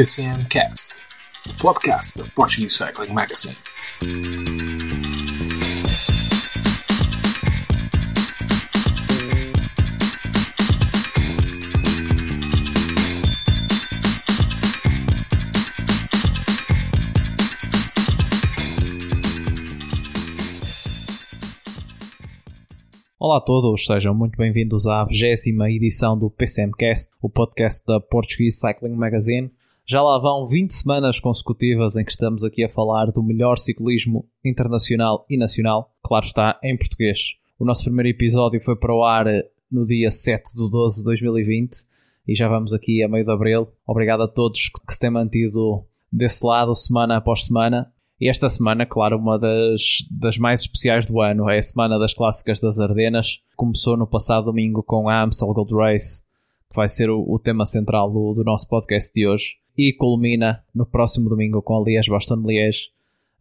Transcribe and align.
PCM 0.00 0.46
Cast, 0.48 1.04
o 1.46 1.54
podcast 1.58 2.16
da 2.16 2.26
Portuguese 2.30 2.74
Cycling 2.74 3.12
Magazine. 3.12 3.54
Olá 23.18 23.36
a 23.36 23.40
todos, 23.42 23.84
sejam 23.84 24.14
muito 24.14 24.38
bem-vindos 24.38 24.86
à 24.86 25.04
20 25.04 25.76
edição 25.76 26.18
do 26.18 26.30
PCMcast, 26.30 27.12
o 27.20 27.28
podcast 27.28 27.84
da 27.86 28.00
Portuguese 28.00 28.58
Cycling 28.58 28.94
Magazine. 28.94 29.50
Já 29.90 30.00
lá 30.02 30.16
vão 30.18 30.46
20 30.46 30.70
semanas 30.70 31.18
consecutivas 31.18 31.96
em 31.96 32.04
que 32.04 32.12
estamos 32.12 32.44
aqui 32.44 32.62
a 32.62 32.68
falar 32.68 33.06
do 33.06 33.24
melhor 33.24 33.58
ciclismo 33.58 34.24
internacional 34.44 35.26
e 35.28 35.36
nacional, 35.36 35.92
claro 36.00 36.24
está, 36.24 36.60
em 36.62 36.76
português. 36.76 37.34
O 37.58 37.64
nosso 37.64 37.82
primeiro 37.82 38.08
episódio 38.08 38.60
foi 38.60 38.76
para 38.76 38.94
o 38.94 39.02
ar 39.02 39.26
no 39.68 39.84
dia 39.84 40.12
7 40.12 40.54
de 40.54 40.70
12 40.70 40.98
de 40.98 41.04
2020 41.06 41.76
e 42.28 42.36
já 42.36 42.46
vamos 42.46 42.72
aqui 42.72 43.02
a 43.02 43.08
meio 43.08 43.24
de 43.24 43.32
abril. 43.32 43.66
Obrigado 43.84 44.22
a 44.22 44.28
todos 44.28 44.68
que 44.68 44.94
se 44.94 45.00
têm 45.00 45.10
mantido 45.10 45.84
desse 46.12 46.46
lado 46.46 46.72
semana 46.72 47.16
após 47.16 47.46
semana. 47.46 47.92
E 48.20 48.28
esta 48.28 48.48
semana, 48.48 48.86
claro, 48.86 49.18
uma 49.18 49.40
das, 49.40 50.06
das 50.08 50.38
mais 50.38 50.60
especiais 50.60 51.04
do 51.04 51.20
ano 51.20 51.50
é 51.50 51.58
a 51.58 51.62
Semana 51.64 51.98
das 51.98 52.14
Clássicas 52.14 52.60
das 52.60 52.78
Ardenas. 52.78 53.40
Começou 53.56 53.96
no 53.96 54.06
passado 54.06 54.44
domingo 54.44 54.84
com 54.84 55.08
a 55.08 55.20
Amstel 55.20 55.52
Gold 55.52 55.74
Race, 55.74 56.22
que 56.70 56.76
vai 56.76 56.86
ser 56.86 57.10
o, 57.10 57.24
o 57.28 57.40
tema 57.40 57.66
central 57.66 58.08
do, 58.08 58.34
do, 58.34 58.44
nosso 58.44 58.68
podcast 58.68 59.12
de 59.12 59.26
hoje. 59.26 59.59
E 59.76 59.92
culmina 59.92 60.62
no 60.74 60.84
próximo 60.84 61.28
domingo 61.28 61.62
com 61.62 61.76
a 61.76 61.84
Liège-Bastogne-Liège, 61.84 62.90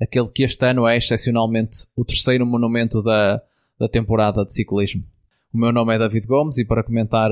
aquele 0.01 0.29
que 0.29 0.43
este 0.43 0.65
ano 0.65 0.87
é 0.87 0.97
excepcionalmente 0.97 1.87
o 1.95 2.05
terceiro 2.05 2.45
monumento 2.45 3.01
da, 3.01 3.41
da 3.79 3.89
temporada 3.89 4.45
de 4.45 4.53
ciclismo. 4.53 5.03
O 5.53 5.57
meu 5.57 5.71
nome 5.71 5.95
é 5.95 5.99
David 5.99 6.27
Gomes 6.27 6.57
e 6.57 6.65
para 6.65 6.83
comentar 6.83 7.29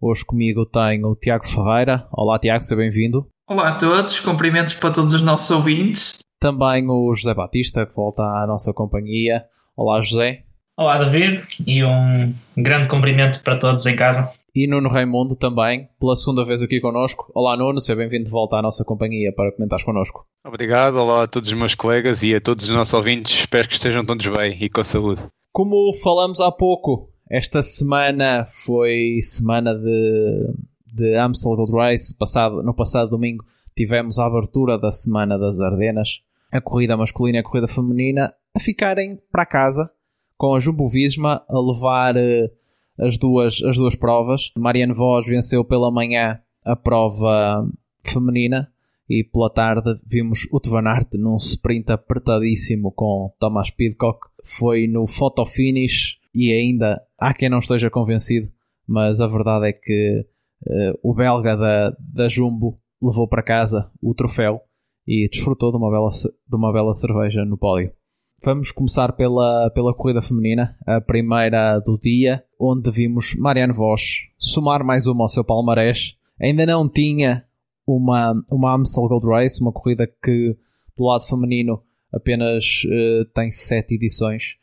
hoje 0.00 0.24
comigo 0.24 0.64
tenho 0.66 1.08
o 1.08 1.16
Tiago 1.16 1.46
Ferreira. 1.46 2.06
Olá 2.10 2.38
Tiago, 2.38 2.64
seja 2.64 2.76
bem-vindo. 2.76 3.28
Olá 3.46 3.68
a 3.68 3.74
todos, 3.74 4.20
cumprimentos 4.20 4.74
para 4.74 4.90
todos 4.90 5.14
os 5.14 5.22
nossos 5.22 5.50
ouvintes. 5.50 6.18
Também 6.40 6.88
o 6.88 7.14
José 7.14 7.34
Batista, 7.34 7.84
que 7.84 7.94
volta 7.94 8.22
à 8.22 8.46
nossa 8.46 8.72
companhia. 8.72 9.44
Olá, 9.76 10.00
José. 10.00 10.44
Olá, 10.76 10.98
David, 10.98 11.42
e 11.66 11.82
um 11.82 12.32
grande 12.56 12.88
cumprimento 12.88 13.42
para 13.42 13.58
todos 13.58 13.84
em 13.86 13.96
casa. 13.96 14.30
E 14.58 14.66
Nuno 14.66 14.88
Raimundo 14.88 15.36
também, 15.36 15.88
pela 16.00 16.16
segunda 16.16 16.44
vez 16.44 16.60
aqui 16.60 16.80
connosco. 16.80 17.30
Olá, 17.32 17.56
Nuno, 17.56 17.80
seja 17.80 17.94
bem-vindo 17.94 18.24
de 18.24 18.30
volta 18.32 18.56
à 18.56 18.60
nossa 18.60 18.84
companhia 18.84 19.32
para 19.32 19.52
comentares 19.52 19.84
connosco. 19.84 20.26
Obrigado, 20.44 20.96
olá 20.96 21.22
a 21.22 21.26
todos 21.28 21.48
os 21.48 21.54
meus 21.56 21.76
colegas 21.76 22.24
e 22.24 22.34
a 22.34 22.40
todos 22.40 22.68
os 22.68 22.74
nossos 22.74 22.92
ouvintes. 22.92 23.38
Espero 23.38 23.68
que 23.68 23.74
estejam 23.74 24.04
todos 24.04 24.26
bem 24.26 24.58
e 24.60 24.68
com 24.68 24.82
saúde. 24.82 25.24
Como 25.52 25.94
falamos 26.02 26.40
há 26.40 26.50
pouco, 26.50 27.08
esta 27.30 27.62
semana 27.62 28.48
foi 28.50 29.20
semana 29.22 29.76
de, 29.76 30.52
de 30.92 31.16
Amstel 31.16 31.54
Gold 31.54 31.70
Race. 31.72 32.12
Passado, 32.18 32.60
no 32.60 32.74
passado 32.74 33.10
domingo 33.10 33.44
tivemos 33.76 34.18
a 34.18 34.26
abertura 34.26 34.76
da 34.76 34.90
Semana 34.90 35.38
das 35.38 35.60
Ardenas 35.60 36.20
a 36.50 36.60
corrida 36.60 36.96
masculina 36.96 37.38
e 37.38 37.40
a 37.42 37.44
corrida 37.44 37.68
feminina 37.68 38.34
a 38.52 38.58
ficarem 38.58 39.20
para 39.30 39.46
casa 39.46 39.88
com 40.36 40.56
a 40.56 40.58
Jumbo 40.58 40.88
Visma 40.88 41.44
a 41.48 41.60
levar 41.60 42.16
uh, 42.16 42.50
as, 42.98 43.18
duas, 43.18 43.62
as 43.62 43.76
duas 43.76 43.94
provas. 43.94 44.50
Marianne 44.56 44.92
Vos 44.92 45.26
venceu 45.26 45.64
pela 45.64 45.90
manhã 45.90 46.40
a 46.64 46.74
prova 46.76 47.68
feminina 48.04 48.70
e 49.08 49.24
pela 49.24 49.48
tarde 49.48 49.98
vimos 50.06 50.46
o 50.52 50.60
Van 50.68 50.86
Aert 50.86 51.14
num 51.14 51.36
sprint 51.36 51.90
apertadíssimo 51.90 52.92
com 52.92 53.32
Thomas 53.38 53.70
Pidcock. 53.70 54.28
Foi 54.44 54.86
no 54.86 55.06
photo 55.06 55.46
finish 55.46 56.18
e 56.34 56.52
ainda 56.52 57.00
há 57.18 57.32
quem 57.32 57.48
não 57.48 57.58
esteja 57.58 57.90
convencido, 57.90 58.50
mas 58.86 59.20
a 59.20 59.26
verdade 59.26 59.68
é 59.68 59.72
que 59.72 60.26
uh, 60.66 60.98
o 61.02 61.14
belga 61.14 61.56
da, 61.56 61.96
da 61.98 62.28
Jumbo 62.28 62.78
levou 63.00 63.26
para 63.26 63.42
casa 63.42 63.90
o 64.02 64.14
troféu 64.14 64.60
e 65.06 65.28
desfrutou 65.28 65.70
de 65.70 65.78
uma 65.78 65.90
bela, 65.90 66.10
de 66.10 66.56
uma 66.56 66.72
bela 66.72 66.92
cerveja 66.92 67.44
no 67.44 67.56
pódio. 67.56 67.92
Vamos 68.44 68.70
começar 68.70 69.12
pela, 69.14 69.68
pela 69.70 69.92
corrida 69.92 70.22
feminina, 70.22 70.76
a 70.86 71.00
primeira 71.00 71.80
do 71.80 71.98
dia, 71.98 72.44
onde 72.58 72.88
vimos 72.88 73.34
Marianne 73.34 73.72
Vos 73.72 74.28
somar 74.38 74.84
mais 74.84 75.08
uma 75.08 75.24
ao 75.24 75.28
seu 75.28 75.42
palmarés. 75.42 76.16
Ainda 76.40 76.64
não 76.64 76.88
tinha 76.88 77.44
uma, 77.84 78.40
uma 78.48 78.74
Amstel 78.74 79.08
Gold 79.08 79.26
Race, 79.26 79.60
uma 79.60 79.72
corrida 79.72 80.06
que 80.06 80.56
do 80.96 81.04
lado 81.04 81.26
feminino 81.26 81.82
apenas 82.12 82.84
uh, 82.84 83.24
tem 83.34 83.50
sete 83.50 83.94
edições 83.94 84.56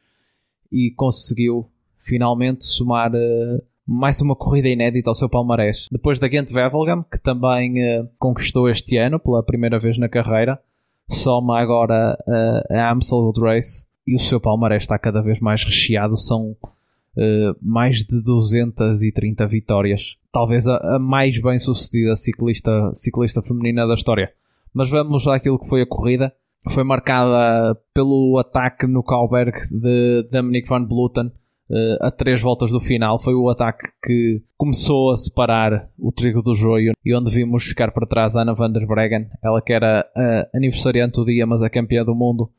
e 0.72 0.91
conseguiu 0.91 1.69
finalmente 2.00 2.64
somar 2.64 3.12
uh, 3.14 3.62
mais 3.85 4.22
uma 4.22 4.38
corrida 4.38 4.69
inédita 4.69 5.09
ao 5.09 5.16
seu 5.16 5.28
palmarés. 5.28 5.90
Depois 5.91 6.18
da 6.18 6.30
Gent 6.30 6.50
Wevelgem, 6.53 7.03
que 7.12 7.22
também 7.22 7.74
uh, 7.74 8.09
conquistou 8.18 8.69
este 8.69 8.96
ano 8.96 9.19
pela 9.19 9.44
primeira 9.44 9.78
vez 9.78 9.97
na 9.97 10.08
carreira, 10.08 10.62
soma 11.10 11.60
agora 11.60 12.18
uh, 12.28 12.74
a 12.74 12.92
Amstel 12.92 13.20
Gold 13.20 13.42
Race 13.42 13.86
e 14.08 14.16
o 14.16 14.20
seu 14.20 14.40
palmarés 14.40 14.84
está 14.84 14.98
cada 14.98 15.22
vez 15.22 15.40
mais 15.40 15.64
recheado. 15.64 16.18
São 16.18 16.52
uh, 16.52 17.56
mais 17.62 18.00
de 18.00 18.22
230 18.22 19.48
vitórias. 19.48 20.18
Talvez 20.32 20.68
a, 20.68 20.96
a 20.96 21.00
mais 21.00 21.40
bem 21.40 21.58
sucedida 21.58 22.16
ciclista, 22.16 22.72
ciclista 22.94 23.42
feminina 23.42 23.88
da 23.88 23.94
história. 23.94 24.32
Mas 24.74 24.90
vamos 24.90 25.28
àquilo 25.28 25.60
que 25.60 25.68
foi 25.68 25.82
a 25.82 25.88
corrida. 25.88 26.34
Foi 26.70 26.84
marcada 26.84 27.80
pelo 27.94 28.38
ataque 28.40 28.88
no 28.88 29.04
Kalberg 29.04 29.54
de 29.72 30.28
Dominic 30.32 30.68
van 30.68 30.84
Bluten 30.84 31.32
uh, 31.70 32.08
a 32.08 32.12
três 32.12 32.42
voltas 32.42 32.72
do 32.72 32.80
final. 32.80 33.20
Foi 33.20 33.34
o 33.34 33.50
ataque 33.50 33.90
que 34.03 34.42
começou 34.58 35.12
a 35.12 35.18
separar 35.18 35.90
o 35.98 36.12
trigo 36.12 36.42
do 36.42 36.56
joio 36.56 36.94
e 37.03 37.16
onde 37.16 37.31
vimos 37.31 37.64
ficar 37.64 37.92
para 37.92 38.08
trás 38.08 38.36
a 38.36 38.42
Ana 38.42 38.53
van 38.53 38.72
der 38.72 38.86
Breggen, 38.86 39.28
ela 39.44 39.62
que 39.62 39.74
era 39.74 40.06
a 40.16 40.58
aniversariante 40.58 41.20
do 41.20 41.26
dia, 41.26 41.46
mas 41.46 41.62
a 41.62 41.70
campeã 41.70 42.03
do 42.03 42.16
mundo, 42.16 42.50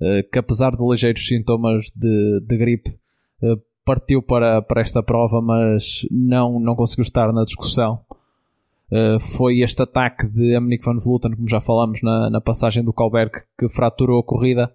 uh, 0.00 0.28
que 0.30 0.38
apesar 0.38 0.76
de 0.76 0.82
ligeiros 0.82 1.26
sintomas 1.26 1.86
de, 1.94 2.40
de 2.40 2.56
gripe, 2.56 2.90
uh, 3.42 3.60
partiu 3.84 4.20
para, 4.20 4.60
para 4.62 4.80
esta 4.80 5.02
prova, 5.02 5.40
mas 5.40 6.06
não, 6.10 6.58
não 6.58 6.74
conseguiu 6.74 7.02
estar 7.02 7.32
na 7.32 7.44
discussão. 7.44 8.00
Uh, 8.90 9.18
foi 9.18 9.60
este 9.60 9.82
ataque 9.82 10.28
de 10.28 10.54
Amnik 10.54 10.84
van 10.84 10.98
Vleuten, 10.98 11.34
como 11.34 11.48
já 11.48 11.60
falamos 11.60 12.02
na, 12.02 12.30
na 12.30 12.40
passagem 12.40 12.84
do 12.84 12.92
Kalberg, 12.92 13.32
que 13.58 13.68
fraturou 13.68 14.20
a 14.20 14.24
corrida. 14.24 14.72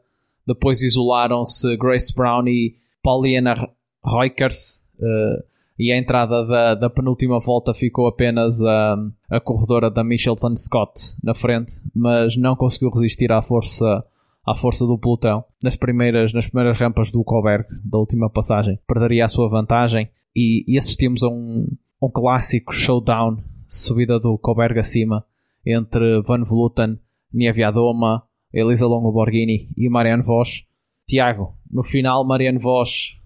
Depois 0.48 0.82
isolaram-se 0.82 1.78
Grace 1.78 2.14
Brown 2.14 2.48
e 2.48 2.74
Pauliana 3.04 3.70
Reukers 4.06 4.82
uh, 5.00 5.44
e 5.78 5.92
a 5.92 5.98
entrada 5.98 6.46
da, 6.46 6.76
da, 6.76 6.90
penúltima 6.90 7.40
volta 7.40 7.74
ficou 7.74 8.08
apenas 8.08 8.62
a, 8.64 8.98
a 9.30 9.40
corredora 9.40 9.90
da 9.90 10.04
Michelton 10.04 10.56
Scott 10.56 11.16
na 11.24 11.34
frente, 11.34 11.82
mas 11.96 12.36
não 12.38 12.56
conseguiu 12.56 12.90
resistir 12.90 13.32
à 13.32 13.42
força 13.42 14.04
à 14.46 14.56
força 14.56 14.86
do 14.86 14.98
pelotão 14.98 15.44
nas 15.62 15.76
primeiras, 15.76 16.34
nas 16.34 16.48
primeiras 16.48 16.80
rampas 16.80 17.12
do 17.12 17.24
Koberg 17.24 17.66
da 17.84 18.00
última 18.00 18.30
passagem. 18.30 18.80
Perderia 18.88 19.26
a 19.26 19.30
sua 19.30 19.48
vantagem 19.48 20.10
e, 20.36 20.64
e 20.68 20.78
assistimos 20.78 21.24
a 21.24 21.30
um, 21.30 21.68
um 22.02 22.10
clássico 22.10 22.74
showdown, 22.74 23.38
subida 23.68 24.20
do 24.20 24.38
Koberg 24.38 24.80
acima, 24.80 25.24
entre 25.66 26.22
Van 26.24 26.44
Vleuten, 26.44 27.00
Nieviadoma, 27.32 28.24
Elisa 28.52 28.88
Longo 28.88 29.12
Borghini 29.12 29.70
e 29.78 29.90
Marianne 29.90 30.24
Vos. 30.24 30.66
Tiago, 31.08 31.56
no 31.70 31.84
final 31.84 32.26
Marianne 32.26 32.58
Vos 32.58 33.21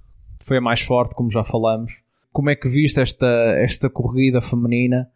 foi 0.46 0.58
a 0.58 0.62
mais 0.62 0.82
forte, 0.82 1.16
como 1.16 1.32
já 1.32 1.44
falamos. 1.44 1.92
Como 2.32 2.50
é 2.50 2.56
que 2.56 2.70
viste 2.70 3.02
esta, 3.02 3.26
esta 3.58 3.90
corrida 3.90 4.42
feminina 4.42 5.08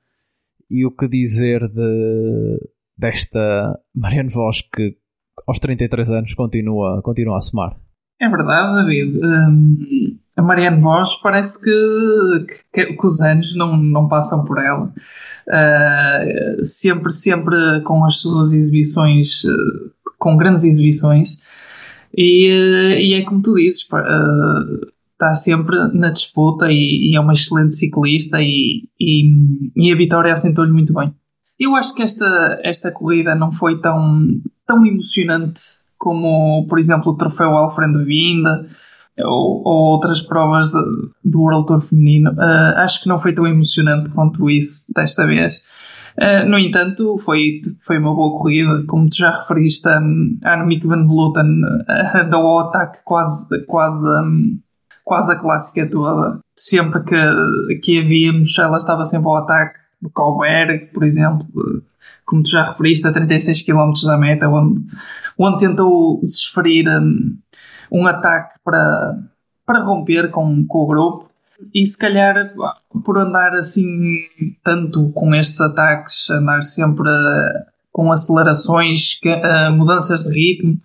e 0.70 0.86
o 0.86 0.92
que 0.92 1.08
dizer 1.08 1.68
de, 1.68 2.70
desta 2.98 3.80
Marianne 3.94 4.30
Vos 4.30 4.62
que 4.62 4.98
aos 5.48 5.60
33 5.60 6.10
anos 6.12 6.34
continua, 6.34 7.02
continua 7.04 7.38
a 7.38 7.42
somar? 7.42 7.76
É 8.20 8.28
verdade, 8.28 8.84
David. 8.84 9.20
Um, 9.24 10.18
a 10.36 10.42
Marianne 10.42 10.82
Vos 10.82 11.16
parece 11.18 11.62
que, 11.62 12.48
que, 12.74 12.86
que, 12.94 13.06
os 13.06 13.22
anos 13.22 13.56
não, 13.56 13.78
não 13.78 14.08
passam 14.08 14.44
por 14.46 14.58
ela. 14.58 14.92
Uh, 15.48 16.66
sempre, 16.66 17.12
sempre 17.12 17.82
com 17.82 18.04
as 18.04 18.20
suas 18.20 18.54
exibições, 18.54 19.44
uh, 19.44 19.92
com 20.18 20.38
grandes 20.38 20.64
exibições. 20.64 21.38
E, 22.18 22.50
uh, 22.50 23.00
e 23.00 23.14
é 23.14 23.22
como 23.24 23.42
tu 23.42 23.56
dizes, 23.56 23.88
está 25.20 25.36
sempre 25.36 25.76
na 25.94 26.10
disputa 26.10 26.72
e, 26.72 27.12
e, 27.12 27.16
é 27.18 27.20
uma 27.20 27.34
excelente 27.34 27.76
ciclista 27.76 28.42
e, 28.42 28.88
e, 28.98 29.30
e 29.76 29.92
a 29.92 29.96
vitória 29.96 30.32
assentou-lhe 30.32 30.72
muito 30.72 30.94
bem. 30.94 31.14
Eu 31.60 31.76
acho 31.76 31.94
que 31.94 32.02
esta, 32.02 32.58
esta 32.64 32.90
corrida 32.90 33.36
não 33.36 33.52
foi 33.52 33.82
tão, 33.82 34.26
tão 34.66 34.86
emocionante 34.86 35.62
como, 35.98 36.66
por 36.70 36.80
exemplo, 36.80 37.12
o 37.12 37.18
troféu 37.18 37.50
Alfredo 37.50 38.06
Vinda 38.06 38.66
ou, 39.20 39.62
ou, 39.66 39.92
outras 39.92 40.22
provas 40.22 40.72
do 40.72 41.42
World 41.42 41.66
Tour 41.68 41.82
feminino. 41.82 42.32
Uh, 42.32 42.78
acho 42.78 43.04
que 43.04 43.10
não 43.10 43.20
foi 43.20 43.34
tão 43.34 43.46
emocionante 43.46 44.10
quanto 44.12 44.50
isso 44.50 44.86
desta 44.96 45.28
vez. 45.28 45.58
Uh, 46.18 46.48
no 46.48 46.58
entanto, 46.58 47.18
foi, 47.18 47.62
foi 47.82 47.98
uma 47.98 48.16
boa 48.16 48.38
corrida. 48.38 48.86
Como 48.88 49.10
tu 49.10 49.18
já 49.18 49.32
referiste, 49.32 49.90
um, 49.90 50.40
a 50.46 50.54
Annemiek 50.54 50.88
van 50.88 51.06
Vleuten 51.06 51.62
uh, 51.62 52.30
deu 52.32 52.40
ao 52.40 52.60
ataque 52.60 53.00
quase, 53.04 53.66
quase, 53.66 54.06
um, 54.06 54.60
quase 55.10 55.32
a 55.34 55.36
clássica 55.36 55.90
toda. 55.90 56.40
Sempre 56.56 57.04
que, 57.04 57.80
que 57.82 58.00
a 58.00 58.04
víamos, 58.04 58.58
ela 58.60 58.78
estava 58.78 59.04
sempre 59.06 59.28
ao 59.28 59.38
ataque. 59.38 59.80
No 60.00 60.10
Colberg, 60.12 60.86
por 60.94 61.04
exemplo, 61.04 61.46
como 62.26 62.44
tu 62.44 62.52
já 62.52 62.64
referiste, 62.64 63.08
a 63.08 63.12
36 63.12 63.64
km 63.64 63.92
da 64.06 64.18
meta, 64.18 64.48
onde, 64.48 64.82
onde 65.38 65.58
tentou 65.58 66.22
desferir 66.22 66.88
um, 66.88 67.36
um 67.92 68.08
ataque 68.08 68.60
para, 68.64 69.18
para 69.66 69.84
romper 69.84 70.30
com, 70.30 70.66
com 70.66 70.84
o 70.84 70.88
grupo 70.88 71.30
e 71.74 71.86
se 71.86 71.98
calhar 71.98 72.54
por 73.04 73.18
andar 73.18 73.54
assim 73.56 74.20
tanto 74.64 75.10
com 75.10 75.36
estes 75.36 75.60
ataques, 75.60 76.30
andar 76.30 76.64
sempre 76.64 77.10
uh, 77.10 77.66
com 77.92 78.12
acelerações, 78.12 79.20
uh, 79.26 79.74
mudanças 79.74 80.24
de 80.24 80.30
ritmo, 80.30 80.80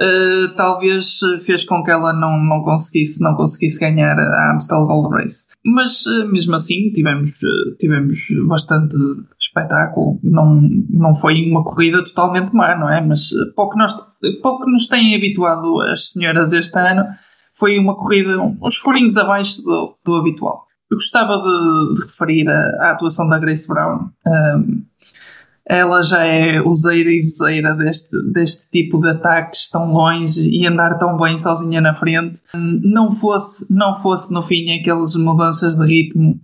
uh, 0.00 0.54
talvez 0.56 1.20
fez 1.44 1.64
com 1.64 1.82
que 1.82 1.90
ela 1.90 2.12
não, 2.12 2.38
não, 2.38 2.62
conseguisse, 2.62 3.22
não 3.22 3.34
conseguisse 3.34 3.80
ganhar 3.80 4.16
a 4.18 4.52
Amstel 4.52 4.86
Gold 4.86 5.14
Race. 5.14 5.48
Mas 5.64 6.04
mesmo 6.30 6.54
assim 6.54 6.90
tivemos, 6.92 7.30
tivemos 7.78 8.18
bastante 8.46 8.96
espetáculo. 9.38 10.18
Não, 10.22 10.60
não 10.90 11.14
foi 11.14 11.48
uma 11.50 11.64
corrida 11.64 12.04
totalmente 12.04 12.54
má, 12.54 12.76
não 12.76 12.88
é? 12.88 13.00
Mas 13.00 13.30
pouco, 13.54 13.76
nós, 13.76 13.94
pouco 14.42 14.68
nos 14.70 14.88
têm 14.88 15.14
habituado 15.14 15.80
as 15.82 16.10
senhoras 16.12 16.52
este 16.52 16.78
ano 16.78 17.04
foi 17.58 17.76
uma 17.76 17.96
corrida 17.96 18.40
uns 18.40 18.76
furinhos 18.76 19.16
abaixo 19.16 19.62
do, 19.62 19.96
do 20.04 20.14
habitual. 20.14 20.68
Eu 20.90 20.96
gostava 20.96 21.36
de, 21.36 21.94
de 21.94 22.06
referir 22.06 22.48
a, 22.48 22.86
a, 22.86 22.92
atuação 22.92 23.28
da 23.28 23.38
Grace 23.38 23.66
Brown. 23.66 24.08
Um, 24.26 24.84
ela 25.68 26.02
já 26.02 26.24
é 26.24 26.60
useira 26.62 27.10
e 27.10 27.20
useira 27.20 27.74
deste, 27.74 28.16
deste 28.32 28.70
tipo 28.70 28.98
de 28.98 29.10
ataques 29.10 29.68
tão 29.68 29.92
longe 29.92 30.48
e 30.50 30.66
andar 30.66 30.96
tão 30.96 31.16
bem 31.18 31.36
sozinha 31.36 31.80
na 31.80 31.94
frente. 31.94 32.40
Não 32.54 33.12
fosse, 33.12 33.72
não 33.72 33.94
fosse 33.94 34.32
no 34.32 34.42
fim 34.42 34.72
aquelas 34.72 35.14
mudanças 35.14 35.74
de 35.74 35.84
ritmo 35.84 36.40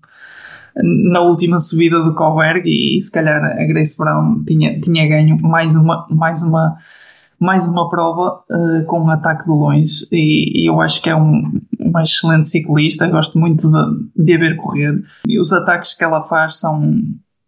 na 0.83 1.21
última 1.21 1.59
subida 1.59 2.03
do 2.03 2.15
Coburg 2.15 2.63
e, 2.65 2.97
e 2.97 3.01
se 3.01 3.11
calhar 3.11 3.43
a 3.43 3.65
Grace 3.65 3.97
Brown 3.97 4.45
tinha, 4.45 4.79
tinha 4.81 5.09
ganho 5.09 5.41
mais 5.41 5.77
uma, 5.77 6.07
mais 6.11 6.43
uma 6.43 6.77
mais 7.39 7.69
uma 7.69 7.91
prova 7.91 8.43
uh, 8.51 8.87
com 8.87 9.01
um 9.01 9.11
ataque 9.11 9.45
de 9.45 9.51
longe 9.51 10.07
e, 10.11 10.63
e, 10.63 10.69
eu 10.69 10.81
acho 10.81 11.03
que 11.03 11.11
é 11.11 11.17
um, 11.17 11.61
uma 11.79 12.03
excelente 12.03 12.49
ciclista, 12.49 13.07
gosto 13.09 13.39
muito 13.39 13.69
de, 13.69 14.25
de 14.25 14.35
a 14.35 14.39
ver 14.39 14.57
correr 14.57 15.03
e 15.27 15.39
os 15.39 15.53
ataques 15.53 15.95
que 15.95 16.05
ela 16.05 16.23
faz 16.23 16.59
são, 16.59 16.95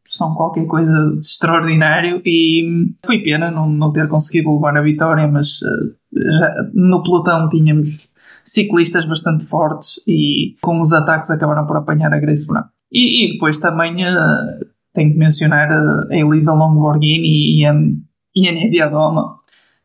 são 0.09 0.35
qualquer 0.35 0.67
coisa 0.67 0.93
de 1.13 1.19
extraordinário 1.19 2.23
e 2.25 2.93
foi 3.05 3.19
pena 3.19 3.51
não, 3.51 3.69
não 3.69 3.93
ter 3.93 4.09
conseguido 4.09 4.55
levar 4.55 4.77
a 4.77 4.83
vitória, 4.83 5.27
mas 5.27 5.63
uh, 5.63 5.95
já, 6.15 6.71
no 6.75 7.03
pelotão 7.03 7.49
tínhamos 7.49 8.09
ciclistas 8.45 9.05
bastante 9.05 9.45
fortes 9.45 10.01
e 10.07 10.55
com 10.63 10.81
os 10.81 10.93
ataques 10.93 11.31
acabaram 11.31 11.67
por 11.67 11.77
apanhar 11.77 12.13
a 12.13 12.19
Grace 12.19 12.47
Brown. 12.47 12.65
E, 12.93 13.25
e 13.25 13.33
depois 13.33 13.59
também 13.59 14.05
uh, 14.05 14.67
tenho 14.95 15.13
que 15.13 15.19
mencionar 15.19 15.71
a 15.71 16.07
Elisa 16.11 16.55
Longborghini 16.55 17.61
e 17.61 17.67
a, 17.67 17.75
e 18.35 18.49
a 18.49 18.53
Nevia 18.53 18.89
Doma, 18.89 19.37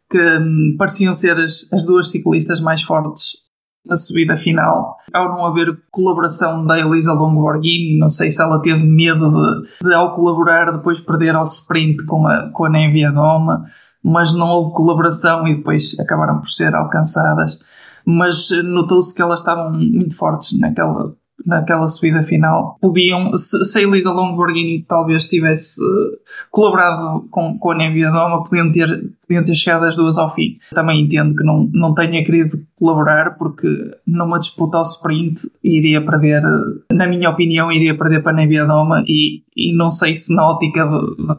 que 0.09 0.37
hum, 0.39 0.75
pareciam 0.77 1.13
ser 1.13 1.37
as, 1.37 1.71
as 1.73 1.85
duas 1.85 2.11
ciclistas 2.11 2.59
mais 2.59 2.81
fortes 2.81 3.37
na 3.85 3.95
subida 3.95 4.37
final. 4.37 4.97
Ao 5.13 5.29
não 5.29 5.45
haver 5.45 5.67
colaboração 5.91 6.65
da 6.65 6.79
Elisa 6.79 7.13
Longoborghini, 7.13 7.97
não 7.97 8.09
sei 8.09 8.29
se 8.29 8.41
ela 8.41 8.61
teve 8.61 8.83
medo 8.83 9.29
de, 9.31 9.87
de 9.87 9.93
ao 9.93 10.15
colaborar, 10.15 10.71
depois 10.71 10.99
perder 10.99 11.35
ao 11.35 11.43
sprint 11.43 12.05
com 12.05 12.27
a, 12.27 12.49
com 12.51 12.65
a 12.65 12.69
Nevia 12.69 13.11
Doma, 13.11 13.65
mas 14.03 14.35
não 14.35 14.47
houve 14.47 14.75
colaboração 14.75 15.47
e 15.47 15.55
depois 15.55 15.99
acabaram 15.99 16.39
por 16.39 16.49
ser 16.49 16.73
alcançadas. 16.73 17.59
Mas 18.05 18.49
notou-se 18.63 19.13
que 19.13 19.21
elas 19.21 19.39
estavam 19.39 19.71
muito 19.71 20.15
fortes 20.15 20.57
naquela, 20.59 21.13
naquela 21.45 21.87
subida 21.87 22.23
final. 22.23 22.77
Podiam, 22.81 23.35
se, 23.35 23.63
se 23.65 23.79
a 23.79 23.81
Elisa 23.81 24.11
Longborghini 24.11 24.83
talvez 24.87 25.27
tivesse 25.27 25.81
uh, 25.81 26.17
colaborado 26.49 27.27
com, 27.29 27.57
com 27.57 27.71
a 27.71 27.75
Nevia 27.75 28.11
Doma, 28.11 28.43
podiam 28.43 28.71
ter, 28.71 28.87
podiam 29.27 29.43
ter 29.43 29.55
chegado 29.55 29.85
as 29.85 29.95
duas 29.95 30.17
ao 30.17 30.33
fim. 30.33 30.57
Também 30.73 31.01
entendo 31.01 31.35
que 31.35 31.43
não, 31.43 31.69
não 31.73 31.93
tenha 31.93 32.23
querido 32.23 32.59
colaborar, 32.75 33.37
porque 33.37 33.67
numa 34.05 34.39
disputa 34.39 34.77
ao 34.77 34.83
sprint 34.83 35.49
iria 35.63 36.03
perder, 36.03 36.41
na 36.91 37.07
minha 37.07 37.29
opinião, 37.29 37.71
iria 37.71 37.97
perder 37.97 38.23
para 38.23 38.31
a 38.31 38.35
Nevia 38.35 38.65
Doma 38.65 39.03
e, 39.07 39.43
e 39.55 39.75
não 39.75 39.89
sei 39.89 40.13
se 40.13 40.35
na 40.35 40.47
ótica 40.47 40.85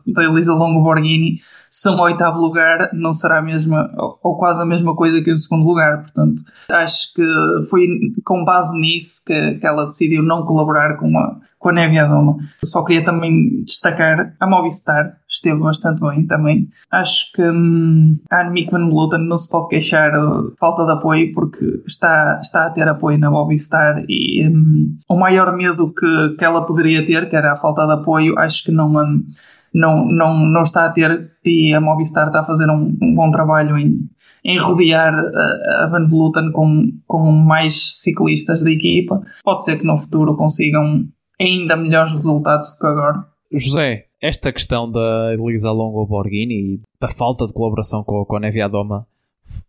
da 0.06 0.24
Elisa 0.24 0.54
Longborghini 0.54 1.36
se 1.72 1.88
um 1.88 1.98
oitavo 2.02 2.38
lugar 2.38 2.90
não 2.92 3.14
será 3.14 3.38
a 3.38 3.42
mesma, 3.42 3.90
ou 3.96 4.36
quase 4.36 4.60
a 4.62 4.66
mesma 4.66 4.94
coisa 4.94 5.22
que 5.22 5.32
o 5.32 5.38
segundo 5.38 5.66
lugar. 5.66 6.02
Portanto, 6.02 6.42
acho 6.70 7.14
que 7.14 7.24
foi 7.70 7.86
com 8.26 8.44
base 8.44 8.78
nisso 8.78 9.22
que, 9.24 9.54
que 9.54 9.66
ela 9.66 9.86
decidiu 9.86 10.22
não 10.22 10.44
colaborar 10.44 10.98
com 10.98 11.18
a, 11.18 11.38
com 11.58 11.70
a 11.70 11.72
Nevia 11.72 12.06
Doma. 12.06 12.36
Só 12.62 12.84
queria 12.84 13.02
também 13.02 13.62
destacar 13.64 14.34
a 14.38 14.46
Movistar, 14.46 15.16
esteve 15.26 15.60
bastante 15.60 16.02
bem 16.02 16.26
também. 16.26 16.68
Acho 16.90 17.32
que 17.32 17.42
hum, 17.42 18.18
a 18.30 18.42
Annemiek 18.42 18.70
van 18.70 18.90
Vleuten 18.90 19.26
não 19.26 19.38
se 19.38 19.48
pode 19.48 19.68
queixar 19.68 20.10
de 20.10 20.54
falta 20.60 20.84
de 20.84 20.92
apoio 20.92 21.32
porque 21.32 21.82
está, 21.86 22.38
está 22.42 22.66
a 22.66 22.70
ter 22.70 22.86
apoio 22.86 23.16
na 23.16 23.30
Movistar 23.30 24.04
e 24.10 24.46
hum, 24.46 24.94
o 25.08 25.16
maior 25.18 25.56
medo 25.56 25.90
que, 25.90 26.36
que 26.36 26.44
ela 26.44 26.66
poderia 26.66 27.06
ter, 27.06 27.30
que 27.30 27.36
era 27.36 27.54
a 27.54 27.56
falta 27.56 27.86
de 27.86 27.94
apoio, 27.94 28.38
acho 28.38 28.62
que 28.62 28.70
não... 28.70 28.90
Hum, 28.94 29.24
não, 29.72 30.06
não, 30.06 30.46
não 30.46 30.62
está 30.62 30.84
a 30.84 30.90
ter 30.90 31.32
e 31.44 31.72
a 31.74 31.80
Movistar 31.80 32.26
está 32.26 32.40
a 32.40 32.44
fazer 32.44 32.70
um, 32.70 32.96
um 33.00 33.14
bom 33.14 33.30
trabalho 33.30 33.78
em, 33.78 34.08
em 34.44 34.58
rodear 34.58 35.14
a, 35.14 35.86
Van 35.90 36.06
Vleuten 36.06 36.52
com, 36.52 36.92
com 37.06 37.32
mais 37.32 38.00
ciclistas 38.00 38.62
da 38.62 38.70
equipa. 38.70 39.22
Pode 39.42 39.64
ser 39.64 39.78
que 39.78 39.86
no 39.86 39.98
futuro 39.98 40.36
consigam 40.36 41.06
ainda 41.40 41.76
melhores 41.76 42.12
resultados 42.12 42.74
do 42.74 42.80
que 42.80 42.86
agora. 42.86 43.26
José, 43.52 44.06
esta 44.20 44.52
questão 44.52 44.90
da 44.90 45.34
Elisa 45.34 45.70
Longo 45.70 46.06
Borghini 46.06 46.54
e 46.54 46.80
da 47.00 47.08
falta 47.08 47.46
de 47.46 47.52
colaboração 47.52 48.04
com, 48.04 48.24
com 48.24 48.36
a 48.36 48.40
Nevia 48.40 48.68
Doma 48.68 49.06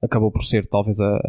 acabou 0.02 0.32
por 0.32 0.44
ser 0.44 0.68
talvez 0.68 1.00
a, 1.00 1.20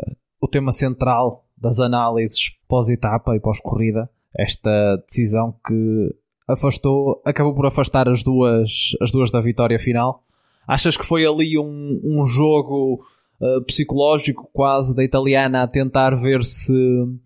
o 0.41 0.47
tema 0.47 0.73
central 0.73 1.44
das 1.56 1.79
análises 1.81 2.53
pós-etapa 2.69 3.35
e 3.35 3.41
pós-corrida. 3.41 4.08
Esta 4.37 4.96
decisão 5.06 5.55
que 5.67 6.15
afastou, 6.48 7.20
acabou 7.24 7.55
por 7.55 7.67
afastar 7.67 8.08
as 8.08 8.22
duas, 8.22 8.93
as 9.01 9.10
duas 9.10 9.31
da 9.31 9.41
vitória 9.41 9.79
final. 9.79 10.22
Achas 10.67 10.96
que 10.96 11.05
foi 11.05 11.27
ali 11.27 11.58
um, 11.58 12.01
um 12.03 12.24
jogo 12.24 13.05
uh, 13.41 13.63
psicológico 13.65 14.48
quase 14.53 14.94
da 14.94 15.05
italiana 15.05 15.63
a 15.63 15.69
tentar 15.69 16.15
ver 16.15 16.43
se, 16.43 16.74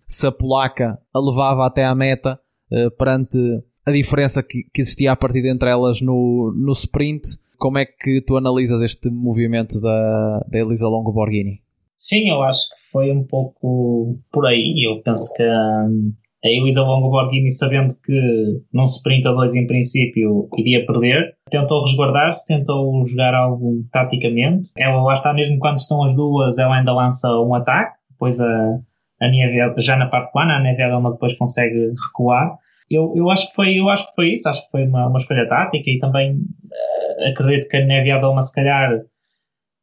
se 0.07 0.27
a 0.27 0.33
polaca 0.33 0.99
a 1.13 1.21
levava 1.21 1.67
até 1.67 1.85
à 1.85 1.95
meta 1.95 2.39
uh, 2.71 2.91
perante 2.93 3.39
a 3.87 3.91
diferença 3.91 4.43
que, 4.43 4.65
que 4.73 4.83
existia 4.83 5.13
a 5.13 5.17
partir 5.17 5.45
entre 5.47 5.71
elas 5.71 6.01
no, 6.01 6.53
no 6.57 6.73
sprint? 6.73 7.23
Como 7.57 7.79
é 7.79 7.87
que 7.87 8.21
tu 8.21 8.37
analisas 8.37 8.83
este 8.83 9.11
movimento 9.11 9.81
da, 9.81 10.47
da 10.49 10.59
Elisa 10.59 10.89
Longo 10.89 11.13
Borghini? 11.13 11.61
Sim, 11.97 12.31
eu 12.31 12.43
acho 12.43 12.69
que 12.69 12.91
foi 12.93 13.11
um 13.11 13.25
pouco 13.25 14.17
por 14.31 14.47
aí. 14.47 14.87
Eu 14.87 15.03
penso 15.03 15.35
que 15.35 15.43
um, 15.43 16.13
a 16.45 16.49
Elisa 16.49 16.83
Longo 16.83 17.11
Borghini, 17.11 17.51
sabendo 17.51 17.95
que 18.05 18.63
num 18.73 18.85
sprint 18.85 19.27
a 19.27 19.33
dois 19.33 19.55
em 19.55 19.67
princípio 19.67 20.49
iria 20.57 20.87
perder, 20.87 21.35
tentou 21.51 21.83
resguardar-se, 21.83 22.47
tentou 22.47 23.05
jogar 23.05 23.35
algo 23.35 23.85
taticamente. 23.91 24.71
Ela 24.77 25.03
lá 25.03 25.15
está, 25.15 25.33
mesmo 25.33 25.59
quando 25.59 25.79
estão 25.79 26.03
as 26.05 26.15
duas, 26.15 26.59
ela 26.59 26.77
ainda 26.77 26.93
lança 26.93 27.29
um 27.41 27.55
ataque, 27.55 27.97
depois 28.11 28.41
a, 28.41 28.79
a 29.21 29.29
Nieve, 29.29 29.81
já 29.81 29.97
na 29.97 30.07
parte 30.07 30.33
plana, 30.33 30.57
a 30.57 30.63
Nieve 30.63 30.83
depois 31.11 31.37
consegue 31.37 31.93
recuar. 32.07 32.57
Eu, 32.91 33.13
eu, 33.17 33.29
acho 33.31 33.49
que 33.49 33.55
foi, 33.55 33.75
eu 33.75 33.89
acho 33.89 34.07
que 34.09 34.15
foi 34.15 34.33
isso, 34.33 34.49
acho 34.49 34.65
que 34.65 34.71
foi 34.71 34.85
uma, 34.85 35.09
uma 35.09 35.19
escolha 35.19 35.47
tática 35.47 35.91
e 35.91 35.99
também 35.99 36.37
uh, 36.37 37.29
acredito 37.31 37.69
que 37.69 37.77
a 37.77 37.85
Neve 37.85 38.11
Adelma 38.11 38.41
se 38.41 38.55
calhar 38.55 39.03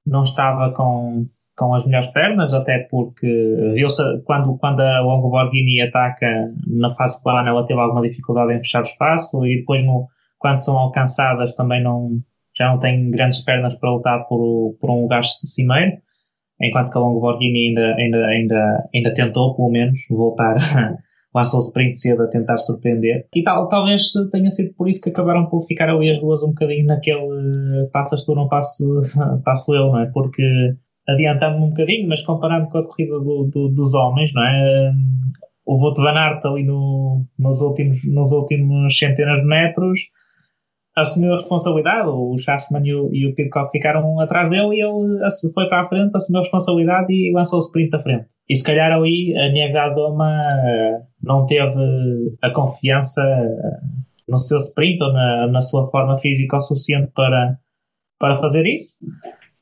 não 0.08 0.24
estava 0.24 0.72
com, 0.72 1.28
com 1.58 1.74
as 1.74 1.86
melhores 1.86 2.08
pernas, 2.08 2.54
até 2.54 2.80
porque 2.90 3.28
viu-se 3.74 4.04
quando, 4.26 4.58
quando 4.58 4.82
a 4.82 5.02
Longo 5.02 5.36
ataca 5.38 6.52
na 6.68 6.94
fase 6.96 7.22
plana, 7.24 7.50
ela 7.50 7.66
teve 7.66 7.80
alguma 7.80 8.02
dificuldade 8.02 8.54
em 8.54 8.60
fechar 8.60 8.80
o 8.80 8.84
espaço 8.84 9.46
e 9.46 9.60
depois 9.60 9.86
no, 9.86 10.08
quando 10.38 10.60
são 10.60 10.78
alcançadas 10.78 11.56
também 11.56 11.82
não, 11.82 12.20
já 12.58 12.70
não 12.70 12.80
tem 12.80 13.10
grandes 13.10 13.44
pernas 13.44 13.74
para 13.76 13.92
lutar 13.92 14.28
por, 14.28 14.76
por 14.80 14.90
um 14.90 15.04
lugar 15.04 15.24
cimeiro, 15.24 15.94
enquanto 16.62 16.92
que 16.92 16.98
a 16.98 17.02
Longo 17.02 17.28
ainda, 17.30 17.96
ainda, 17.96 18.26
ainda, 18.28 18.90
ainda 18.94 19.14
tentou, 19.14 19.56
pelo 19.56 19.70
menos, 19.70 20.00
voltar 20.10 20.58
lançou 21.36 21.60
o 21.60 21.64
sprint 21.64 21.98
cedo 21.98 22.24
a 22.24 22.28
tentar 22.28 22.58
surpreender. 22.58 23.28
E 23.36 23.44
tal, 23.44 23.68
talvez 23.68 24.04
tenha 24.32 24.50
sido 24.50 24.74
por 24.74 24.88
isso 24.88 25.02
que 25.02 25.10
acabaram 25.10 25.48
por 25.48 25.66
ficar 25.66 25.90
ali 25.90 26.10
as 26.10 26.22
duas 26.22 26.42
um 26.42 26.48
bocadinho 26.48 26.86
naquele 26.86 27.90
passas 27.92 28.24
tu, 28.26 28.34
não 28.34 28.48
passo, 28.48 29.02
passo 29.44 29.76
eu, 29.76 29.88
não 29.88 30.00
é? 30.00 30.10
Porque 30.14 30.76
adiantando 31.08 31.58
um 31.58 31.70
bocadinho, 31.70 32.08
mas 32.08 32.22
comparando 32.24 32.70
com 32.70 32.78
a 32.80 32.88
corrida 32.88 33.20
do, 33.20 33.50
do, 33.52 33.70
dos 33.70 33.94
homens, 33.94 34.34
não 34.34 34.44
é? 34.44 34.94
O 35.66 35.80
Voto 35.80 36.02
Van 36.02 36.14
Aert 36.14 36.46
ali 36.46 36.64
no, 36.64 37.26
nos, 37.40 37.62
últimos, 37.62 37.98
nos 38.08 38.32
últimos 38.32 38.98
centenas 38.98 39.40
de 39.40 39.48
metros 39.48 40.00
assumiu 40.96 41.32
a 41.32 41.36
responsabilidade. 41.36 42.08
O 42.08 42.38
Shastman 42.38 42.86
e 42.86 42.94
o, 42.94 43.10
e 43.14 43.28
o 43.28 43.36
Pitcock 43.36 43.72
ficaram 43.72 44.20
atrás 44.20 44.50
dele 44.50 44.76
e 44.76 44.82
ele 44.82 45.54
foi 45.54 45.68
para 45.68 45.82
a 45.82 45.90
frente, 45.90 46.16
assumiu 46.16 46.40
a 46.40 46.44
responsabilidade 46.44 47.14
e 47.14 47.34
lançou 47.34 47.60
o 47.60 47.64
sprint 47.64 47.96
à 47.96 48.02
frente. 48.02 48.28
E 48.50 48.56
se 48.56 48.64
calhar 48.64 48.92
ali 48.92 49.36
a 49.38 49.52
Niagara 49.52 49.94
Doma 49.94 50.32
não 51.22 51.46
teve 51.46 52.38
a 52.42 52.50
confiança 52.52 53.22
no 54.28 54.38
seu 54.38 54.58
sprint 54.58 55.04
ou 55.04 55.12
na, 55.12 55.48
na 55.48 55.62
sua 55.62 55.86
forma 55.88 56.18
física 56.18 56.56
o 56.56 56.60
suficiente 56.60 57.12
para, 57.14 57.58
para 58.20 58.36
fazer 58.38 58.66
isso. 58.66 59.06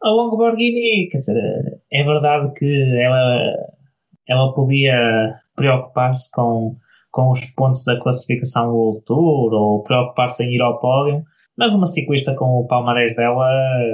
A 0.03 0.09
Longo 0.09 0.37
Borghini, 0.37 1.07
quer 1.09 1.19
dizer, 1.19 1.81
é 1.91 2.03
verdade 2.03 2.53
que 2.53 2.65
ela, 2.99 3.53
ela 4.27 4.53
podia 4.53 5.39
preocupar-se 5.55 6.31
com 6.33 6.75
com 7.13 7.29
os 7.29 7.45
pontos 7.51 7.85
da 7.85 7.99
classificação 7.99 8.73
World 8.73 9.05
Tour 9.05 9.53
ou 9.53 9.83
preocupar-se 9.83 10.43
em 10.43 10.55
ir 10.55 10.61
ao 10.61 10.79
pódio, 10.79 11.21
mas 11.55 11.75
uma 11.75 11.85
ciclista 11.85 12.33
com 12.33 12.45
o 12.45 12.67
palmarés 12.67 13.15
dela 13.15 13.47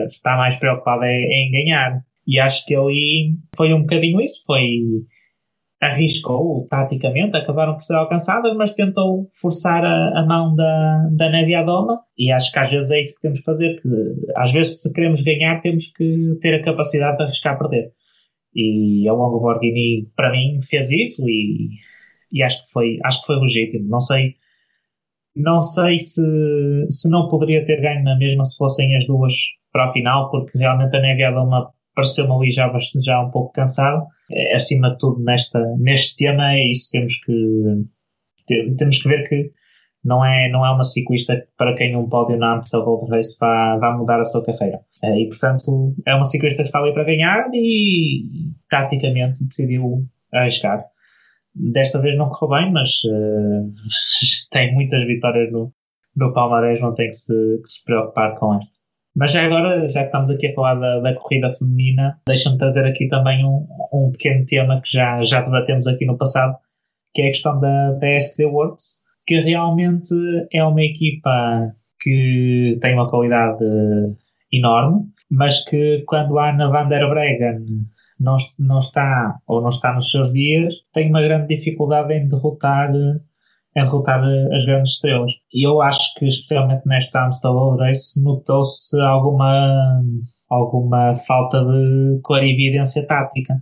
está 0.08 0.38
mais 0.38 0.56
preocupada 0.56 1.06
em, 1.06 1.52
ganhar. 1.52 2.02
E 2.26 2.40
acho 2.40 2.66
que 2.66 2.74
ali 2.74 3.34
foi 3.56 3.74
um 3.74 3.82
bocadinho 3.82 4.22
isso, 4.22 4.46
foi 4.46 4.80
arriscou 5.82 6.66
taticamente, 6.70 7.38
acabaram 7.38 7.74
por 7.74 7.82
ser 7.82 7.96
alcançadas, 7.96 8.54
mas 8.56 8.74
tentou 8.74 9.30
forçar 9.34 9.84
a, 9.84 10.20
a 10.20 10.26
mão 10.26 10.54
da, 10.56 11.08
da 11.12 11.30
Nevia 11.30 11.66
e 12.18 12.32
acho 12.32 12.52
que 12.52 12.60
às 12.60 12.70
vezes 12.70 12.92
é 12.92 13.00
isso 13.00 13.16
que 13.16 13.22
temos 13.22 13.40
que 13.40 13.46
fazer, 13.46 13.80
que 13.82 13.90
às 14.36 14.52
vezes 14.52 14.82
se 14.82 14.94
queremos 14.94 15.22
ganhar 15.22 15.62
temos 15.62 15.88
que 15.88 16.38
ter 16.42 16.56
a 16.56 16.64
capacidade 16.64 17.18
de 17.18 17.24
arriscar 17.24 17.58
perder. 17.58 17.92
E 18.54 19.08
a 19.08 19.14
Longo 19.14 19.40
Borghini, 19.40 20.08
para 20.16 20.32
mim, 20.32 20.60
fez 20.62 20.92
isso 20.92 21.30
e 21.30 21.70
e 22.32 22.44
acho 22.44 22.66
que 22.66 22.72
foi, 22.72 22.98
acho 23.04 23.22
que 23.22 23.28
foi 23.28 23.36
legítimo. 23.38 23.88
Não 23.90 24.00
sei, 24.00 24.36
não 25.36 25.62
sei 25.62 25.98
se, 25.98 26.22
se 26.90 27.10
não 27.10 27.28
poderia 27.28 27.66
ter 27.66 27.82
ganho 27.82 28.04
na 28.04 28.18
mesma 28.18 28.46
se 28.46 28.58
fossem 28.58 28.96
as 28.96 29.06
duas 29.06 29.34
para 29.72 29.90
a 29.90 29.94
final, 29.94 30.30
porque 30.30 30.58
realmente 30.58 30.96
a 30.96 31.02
Nevia 31.02 31.32
Doma 31.32 31.72
pareceu-me 32.00 32.34
ali 32.34 32.52
já, 32.52 32.72
já 33.04 33.22
um 33.22 33.30
pouco 33.30 33.52
cansado. 33.52 34.08
É, 34.32 34.56
acima 34.56 34.92
de 34.92 34.98
tudo, 34.98 35.22
nesta, 35.22 35.60
neste 35.78 36.16
tema, 36.18 36.54
é 36.54 36.70
isso 36.70 36.90
temos 36.92 37.20
que, 37.20 37.34
temos 38.78 39.02
que 39.02 39.10
ver 39.10 39.28
que 39.28 39.52
não 40.04 40.24
é, 40.24 40.50
não 40.50 40.66
é 40.66 40.72
uma 40.72 40.84
ciclista 40.84 41.46
para 41.58 41.76
quem 41.76 41.96
um 41.96 42.08
pódio 42.08 42.38
na 42.38 42.56
Amstel 42.56 42.84
Gold 42.84 43.12
Race 43.12 43.38
vá, 43.40 43.78
vá 43.78 43.98
mudar 43.98 44.22
a 44.22 44.26
sua 44.26 44.46
carreira. 44.46 44.80
É, 45.04 45.20
e, 45.20 45.28
portanto, 45.28 45.94
é 46.06 46.16
uma 46.16 46.24
ciclista 46.24 46.64
que 46.64 46.70
está 46.70 46.80
ali 46.80 46.94
para 46.94 47.04
ganhar 47.04 47.50
e, 47.54 48.24
taticamente, 48.70 49.44
decidiu 49.46 50.06
arriscar. 50.34 50.86
Desta 51.54 52.00
vez 52.00 52.18
não 52.18 52.30
correu 52.30 52.62
bem, 52.62 52.72
mas 52.72 52.90
uh, 53.06 53.74
tem 54.52 54.74
muitas 54.74 55.06
vitórias 55.06 55.52
no, 55.52 55.74
no 56.16 56.34
Palmarés, 56.34 56.80
não 56.80 56.94
tem 56.94 57.08
que 57.08 57.18
se, 57.18 57.34
que 57.34 57.72
se 57.72 57.84
preocupar 57.84 58.38
com 58.38 58.58
isto. 58.60 58.79
Mas 59.16 59.32
já 59.32 59.44
agora, 59.44 59.90
já 59.90 60.02
que 60.02 60.08
estamos 60.08 60.30
aqui 60.30 60.48
a 60.48 60.54
falar 60.54 60.76
da, 60.76 61.00
da 61.00 61.16
corrida 61.16 61.52
feminina, 61.52 62.20
deixa-me 62.28 62.58
trazer 62.58 62.86
aqui 62.86 63.08
também 63.08 63.46
um, 63.46 63.68
um 63.92 64.12
pequeno 64.12 64.46
tema 64.46 64.82
que 64.82 64.92
já, 64.92 65.22
já 65.24 65.42
debatemos 65.42 65.88
aqui 65.88 66.06
no 66.06 66.18
passado, 66.18 66.58
que 67.14 67.22
é 67.22 67.26
a 67.26 67.30
questão 67.30 67.60
da, 67.60 67.94
da 67.94 68.08
SD 68.08 68.46
Works, 68.46 69.02
que 69.26 69.40
realmente 69.40 70.14
é 70.54 70.64
uma 70.64 70.82
equipa 70.82 71.74
que 72.00 72.78
tem 72.82 72.94
uma 72.94 73.10
qualidade 73.10 73.64
enorme, 74.52 75.06
mas 75.30 75.64
que 75.66 76.04
quando 76.08 76.38
a 76.40 76.50
Ana 76.52 76.70
van 76.70 76.88
der 76.88 77.08
Breggen 77.08 77.86
não, 78.20 78.38
não 78.58 78.80
está 78.80 79.40
ou 79.48 79.62
não 79.62 79.70
está 79.70 79.94
nos 79.94 80.12
seus 80.12 80.32
dias, 80.34 80.74
tem 80.94 81.10
uma 81.10 81.22
grande 81.22 81.56
dificuldade 81.56 82.14
em 82.14 82.28
derrotar, 82.28 82.92
em 83.76 83.82
derrotar 83.82 84.24
as 84.54 84.66
grandes 84.66 84.92
estrelas. 84.92 85.32
E 85.54 85.68
eu 85.68 85.82
acho 85.82 86.14
que, 86.18 86.26
especialmente 86.26 86.88
nesta 86.88 87.26
Amstel 87.26 87.76
Race, 87.78 88.22
notou-se 88.24 89.00
alguma, 89.02 90.02
alguma 90.50 91.16
falta 91.16 91.64
de 91.64 92.20
clarividência 92.24 93.06
tática. 93.06 93.56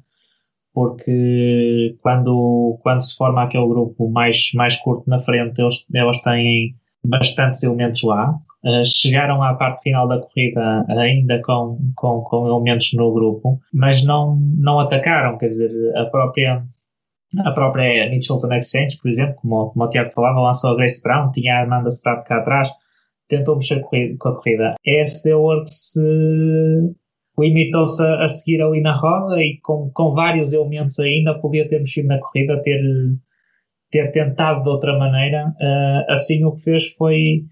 Porque 0.74 1.98
quando, 2.02 2.80
quando 2.84 3.02
se 3.02 3.16
forma 3.18 3.44
aquele 3.44 3.68
grupo 3.68 4.10
mais, 4.10 4.52
mais 4.54 4.78
curto 4.78 5.10
na 5.10 5.20
frente, 5.22 5.60
eles, 5.60 5.86
eles 5.92 6.22
têm 6.22 6.76
bastantes 7.04 7.64
elementos 7.64 8.04
lá. 8.04 8.36
Uh, 8.64 8.84
chegaram 8.86 9.42
à 9.42 9.54
parte 9.54 9.82
final 9.84 10.08
da 10.08 10.20
corrida 10.20 10.86
ainda 10.90 11.42
com, 11.42 11.80
com, 11.96 12.22
com 12.22 12.48
elementos 12.48 12.92
no 12.96 13.14
grupo, 13.14 13.60
mas 13.74 14.04
não, 14.04 14.36
não 14.36 14.80
atacaram, 14.80 15.38
quer 15.38 15.50
dizer, 15.50 15.72
a 15.96 16.06
própria 16.06 16.64
a 17.46 17.52
própria 17.52 18.10
Mitchelton 18.10 18.54
Exchange, 18.54 18.98
por 19.02 19.10
exemplo, 19.10 19.36
como, 19.36 19.70
como 19.72 19.86
o 19.86 19.90
Tiago 19.90 20.12
falava, 20.12 20.40
lançou 20.40 20.72
a 20.72 20.76
Grace 20.76 21.02
Brown, 21.04 21.32
tinha 21.32 21.56
a 21.56 21.64
Amanda 21.64 21.90
Spratt 21.90 22.26
cá 22.26 22.38
atrás, 22.38 22.70
tentou 23.28 23.56
mexer 23.56 23.82
com 23.82 24.30
a 24.30 24.36
corrida. 24.36 24.76
A 24.76 24.92
SD 25.02 25.34
Works 25.34 25.96
uh, 25.98 26.96
limitou-se 27.40 28.02
a, 28.02 28.24
a, 28.24 28.28
seguir 28.28 28.62
ali 28.62 28.82
na 28.82 28.94
roda 28.94 29.42
e 29.42 29.60
com, 29.62 29.92
com 29.94 30.14
vários 30.14 30.54
elementos 30.54 31.00
ainda 31.00 31.38
podia 31.40 31.68
ter 31.68 31.80
mexido 31.80 32.08
na 32.08 32.20
corrida, 32.20 32.62
ter, 32.62 32.82
ter 33.92 34.12
tentado 34.12 34.64
de 34.64 34.70
outra 34.70 34.98
maneira. 34.98 35.48
Uh, 35.60 36.12
assim 36.12 36.46
o 36.46 36.56
que 36.56 36.64
fez 36.64 36.88
foi, 36.94 37.44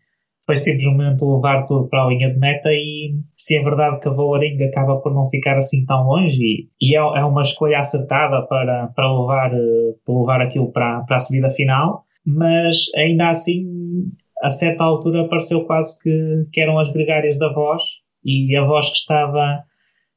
foi 0.46 0.56
simplesmente 0.56 1.24
levar 1.24 1.66
tudo 1.66 1.88
para 1.88 2.04
a 2.04 2.08
linha 2.08 2.32
de 2.32 2.40
meta 2.40 2.70
e 2.72 3.16
se 3.36 3.58
é 3.58 3.64
verdade 3.64 4.00
que 4.00 4.08
a 4.08 4.12
Valoring 4.12 4.62
acaba 4.64 4.98
por 4.98 5.14
não 5.14 5.30
ficar 5.30 5.58
assim 5.58 5.86
tão 5.86 6.04
longe 6.04 6.38
e, 6.40 6.70
e 6.80 6.96
é, 6.96 7.00
é, 7.00 7.26
uma 7.26 7.42
escolha 7.42 7.80
acertada 7.80 8.44
para, 8.44 8.88
para, 8.88 9.12
levar, 9.12 9.54
uh, 9.54 9.96
para 10.06 10.20
levar 10.20 10.42
aquilo 10.42 10.72
para, 10.72 11.02
para 11.02 11.16
a 11.16 11.20
subida 11.20 11.50
final, 11.50 12.06
mas 12.26 12.92
ainda 12.96 13.30
assim 13.30 14.12
a 14.42 14.50
certa 14.50 14.84
altura 14.84 15.28
pareceu 15.28 15.66
quase 15.66 16.02
que, 16.02 16.48
que 16.52 16.62
eram 16.62 16.78
as 16.78 16.92
gregárias 16.92 17.38
da 17.40 17.52
voz 17.52 17.82
e 18.24 18.56
a 18.56 18.64
voz 18.64 18.90
que 18.90 18.98
estava 18.98 19.64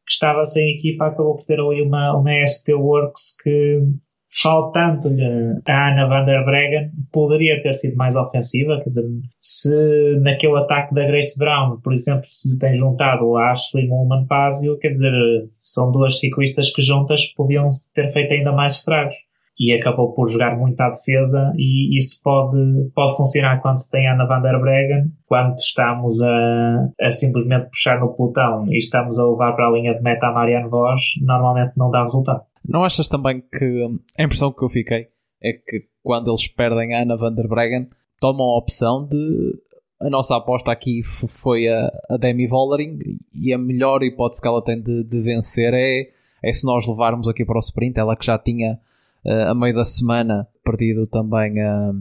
que 0.07 0.13
estava 0.13 0.45
sem 0.47 0.75
equipa 0.75 1.07
acabou 1.07 1.37
por 1.37 1.45
ter 1.45 1.61
ali 1.61 1.83
uma, 1.83 2.17
uma 2.17 2.47
ST 2.47 2.73
Works 2.73 3.37
que 3.43 3.83
faltando-lhe 4.31 5.61
a 5.67 5.89
Ana 5.89 6.07
van 6.07 6.25
der 6.25 6.45
Breggen, 6.45 6.91
poderia 7.13 7.63
ter 7.63 7.73
sido 7.73 7.97
mais 7.97 8.15
ofensiva. 8.15 8.79
Quer 8.79 8.89
dizer, 8.91 9.05
se 9.41 10.21
naquele 10.21 10.59
ataque 10.59 10.95
da 10.95 11.07
Grace 11.07 11.39
Brown, 11.39 11.81
por 11.83 11.93
exemplo, 11.93 12.23
se 12.25 12.59
tem 12.59 12.75
juntado 12.75 13.37
a 13.37 13.51
Ashley 13.51 13.89
Mulman 13.89 14.27
Pazio, 14.27 14.79
quer 14.79 14.91
dizer, 14.91 15.13
são 15.59 15.91
duas 15.91 16.21
ciclistas 16.21 16.71
que 16.71 16.83
juntas 16.83 17.33
podiam 17.35 17.69
ter 17.95 18.13
feito 18.13 18.33
ainda 18.35 18.53
mais 18.53 18.77
estragos. 18.77 19.17
E 19.61 19.73
acabou 19.73 20.15
por 20.15 20.29
jogar 20.29 20.57
muito 20.57 20.81
à 20.81 20.89
defesa, 20.89 21.53
e 21.57 21.99
isso 21.99 22.21
pode, 22.23 22.57
pode 22.95 23.17
funcionar 23.17 23.61
quando 23.61 23.79
se 23.79 23.91
tem 23.91 24.07
a 24.07 24.15
Ana 24.15 24.25
van 24.25 24.41
der 24.41 24.57
Breggen, 24.61 25.11
quando 25.27 25.57
estamos 25.57 26.23
a, 26.23 26.89
a 27.01 27.11
simplesmente 27.11 27.67
puxar 27.67 27.99
no 27.99 28.15
pelotão 28.15 28.67
e 28.69 28.79
estamos 28.79 29.19
a 29.19 29.29
levar 29.29 29.57
para 29.57 29.67
a 29.67 29.73
linha 29.73 29.95
de 29.95 30.01
meta 30.01 30.29
a 30.29 30.33
Marianne 30.33 30.69
Vos, 30.69 31.03
normalmente 31.23 31.73
não 31.77 31.91
dá 31.91 32.03
resultado. 32.03 32.43
Não 32.69 32.85
achas 32.85 33.09
também 33.09 33.41
que 33.41 33.99
a 34.19 34.23
impressão 34.23 34.53
que 34.53 34.63
eu 34.63 34.69
fiquei 34.69 35.09
é 35.43 35.53
que 35.55 35.87
quando 36.03 36.31
eles 36.31 36.47
perdem 36.47 36.95
a 36.95 37.03
Ana 37.03 37.17
van 37.17 37.33
der 37.33 37.49
Breggen, 37.49 37.89
tomam 38.21 38.47
a 38.47 38.59
opção 38.59 39.07
de 39.07 39.59
a 40.01 40.09
nossa 40.09 40.37
aposta 40.37 40.71
aqui 40.71 41.03
foi 41.03 41.67
a, 41.67 41.91
a 42.09 42.17
Demi 42.17 42.47
Vollering 42.47 43.19
e 43.35 43.53
a 43.53 43.59
melhor 43.59 44.03
hipótese 44.03 44.41
que 44.41 44.47
ela 44.47 44.63
tem 44.63 44.81
de, 44.81 45.03
de, 45.03 45.23
vencer 45.23 45.75
é, 45.75 46.11
é 46.43 46.53
se 46.53 46.65
nós 46.65 46.87
levarmos 46.87 47.27
aqui 47.27 47.45
para 47.45 47.57
o 47.57 47.61
sprint, 47.61 47.99
ela 47.99 48.15
que 48.15 48.25
já 48.25 48.39
tinha 48.39 48.79
uh, 49.25 49.51
a 49.51 49.55
meio 49.55 49.75
da 49.75 49.85
semana 49.85 50.47
perdido 50.63 51.07
também 51.09 51.61
a, 51.61 51.93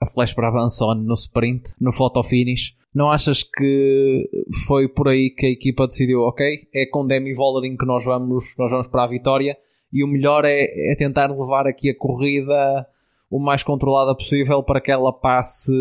a 0.00 0.06
Flash 0.06 0.34
Brabanson 0.34 0.94
no 0.94 1.14
sprint, 1.14 1.74
no 1.78 1.92
photo 1.92 2.22
finish. 2.22 2.74
Não 2.94 3.10
achas 3.10 3.42
que 3.42 4.30
foi 4.66 4.88
por 4.88 5.08
aí 5.08 5.28
que 5.28 5.44
a 5.44 5.50
equipa 5.50 5.86
decidiu, 5.86 6.22
ok, 6.22 6.68
é 6.74 6.86
com 6.86 7.06
Demi 7.06 7.34
Vollering 7.34 7.76
que 7.76 7.84
nós 7.84 8.02
vamos, 8.02 8.54
nós 8.58 8.70
vamos 8.70 8.86
para 8.86 9.04
a 9.04 9.08
vitória 9.08 9.58
e 9.96 10.04
o 10.04 10.06
melhor 10.06 10.44
é, 10.44 10.92
é 10.92 10.94
tentar 10.94 11.30
levar 11.30 11.66
aqui 11.66 11.88
a 11.88 11.96
corrida 11.96 12.86
o 13.30 13.38
mais 13.38 13.62
controlada 13.62 14.14
possível 14.14 14.62
para 14.62 14.78
que 14.78 14.90
ela 14.90 15.10
passe, 15.10 15.72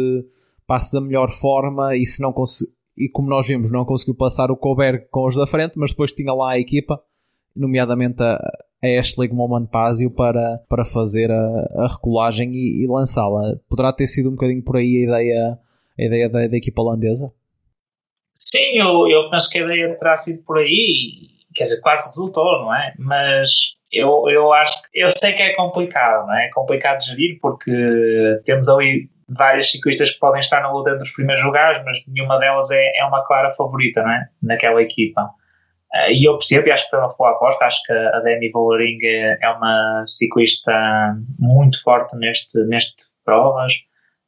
passe 0.65 0.93
da 0.93 1.01
melhor 1.01 1.29
forma 1.31 1.97
e 1.97 2.05
se 2.05 2.21
não 2.21 2.33
e 2.97 3.09
como 3.09 3.29
nós 3.29 3.45
vimos 3.45 3.69
não 3.69 3.83
conseguiu 3.83 4.15
passar 4.15 4.49
o 4.49 4.55
Colbert 4.55 5.09
com 5.11 5.27
os 5.27 5.35
da 5.35 5.45
frente 5.45 5.73
mas 5.75 5.91
depois 5.91 6.13
tinha 6.13 6.33
lá 6.33 6.53
a 6.53 6.59
equipa 6.59 6.97
nomeadamente 7.53 8.23
a, 8.23 8.39
a 8.81 8.99
Ashley 8.99 9.27
Moman 9.33 9.65
Pazio 9.65 10.09
para, 10.09 10.59
para 10.69 10.85
fazer 10.85 11.29
a, 11.29 11.83
a 11.83 11.87
recolagem 11.91 12.53
e, 12.53 12.85
e 12.85 12.87
lançá-la 12.87 13.57
poderá 13.69 13.91
ter 13.91 14.07
sido 14.07 14.29
um 14.29 14.35
bocadinho 14.35 14.63
por 14.63 14.77
aí 14.77 14.95
a 14.95 15.09
ideia, 15.09 15.59
a 15.99 16.03
ideia 16.03 16.29
da, 16.29 16.47
da 16.47 16.57
equipa 16.57 16.81
holandesa? 16.81 17.33
Sim, 18.33 18.77
eu, 18.79 19.09
eu 19.09 19.29
penso 19.29 19.49
que 19.49 19.57
a 19.57 19.65
ideia 19.65 19.97
terá 19.97 20.15
sido 20.15 20.41
por 20.43 20.57
aí 20.57 21.35
quer 21.55 21.63
dizer, 21.63 21.81
quase 21.81 22.09
resultou, 22.09 22.61
não 22.61 22.75
é? 22.75 22.93
Mas 22.99 23.77
eu, 23.95 24.29
eu 24.29 24.53
acho 24.53 24.81
eu 24.93 25.09
sei 25.09 25.33
que 25.33 25.41
é 25.41 25.53
complicado, 25.55 26.27
não 26.27 26.35
é? 26.35 26.47
É 26.47 26.49
complicado 26.51 26.99
de 26.99 27.07
gerir 27.07 27.37
porque 27.41 27.71
temos 28.45 28.69
ali 28.69 29.09
várias 29.27 29.71
ciclistas 29.71 30.11
que 30.11 30.19
podem 30.19 30.39
estar 30.39 30.61
na 30.61 30.71
luta 30.71 30.91
entre 30.91 31.03
os 31.03 31.13
primeiros 31.13 31.43
lugares, 31.43 31.83
mas 31.83 31.97
nenhuma 32.07 32.37
delas 32.37 32.69
é, 32.71 32.99
é 32.99 33.05
uma 33.05 33.23
clara 33.25 33.49
favorita, 33.51 34.03
não 34.03 34.11
é? 34.11 34.27
Naquela 34.41 34.81
equipa. 34.81 35.21
Uh, 35.93 36.11
e 36.11 36.27
eu 36.27 36.37
percebo, 36.37 36.67
e 36.67 36.71
acho 36.71 36.83
que 36.83 36.89
foi 36.89 36.99
uma 36.99 37.15
boa 37.17 37.31
aposta, 37.31 37.65
acho 37.65 37.81
que 37.83 37.93
a 37.93 38.19
Demi 38.19 38.51
Vollering 38.51 38.97
é 39.41 39.49
uma 39.49 40.03
ciclista 40.05 40.71
muito 41.39 41.81
forte 41.81 42.17
neste, 42.17 42.63
neste 42.65 43.05
provas, 43.23 43.73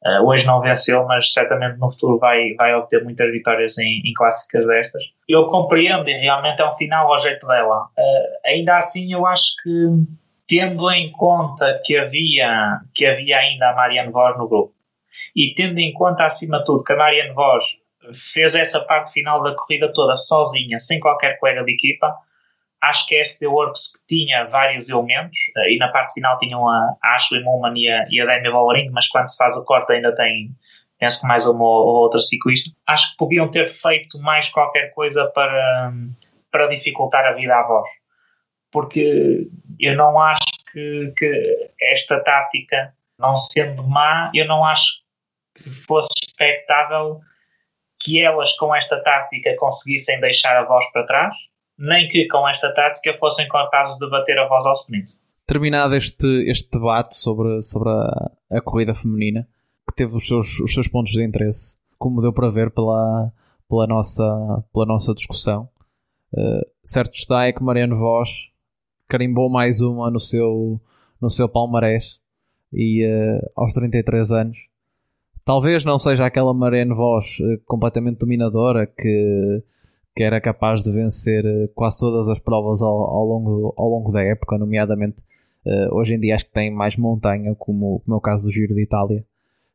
Uh, 0.04 0.24
hoje 0.24 0.46
não 0.46 0.60
venceu, 0.60 1.04
mas 1.06 1.32
certamente 1.32 1.78
no 1.78 1.90
futuro 1.90 2.18
vai, 2.18 2.54
vai 2.54 2.72
obter 2.74 3.02
muitas 3.02 3.30
vitórias 3.32 3.76
em, 3.78 4.00
em 4.04 4.12
clássicas 4.14 4.66
destas. 4.66 5.02
Eu 5.28 5.46
compreendo 5.46 6.08
e 6.08 6.12
realmente 6.18 6.62
é 6.62 6.70
um 6.70 6.76
final 6.76 7.10
ao 7.10 7.18
jeito 7.18 7.46
dela. 7.46 7.86
Uh, 7.98 8.46
ainda 8.46 8.76
assim, 8.76 9.12
eu 9.12 9.26
acho 9.26 9.56
que, 9.62 9.70
tendo 10.46 10.88
em 10.90 11.10
conta 11.10 11.80
que 11.84 11.96
havia, 11.96 12.80
que 12.94 13.04
havia 13.06 13.38
ainda 13.38 13.70
a 13.70 13.74
Marianne 13.74 14.12
Vos 14.12 14.38
no 14.38 14.48
grupo 14.48 14.78
e 15.34 15.52
tendo 15.54 15.78
em 15.78 15.92
conta, 15.92 16.24
acima 16.24 16.58
de 16.58 16.64
tudo, 16.64 16.84
que 16.84 16.92
a 16.92 16.96
Marianne 16.96 17.34
Vos 17.34 17.64
fez 18.14 18.54
essa 18.54 18.80
parte 18.80 19.12
final 19.12 19.42
da 19.42 19.54
corrida 19.54 19.92
toda 19.92 20.16
sozinha, 20.16 20.78
sem 20.78 21.00
qualquer 21.00 21.38
colega 21.38 21.64
de 21.64 21.72
equipa, 21.72 22.14
acho 22.80 23.06
que 23.06 23.16
a 23.16 23.20
SD 23.20 23.46
Works 23.46 23.92
que 23.92 24.16
tinha 24.16 24.44
vários 24.44 24.88
elementos, 24.88 25.38
eh, 25.56 25.74
e 25.74 25.78
na 25.78 25.88
parte 25.88 26.14
final 26.14 26.38
tinham 26.38 26.68
a 26.68 26.96
Ashley 27.02 27.42
Mulman 27.42 27.74
e 27.76 27.88
a, 27.88 28.06
e 28.10 28.20
a 28.20 28.26
Demi 28.26 28.90
mas 28.92 29.08
quando 29.08 29.28
se 29.28 29.36
faz 29.36 29.56
o 29.56 29.64
corte 29.64 29.92
ainda 29.92 30.14
tem, 30.14 30.50
penso 30.98 31.20
que 31.20 31.26
mais 31.26 31.46
uma 31.46 31.64
ou 31.64 32.02
outra 32.02 32.20
ciclista. 32.20 32.70
Acho 32.86 33.10
que 33.10 33.16
podiam 33.16 33.50
ter 33.50 33.68
feito 33.68 34.18
mais 34.18 34.48
qualquer 34.48 34.92
coisa 34.94 35.26
para, 35.26 35.92
para 36.50 36.68
dificultar 36.68 37.24
a 37.26 37.32
vida 37.32 37.54
à 37.54 37.66
voz. 37.66 37.88
Porque 38.70 39.48
eu 39.80 39.96
não 39.96 40.20
acho 40.20 40.44
que, 40.72 41.12
que 41.16 41.70
esta 41.80 42.20
tática, 42.20 42.94
não 43.18 43.34
sendo 43.34 43.82
má, 43.82 44.30
eu 44.34 44.46
não 44.46 44.64
acho 44.64 45.02
que 45.54 45.70
fosse 45.70 46.08
expectável 46.22 47.20
que 48.00 48.22
elas 48.22 48.52
com 48.56 48.74
esta 48.74 49.02
tática 49.02 49.56
conseguissem 49.56 50.20
deixar 50.20 50.56
a 50.56 50.64
voz 50.64 50.84
para 50.92 51.06
trás 51.06 51.34
nem 51.78 52.08
que 52.08 52.26
com 52.28 52.48
esta 52.48 52.72
tática 52.74 53.16
fossem 53.18 53.46
capazes 53.48 53.98
de 53.98 54.10
bater 54.10 54.38
a 54.38 54.48
voz 54.48 54.66
ao 54.66 54.72
sprint. 54.72 55.12
Terminado 55.46 55.94
este, 55.94 56.26
este 56.50 56.70
debate 56.70 57.16
sobre, 57.16 57.62
sobre 57.62 57.88
a, 57.88 58.30
a 58.50 58.60
corrida 58.60 58.94
feminina, 58.94 59.46
que 59.88 59.94
teve 59.94 60.14
os 60.14 60.26
seus, 60.26 60.60
os 60.60 60.72
seus 60.72 60.88
pontos 60.88 61.12
de 61.12 61.24
interesse, 61.24 61.76
como 61.98 62.20
deu 62.20 62.32
para 62.32 62.50
ver 62.50 62.70
pela, 62.70 63.32
pela, 63.68 63.86
nossa, 63.86 64.64
pela 64.72 64.84
nossa 64.84 65.14
discussão, 65.14 65.68
uh, 66.34 66.66
certo 66.84 67.14
está 67.14 67.46
é 67.46 67.52
que 67.52 67.62
Mariano 67.62 67.96
Vos 67.96 68.28
carimbou 69.06 69.48
mais 69.48 69.80
uma 69.80 70.10
no 70.10 70.20
seu, 70.20 70.80
no 71.20 71.30
seu 71.30 71.48
palmarés 71.48 72.20
e 72.72 73.06
uh, 73.06 73.50
aos 73.56 73.72
33 73.72 74.32
anos 74.32 74.68
talvez 75.48 75.82
não 75.82 75.98
seja 75.98 76.26
aquela 76.26 76.52
Mariano 76.52 76.94
Vos 76.94 77.38
uh, 77.40 77.58
completamente 77.64 78.18
dominadora 78.18 78.86
que 78.86 79.62
que 80.18 80.24
era 80.24 80.40
capaz 80.40 80.82
de 80.82 80.90
vencer 80.90 81.46
eh, 81.46 81.68
quase 81.76 82.00
todas 82.00 82.28
as 82.28 82.40
provas 82.40 82.82
ao, 82.82 82.88
ao 82.92 83.24
longo, 83.24 83.72
ao 83.76 83.88
longo 83.88 84.10
da 84.10 84.20
época, 84.20 84.58
nomeadamente 84.58 85.22
uh, 85.64 85.94
hoje 85.94 86.14
em 86.14 86.18
dia 86.18 86.34
acho 86.34 86.44
que 86.44 86.52
tem 86.52 86.72
mais 86.72 86.96
montanha, 86.96 87.54
como, 87.54 88.00
como 88.00 88.16
é 88.16 88.18
o 88.18 88.20
caso 88.20 88.48
do 88.48 88.52
Giro 88.52 88.74
de 88.74 88.82
Itália. 88.82 89.24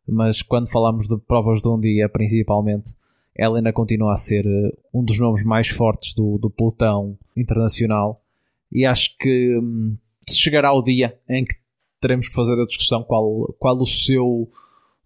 Mas 0.06 0.42
quando 0.42 0.70
falamos 0.70 1.08
de 1.08 1.18
provas 1.18 1.62
de 1.62 1.70
um 1.70 1.80
dia, 1.80 2.10
principalmente, 2.10 2.92
ela 3.34 3.58
ainda 3.58 3.72
continua 3.72 4.12
a 4.12 4.18
ser 4.18 4.46
uh, 4.46 4.78
um 4.94 5.02
dos 5.02 5.18
nomes 5.18 5.46
mais 5.46 5.70
fortes 5.70 6.14
do, 6.14 6.38
do 6.38 6.50
pelotão 6.50 7.18
internacional. 7.38 8.22
E 8.70 8.86
acho 8.86 9.18
que 9.18 9.58
um, 9.58 9.96
se 10.28 10.38
chegará 10.38 10.74
o 10.74 10.82
dia 10.82 11.18
em 11.30 11.46
que 11.46 11.56
teremos 12.02 12.28
que 12.28 12.36
fazer 12.36 12.62
a 12.62 12.66
discussão 12.66 13.02
qual, 13.02 13.56
qual 13.58 13.78
o, 13.78 13.86
seu, 13.86 14.26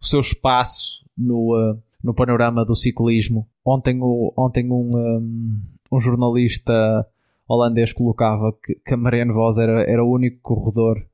o 0.01 0.03
seu 0.03 0.19
espaço 0.19 1.05
no, 1.15 1.55
uh, 1.55 1.79
no 2.03 2.11
panorama 2.15 2.65
do 2.65 2.75
ciclismo. 2.75 3.47
Ontem, 3.69 3.99
o, 4.01 4.31
ontem 4.37 4.71
um, 4.71 4.95
um, 4.95 5.59
um 5.91 5.99
jornalista 5.99 7.05
holandês 7.45 7.91
colocava 7.91 8.53
que, 8.63 8.75
que 8.75 8.93
a 8.93 8.97
Marianne 8.97 9.33
Vos 9.33 9.57
era, 9.57 9.81
era 9.83 10.01
o 10.01 10.09
único 10.09 10.39
corredor 10.41 11.05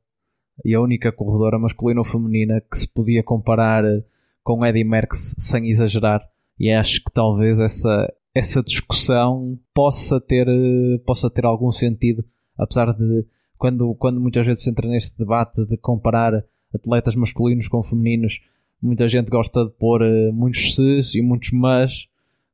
e 0.63 0.75
a 0.75 0.79
única 0.79 1.11
corredora 1.11 1.57
masculina 1.57 2.01
ou 2.01 2.05
feminina 2.05 2.61
que 2.61 2.77
se 2.77 2.87
podia 2.87 3.23
comparar 3.23 3.83
eh, 3.83 4.03
com 4.43 4.63
Eddie 4.63 4.83
Merckx 4.83 5.35
sem 5.39 5.67
exagerar. 5.67 6.21
E 6.59 6.71
acho 6.71 7.03
que 7.03 7.11
talvez 7.11 7.59
essa, 7.59 8.13
essa 8.35 8.61
discussão 8.61 9.57
possa 9.73 10.21
ter, 10.21 10.47
eh, 10.47 10.99
possa 11.07 11.31
ter 11.31 11.45
algum 11.45 11.71
sentido, 11.71 12.23
apesar 12.55 12.93
de 12.93 13.25
quando, 13.57 13.95
quando 13.95 14.21
muitas 14.21 14.45
vezes 14.45 14.61
se 14.61 14.69
entra 14.69 14.87
neste 14.87 15.17
debate 15.17 15.65
de 15.65 15.75
comparar 15.75 16.45
atletas 16.71 17.15
masculinos 17.15 17.67
com 17.67 17.81
femininos, 17.81 18.39
Muita 18.83 19.07
gente 19.07 19.29
gosta 19.29 19.63
de 19.63 19.71
pôr 19.71 20.01
uh, 20.01 20.33
muitos 20.33 20.75
ses 20.75 21.15
e 21.15 21.21
muitos 21.21 21.51
mas, 21.51 22.05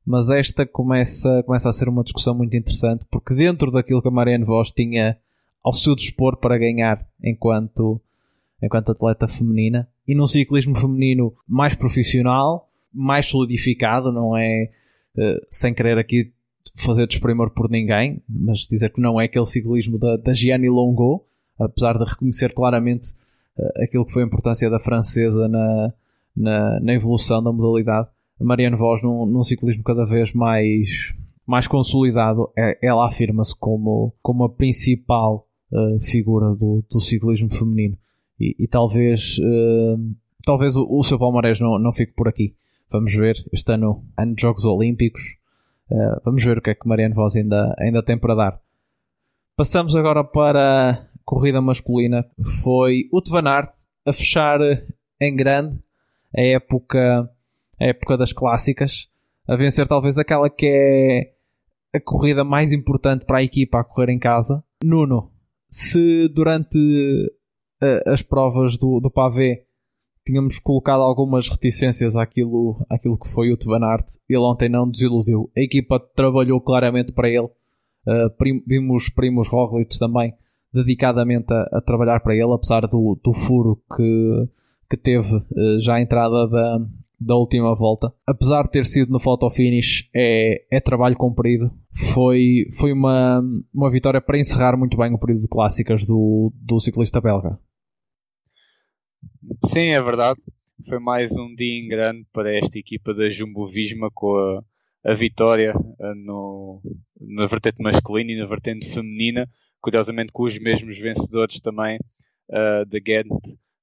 mas 0.10 0.32
esta 0.32 0.66
começa, 0.66 1.44
começa 1.44 1.70
a 1.70 1.72
ser 1.72 1.88
uma 1.88 2.04
discussão 2.04 2.34
muito 2.34 2.58
interessante 2.58 3.06
porque 3.12 3.36
dentro 3.36 3.70
daquilo 3.70 4.02
que 4.02 4.08
a 4.08 4.12
Marianne 4.12 4.44
Vos 4.44 4.72
tinha 4.72 5.16
ao 5.64 5.72
seu 5.72 5.96
dispor 5.96 6.38
para 6.38 6.58
ganhar 6.58 7.08
enquanto, 7.24 8.02
enquanto 8.60 8.92
atleta 8.92 9.28
feminina 9.28 9.88
e 10.08 10.16
num 10.16 10.26
ciclismo 10.26 10.74
feminino 10.74 11.32
mais 11.48 11.76
profissional, 11.76 12.68
mais 12.92 13.28
solidificado, 13.28 14.12
não 14.12 14.36
é 14.36 14.72
uh, 15.16 15.46
sem 15.48 15.76
querer 15.76 16.00
aqui 16.00 16.34
fazer 16.74 17.06
desprimor 17.06 17.52
por 17.52 17.70
ninguém, 17.70 18.20
mas 18.28 18.62
dizer 18.62 18.92
que 18.92 19.00
não 19.00 19.22
é 19.22 19.26
aquele 19.26 19.46
ciclismo 19.46 20.00
da, 20.00 20.18
da 20.18 20.34
Gianni 20.34 20.70
Longo, 20.70 21.24
apesar 21.60 22.00
de 22.00 22.06
reconhecer 22.06 22.56
claramente 22.56 23.12
uh, 23.60 23.84
aquilo 23.84 24.08
que 24.08 24.14
foi 24.14 24.24
a 24.24 24.26
importância 24.26 24.72
da 24.72 24.80
francesa 24.80 25.48
na, 25.48 25.94
na, 26.36 26.80
na 26.80 26.94
evolução 26.96 27.44
da 27.44 27.52
modalidade. 27.52 28.10
A 28.40 28.44
Marianne 28.44 28.76
Vos, 28.76 29.04
num, 29.04 29.26
num 29.26 29.44
ciclismo 29.44 29.84
cada 29.84 30.06
vez 30.06 30.34
mais, 30.34 31.14
mais 31.46 31.68
consolidado, 31.68 32.52
é, 32.58 32.78
ela 32.82 33.08
afirma-se 33.08 33.58
como, 33.58 34.14
como 34.22 34.44
a 34.44 34.50
principal 34.50 35.48
uh, 35.72 36.00
figura 36.00 36.56
do, 36.56 36.84
do 36.90 37.00
ciclismo 37.00 37.50
feminino. 37.50 37.98
E, 38.40 38.56
e 38.60 38.68
talvez, 38.68 39.38
uh, 39.40 40.16
talvez 40.46 40.76
o, 40.76 40.88
o 40.90 41.04
seu 41.04 41.20
palmarés 41.20 41.60
não, 41.60 41.78
não 41.78 41.92
fique 41.92 42.14
por 42.14 42.28
aqui. 42.28 42.56
Vamos 42.90 43.14
ver, 43.14 43.36
este 43.52 43.74
ano, 43.74 44.04
ano 44.18 44.34
de 44.34 44.42
Jogos 44.42 44.66
Olímpicos, 44.66 45.22
uh, 45.92 46.22
vamos 46.24 46.44
ver 46.44 46.58
o 46.58 46.62
que 46.62 46.70
é 46.70 46.76
que 46.76 46.88
Marianne 46.88 47.14
Vos 47.14 47.36
ainda, 47.36 47.76
ainda 47.78 48.02
tem 48.02 48.18
para 48.18 48.36
dar. 48.36 48.62
Passamos 49.56 49.96
agora 49.96 50.24
para 50.24 50.92
a 50.92 51.00
corrida 51.26 51.60
masculina. 51.60 52.26
Foi 52.64 53.10
o 53.12 53.22
Van 53.30 53.44
a 54.06 54.14
fechar 54.14 54.60
em 55.20 55.36
grande 55.36 55.78
a 56.36 56.42
época, 56.42 57.30
época 57.88 58.18
das 58.18 58.34
clássicas, 58.34 59.08
a 59.48 59.56
vencer 59.56 59.88
talvez 59.88 60.18
aquela 60.18 60.50
que 60.50 60.68
é 60.68 61.98
a 61.98 62.00
corrida 62.00 62.44
mais 62.44 62.72
importante 62.72 63.26
para 63.26 63.40
a 63.40 63.44
equipa 63.44 63.80
a 63.80 63.84
correr 63.84 64.12
em 64.12 64.20
casa. 64.20 64.64
Nuno, 64.84 65.32
se 65.70 66.28
durante 66.30 66.78
uh, 66.78 68.10
as 68.10 68.22
provas 68.22 68.78
do, 68.78 69.00
do 69.00 69.10
Pavé 69.10 69.64
tínhamos 70.26 70.60
colocado 70.60 71.02
algumas 71.02 71.50
reticências 71.50 72.16
àquilo, 72.16 72.86
àquilo 72.90 73.18
que 73.18 73.28
foi 73.28 73.52
o 73.52 73.58
Van 73.66 73.84
Aert, 73.84 74.06
ele 74.30 74.40
ontem 74.40 74.70
não 74.70 74.90
desiludiu. 74.90 75.50
A 75.58 75.62
equipa 75.62 76.00
trabalhou 76.00 76.62
claramente 76.62 77.12
para 77.12 77.30
ele. 77.30 77.50
Uh, 78.08 78.30
prim, 78.38 78.64
vimos 78.66 79.10
primos 79.10 79.48
Roglic 79.48 79.98
também 79.98 80.34
dedicadamente 80.72 81.52
a, 81.52 81.64
a, 81.74 81.82
trabalhar 81.82 82.20
para 82.22 82.36
ele, 82.36 82.54
apesar 82.54 82.82
do, 82.82 83.20
do 83.24 83.34
furo 83.34 83.82
que, 83.96 84.50
que 84.90 84.98
teve 84.98 85.36
uh, 85.36 85.80
já 85.80 85.96
a 85.96 86.02
entrada 86.02 86.48
da, 86.48 86.78
da 87.20 87.36
última 87.36 87.76
volta. 87.76 88.14
Apesar 88.26 88.64
de 88.64 88.72
ter 88.72 88.86
sido 88.86 89.12
no 89.12 89.20
photo 89.20 89.50
finish, 89.50 90.10
é, 90.16 90.66
é 90.72 90.80
trabalho 90.80 91.18
cumprido. 91.18 91.72
Foi, 92.14 92.68
foi 92.78 92.94
uma, 92.94 93.42
uma 93.74 93.92
vitória 93.92 94.22
para 94.22 94.40
encerrar 94.40 94.78
muito 94.78 94.96
bem 94.98 95.14
o 95.14 95.20
período 95.20 95.42
de 95.42 95.48
clássicas 95.48 96.06
do, 96.06 96.54
do 96.56 96.80
ciclista 96.80 97.20
belga. 97.20 97.60
Sim, 99.66 99.90
é 99.90 100.02
verdade. 100.02 100.40
Foi 100.88 101.00
mais 101.00 101.38
um 101.38 101.54
dia 101.54 101.80
em 101.80 101.88
grande 101.88 102.26
para 102.32 102.56
esta 102.56 102.80
equipa 102.80 103.14
da 103.14 103.30
Jumbo 103.30 103.68
Visma 103.68 104.10
com 104.14 104.36
a, 104.36 104.64
a 105.12 105.14
vitória 105.14 105.74
eh, 106.00 106.14
no, 106.16 106.82
na 107.20 107.46
vertente 107.46 107.82
masculina 107.82 108.32
e 108.32 108.38
na 108.38 108.46
vertente 108.46 108.90
feminina. 108.90 109.48
Curiosamente, 109.82 110.32
com 110.32 110.44
os 110.44 110.58
mesmos 110.58 110.98
vencedores 110.98 111.60
também 111.60 111.98
uh, 112.50 112.86
da 112.86 113.00
Ghent 113.00 113.28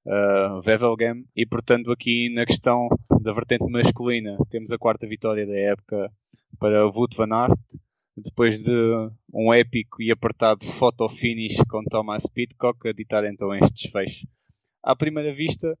uh, 0.07 0.61
Wevelgem. 0.65 1.25
E 1.35 1.45
portanto, 1.45 1.91
aqui 1.91 2.29
na 2.33 2.45
questão 2.45 2.87
da 3.21 3.33
vertente 3.33 3.69
masculina, 3.69 4.37
temos 4.49 4.71
a 4.71 4.77
quarta 4.77 5.07
vitória 5.07 5.45
da 5.45 5.57
época 5.57 6.11
para 6.59 6.87
Wout 6.87 7.15
van 7.15 7.33
Aert, 7.33 7.59
depois 8.15 8.63
de 8.63 8.71
um 9.33 9.53
épico 9.53 10.01
e 10.01 10.11
apertado 10.11 10.65
photo 10.65 11.07
finish 11.07 11.57
com 11.69 11.83
Thomas 11.83 12.25
Pitcock 12.25 12.87
a 12.87 12.93
ditar 12.93 13.25
então 13.25 13.53
este 13.53 13.73
desfecho. 13.73 14.27
À 14.81 14.95
primeira 14.95 15.33
vista, 15.33 15.77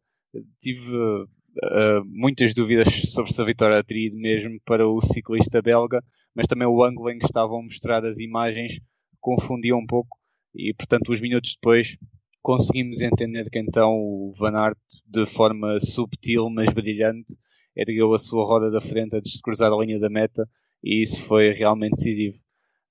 tive 0.61 0.95
uh, 0.95 2.05
muitas 2.05 2.53
dúvidas 2.53 2.87
sobre 3.11 3.33
se 3.33 3.41
a 3.41 3.45
vitória 3.45 3.83
teria 3.83 4.07
ido 4.07 4.17
mesmo 4.17 4.59
para 4.65 4.87
o 4.87 5.01
ciclista 5.01 5.61
belga, 5.61 6.03
mas 6.35 6.45
também 6.45 6.67
o 6.67 6.83
ângulo 6.83 7.09
em 7.09 7.17
que 7.17 7.25
estavam 7.25 7.63
mostradas 7.63 8.17
as 8.17 8.19
imagens 8.19 8.79
confundia 9.19 9.75
um 9.75 9.85
pouco 9.85 10.17
e, 10.53 10.73
portanto, 10.73 11.11
uns 11.11 11.21
minutos 11.21 11.55
depois 11.55 11.97
conseguimos 12.41 13.01
entender 13.01 13.49
que 13.49 13.59
então 13.59 13.93
o 13.93 14.33
Van 14.37 14.55
Aert, 14.55 14.77
de 15.05 15.25
forma 15.25 15.79
subtil 15.79 16.49
mas 16.49 16.69
brilhante, 16.69 17.35
ergueu 17.75 18.13
a 18.13 18.19
sua 18.19 18.43
roda 18.45 18.71
da 18.71 18.81
frente 18.81 19.15
antes 19.15 19.33
de 19.33 19.41
cruzar 19.41 19.71
a 19.71 19.77
linha 19.77 19.99
da 19.99 20.09
meta 20.09 20.47
e 20.83 21.01
isso 21.01 21.21
foi 21.23 21.51
realmente 21.51 21.95
decisivo. 21.95 22.37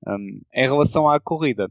Um, 0.06 0.40
em 0.54 0.62
relação 0.62 1.08
à 1.08 1.18
corrida, 1.18 1.70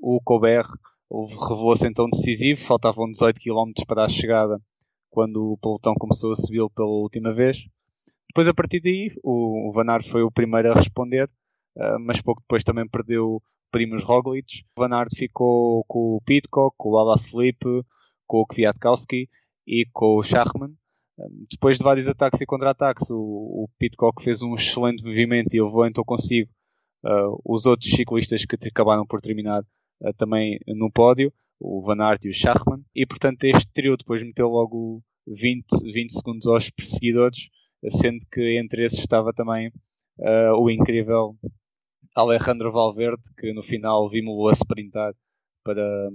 o 0.00 0.20
Colbert 0.22 0.68
revelou-se 1.10 1.86
então 1.86 2.08
decisivo, 2.08 2.60
faltavam 2.60 3.10
18 3.10 3.40
km 3.40 3.72
para 3.86 4.04
a 4.04 4.08
chegada 4.08 4.60
quando 5.10 5.52
o 5.52 5.58
pelotão 5.58 5.94
começou 5.94 6.32
a 6.32 6.34
subir 6.34 6.68
pela 6.74 6.88
última 6.88 7.32
vez. 7.32 7.64
Depois, 8.28 8.48
a 8.48 8.54
partir 8.54 8.80
daí, 8.80 9.12
o, 9.22 9.70
Van 9.72 9.88
Aert 9.88 10.08
foi 10.08 10.22
o 10.22 10.30
primeiro 10.30 10.72
a 10.72 10.74
responder, 10.74 11.30
uh, 11.76 12.00
mas 12.00 12.20
pouco 12.20 12.40
depois 12.40 12.64
também 12.64 12.88
perdeu 12.88 13.40
primos 13.74 14.04
Roglic. 14.04 14.64
Van 14.78 14.94
Aert 14.94 15.10
ficou 15.16 15.84
com 15.88 16.14
o 16.14 16.20
Pitcock, 16.24 16.76
com 16.78 16.90
o 16.90 16.96
Alaphilippe, 16.96 17.82
com 18.24 18.38
o 18.38 18.46
Kwiatkowski 18.46 19.28
e 19.66 19.84
com 19.92 20.16
o 20.16 20.22
Schachmann. 20.22 20.76
Depois 21.50 21.78
de 21.78 21.82
vários 21.82 22.06
ataques 22.06 22.40
e 22.40 22.46
contra-ataques, 22.46 23.10
o, 23.10 23.16
o 23.16 23.68
Pitcock 23.76 24.22
fez 24.22 24.42
um 24.42 24.54
excelente 24.54 25.02
movimento 25.04 25.54
e 25.54 25.60
levou 25.60 25.84
então 25.86 26.04
consigo 26.04 26.48
uh, 27.04 27.40
os 27.44 27.66
outros 27.66 27.90
ciclistas 27.90 28.44
que 28.44 28.56
acabaram 28.68 29.04
por 29.04 29.20
terminar 29.20 29.62
uh, 29.62 30.14
também 30.16 30.60
no 30.68 30.88
pódio, 30.88 31.32
o 31.58 31.82
Van 31.82 32.00
Aert 32.00 32.24
e 32.26 32.28
o 32.28 32.34
Schachmann. 32.34 32.84
E 32.94 33.04
portanto 33.04 33.42
este 33.42 33.72
trio 33.72 33.96
depois 33.96 34.22
meteu 34.22 34.48
logo 34.50 35.02
20, 35.26 35.64
20 35.92 36.12
segundos 36.12 36.46
aos 36.46 36.70
perseguidores, 36.70 37.48
sendo 37.88 38.24
que 38.30 38.56
entre 38.56 38.84
esses 38.84 39.00
estava 39.00 39.32
também 39.32 39.72
uh, 40.20 40.54
o 40.60 40.70
incrível 40.70 41.36
Alejandro 42.14 42.70
Valverde, 42.70 43.22
que 43.36 43.52
no 43.52 43.62
final 43.62 44.08
vimos-o 44.08 44.48
a 44.48 44.52
sprintar 44.52 45.14
para, 45.64 46.08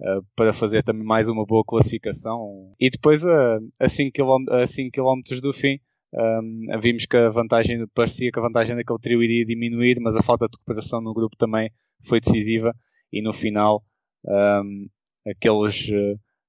uh, 0.00 0.26
para 0.34 0.52
fazer 0.52 0.82
também 0.82 1.04
mais 1.04 1.28
uma 1.28 1.46
boa 1.46 1.64
classificação. 1.64 2.74
E 2.80 2.90
depois, 2.90 3.24
uh, 3.24 3.60
a 3.80 3.88
5 3.88 4.12
km, 4.12 5.40
do 5.40 5.52
fim, 5.52 5.78
um, 6.12 6.80
vimos 6.80 7.06
que 7.06 7.16
a 7.16 7.28
vantagem, 7.28 7.86
parecia 7.94 8.32
que 8.32 8.38
a 8.38 8.42
vantagem 8.42 8.74
daquele 8.74 8.98
trio 8.98 9.22
iria 9.22 9.44
diminuir, 9.44 9.98
mas 10.00 10.16
a 10.16 10.22
falta 10.22 10.46
de 10.46 10.56
cooperação 10.56 11.00
no 11.00 11.14
grupo 11.14 11.36
também 11.36 11.70
foi 12.02 12.20
decisiva. 12.20 12.74
E 13.12 13.22
no 13.22 13.32
final, 13.32 13.84
um, 14.24 14.88
aqueles, 15.26 15.88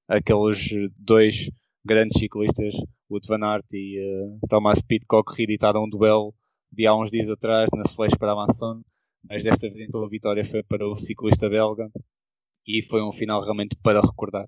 aqueles 0.08 0.70
dois 0.96 1.50
grandes 1.84 2.18
ciclistas, 2.18 2.74
o 3.08 3.18
Van 3.26 3.44
Aert 3.44 3.64
e 3.72 3.98
uh, 3.98 4.38
Thomas 4.48 4.82
Pitcock, 4.82 5.32
reeditaram 5.36 5.84
um 5.84 5.88
duelo 5.88 6.34
de 6.70 6.86
há 6.86 6.94
uns 6.94 7.10
dias 7.10 7.28
atrás 7.28 7.68
na 7.74 7.88
Flash 7.88 8.14
para 8.18 8.32
Avançon, 8.32 8.82
mas 9.28 9.44
desta 9.44 9.68
vez 9.68 9.80
então 9.80 10.02
a 10.04 10.08
vitória 10.08 10.44
foi 10.44 10.62
para 10.62 10.86
o 10.86 10.94
ciclista 10.94 11.48
belga 11.48 11.90
e 12.66 12.82
foi 12.82 13.02
um 13.02 13.12
final 13.12 13.42
realmente 13.42 13.76
para 13.82 14.00
recordar. 14.00 14.46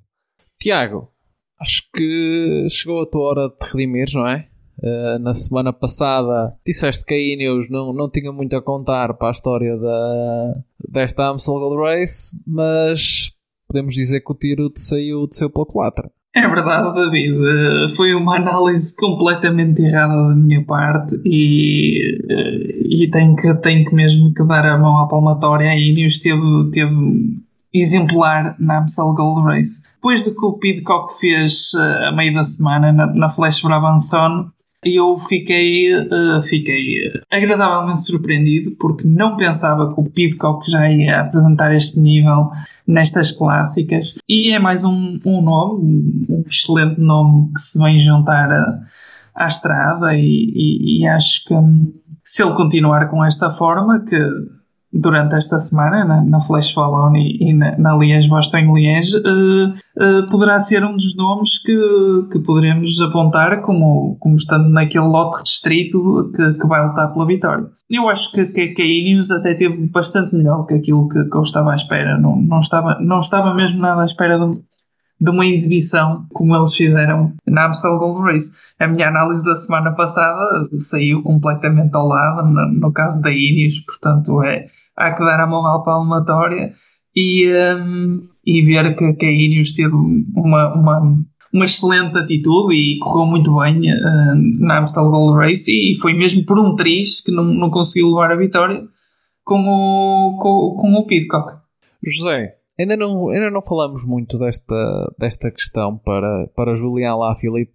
Tiago, 0.59 1.13
acho 1.59 1.83
que 1.93 2.67
chegou 2.71 3.03
a 3.03 3.07
tua 3.07 3.23
hora 3.23 3.49
de 3.49 3.57
te 3.57 3.65
redimir, 3.73 4.09
não 4.15 4.27
é? 4.27 4.49
Uh, 4.83 5.19
na 5.19 5.35
semana 5.35 5.75
passada 5.75 6.57
disseste 6.65 7.05
que 7.05 7.13
a 7.13 7.19
Ineos 7.19 7.69
não, 7.69 7.93
não 7.93 8.11
tinha 8.11 8.33
muito 8.33 8.57
a 8.57 8.63
contar 8.63 9.13
para 9.15 9.29
a 9.29 9.33
história 9.33 9.77
da, 9.77 10.63
desta 10.89 11.27
Amstel 11.27 11.55
Gold 11.55 11.83
Race, 11.83 12.35
mas 12.47 13.31
podemos 13.69 13.95
dizer 13.95 14.21
que 14.21 14.33
o 14.33 14.35
tiro 14.35 14.71
te 14.71 14.81
saiu 14.81 15.27
de 15.27 15.37
seu 15.37 15.51
pela 15.51 15.67
culatra. 15.67 16.11
É 16.33 16.47
verdade, 16.47 16.95
David. 16.95 17.35
Eh, 17.35 17.95
foi 17.97 18.15
uma 18.15 18.37
análise 18.37 18.95
completamente 18.97 19.83
errada 19.83 20.15
da 20.29 20.37
minha 20.37 20.65
parte 20.65 21.21
e, 21.25 22.19
eh, 22.31 23.05
e 23.05 23.11
tenho, 23.11 23.35
que, 23.35 23.53
tenho 23.61 23.85
que 23.89 23.95
mesmo 23.95 24.33
que 24.33 24.45
dar 24.45 24.65
a 24.65 24.79
mão 24.79 24.99
à 24.99 25.09
palmatória. 25.09 25.71
A 25.71 25.77
Ineos 25.77 26.21
teve, 26.21 26.71
teve 26.73 27.41
exemplar 27.75 28.55
na 28.61 28.79
Amstel 28.79 29.13
Gold 29.13 29.43
Race. 29.45 29.83
Depois 29.97 30.25
do 30.25 30.33
que 30.33 30.47
o 30.47 30.53
Pidcock 30.53 31.19
fez 31.19 31.73
a 31.75 32.13
meio 32.13 32.33
da 32.33 32.45
semana 32.45 32.93
na, 32.93 33.07
na 33.09 33.31
Flash 33.31 33.61
Brabanson, 34.81 34.85
eu 34.85 35.19
fiquei, 35.19 35.95
uh, 35.95 36.43
fiquei 36.43 37.07
eh, 37.07 37.21
agradavelmente 37.31 38.03
surpreendido 38.03 38.73
porque 38.79 39.07
não 39.07 39.37
pensava 39.37 39.93
que 39.93 40.01
o 40.01 40.05
Pidcock 40.05 40.69
já 40.71 40.91
ia 40.91 41.21
apresentar 41.21 41.75
este 41.75 42.01
nível 42.01 42.51
nestas 42.87 43.33
clássicas. 43.33 44.15
E 44.29 44.53
é 44.53 44.59
mais 44.59 44.85
um, 44.85 45.19
um 45.25 45.43
nome, 45.43 46.27
um 46.29 46.45
excelente 46.47 47.01
nome 47.01 47.53
que 47.53 47.61
se 47.61 47.79
vem 47.79 47.99
juntar 47.99 48.51
a, 48.51 48.81
à 49.35 49.47
estrada 49.47 50.15
e, 50.15 50.21
e, 50.21 51.03
e 51.03 51.07
acho 51.07 51.45
que 51.45 51.55
hum, 51.55 51.93
se 52.25 52.43
ele 52.43 52.55
continuar 52.55 53.09
com 53.09 53.25
esta 53.25 53.51
forma 53.51 54.05
que 54.05 54.19
durante 54.93 55.37
esta 55.37 55.61
semana 55.61 56.05
na, 56.05 56.23
na 56.23 56.41
Flash 56.41 56.77
Wallon 56.77 57.17
e, 57.17 57.51
e, 57.51 57.53
na, 57.53 57.79
na 57.79 57.97
Liège-Bastogne-Liège 57.97 59.17
uh, 59.19 59.69
uh, 59.71 59.75
poderá 60.31 60.59
ser 60.61 60.85
um 60.85 60.95
dos 60.95 61.17
nomes 61.17 61.59
que, 61.59 62.29
que 62.31 62.39
poderemos 62.39 63.01
apontar 63.01 63.63
como, 63.63 64.17
como 64.21 64.37
estando 64.37 64.69
naquele 64.69 65.07
lote 65.07 65.41
restrito 65.41 66.31
que, 66.35 66.55
que 66.55 66.67
vai 66.67 66.87
lutar 66.87 67.13
pela 67.13 67.27
vitória. 67.27 67.67
Eu 67.89 68.09
acho 68.09 68.31
que, 68.33 68.47
que, 68.47 68.69
que 68.69 68.83
a 68.83 68.85
Ineos 68.85 69.31
até 69.31 69.55
teve 69.55 69.89
bastante 69.89 70.35
melhor 70.35 70.65
que 70.65 70.75
aquilo 70.75 71.09
que, 71.09 71.25
que 71.25 71.37
eu 71.37 71.43
estava 71.43 71.73
à 71.73 71.75
espera. 71.75 72.17
Não, 72.19 72.37
não, 72.37 72.61
estava, 72.61 72.99
não 73.01 73.21
estava 73.21 73.53
mesmo 73.55 73.81
nada 73.81 74.03
à 74.03 74.07
espera 74.07 74.39
de, 74.39 74.61
de 75.21 75.31
uma 75.31 75.45
exibição 75.45 76.25
como 76.33 76.55
eles 76.55 76.75
fizeram 76.75 77.33
na 77.45 77.67
Amstel 77.67 77.99
Gold 77.99 78.33
Race. 78.33 78.53
A 78.79 78.87
minha 78.87 79.09
análise 79.09 79.45
da 79.45 79.57
semana 79.57 79.93
passada 79.93 80.69
saiu 80.79 81.23
completamente 81.23 81.95
ao 81.95 82.07
lado, 82.07 82.49
no, 82.49 82.73
no 82.73 82.93
caso 82.93 83.21
da 83.23 83.31
Ineos, 83.33 83.81
portanto 83.81 84.41
é, 84.45 84.69
há 84.97 85.13
que 85.13 85.25
dar 85.25 85.41
a 85.41 85.47
mão 85.47 85.67
à 85.67 85.83
palmatória 85.83 86.73
e, 87.15 87.49
um, 87.77 88.29
e 88.45 88.63
ver 88.63 88.97
que, 88.97 89.13
que 89.15 89.27
a 89.27 89.33
Ineos 89.33 89.73
teve 89.73 89.95
uma, 89.95 90.75
uma, 90.75 91.25
uma 91.53 91.65
excelente 91.65 92.17
atitude 92.17 92.75
e 92.75 92.99
correu 92.99 93.27
muito 93.27 93.57
bem 93.59 93.81
uh, 93.81 94.65
na 94.65 94.79
Amstel 94.79 95.11
Gold 95.11 95.39
Race 95.39 95.71
e 95.71 95.99
foi 95.99 96.15
mesmo 96.15 96.45
por 96.45 96.59
um 96.59 96.77
triz 96.77 97.21
que 97.21 97.33
não, 97.33 97.45
não 97.45 97.71
conseguiu 97.71 98.09
levar 98.09 98.33
a 98.33 98.37
vitória 98.37 98.87
com 99.45 99.61
o, 99.61 100.39
com, 100.39 100.81
com 100.81 100.95
o 100.95 101.07
Pidcock. 101.07 101.61
José, 102.05 102.57
ainda 102.79 102.97
não, 102.97 103.29
ainda 103.29 103.51
não 103.51 103.61
falamos 103.61 104.07
muito 104.07 104.39
desta, 104.39 105.15
desta 105.19 105.51
questão 105.51 105.99
para, 105.99 106.47
para 106.55 106.77
Julian 106.77 107.17
lá 107.17 107.35
Filipe, 107.35 107.75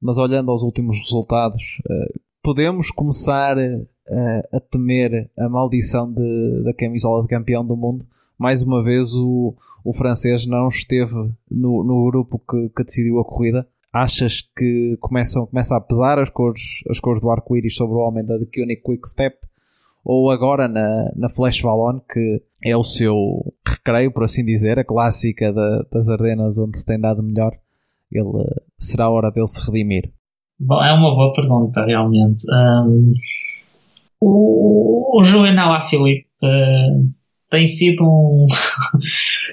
mas 0.00 0.18
olhando 0.18 0.50
aos 0.50 0.62
últimos 0.62 0.98
resultados, 0.98 1.80
uh, 1.90 2.20
podemos 2.42 2.90
começar 2.90 3.56
a, 3.58 4.56
a 4.56 4.60
temer 4.60 5.30
a 5.36 5.48
maldição 5.48 6.12
de, 6.12 6.62
da 6.64 6.72
camisola 6.74 7.22
de 7.22 7.28
campeão 7.28 7.66
do 7.66 7.76
mundo. 7.76 8.04
Mais 8.38 8.62
uma 8.62 8.82
vez, 8.82 9.14
o, 9.14 9.54
o 9.84 9.92
francês 9.92 10.46
não 10.46 10.68
esteve 10.68 11.14
no, 11.50 11.84
no 11.84 12.04
grupo 12.10 12.38
que, 12.38 12.68
que 12.70 12.84
decidiu 12.84 13.18
a 13.20 13.24
corrida. 13.24 13.66
Achas 13.92 14.42
que 14.56 14.96
começam, 15.00 15.46
começa 15.46 15.76
a 15.76 15.80
pesar 15.80 16.18
as 16.18 16.28
cores, 16.28 16.82
as 16.90 17.00
cores 17.00 17.20
do 17.20 17.30
arco-íris 17.30 17.76
sobre 17.76 17.96
o 17.96 18.00
homem 18.00 18.24
da 18.24 18.38
The 18.38 18.46
Koenig 18.52 18.82
Quick 18.82 19.08
Step? 19.08 19.36
Ou 20.04 20.30
agora 20.30 20.68
na, 20.68 21.10
na 21.16 21.28
Flash 21.28 21.60
Vallon, 21.60 22.00
que 22.00 22.42
é 22.62 22.76
o 22.76 22.84
seu 22.84 23.54
recreio, 23.66 24.12
por 24.12 24.24
assim 24.24 24.44
dizer, 24.44 24.78
a 24.78 24.84
clássica 24.84 25.52
da, 25.52 25.84
das 25.90 26.08
Ardenas 26.08 26.58
onde 26.58 26.78
se 26.78 26.86
tem 26.86 27.00
dado 27.00 27.22
melhor, 27.22 27.56
ele 28.12 28.44
será 28.78 29.04
a 29.04 29.10
hora 29.10 29.30
dele 29.30 29.48
se 29.48 29.60
redimir? 29.66 30.12
Bom, 30.58 30.82
é 30.82 30.92
uma 30.92 31.14
boa 31.14 31.32
pergunta, 31.32 31.84
realmente. 31.84 32.44
Um, 32.52 33.12
o, 34.20 35.20
o 35.20 35.24
Juvenal 35.24 35.80
Filipe 35.82 36.26
uh, 36.42 37.10
tem 37.50 37.66
sido 37.66 38.04
um, 38.04 38.46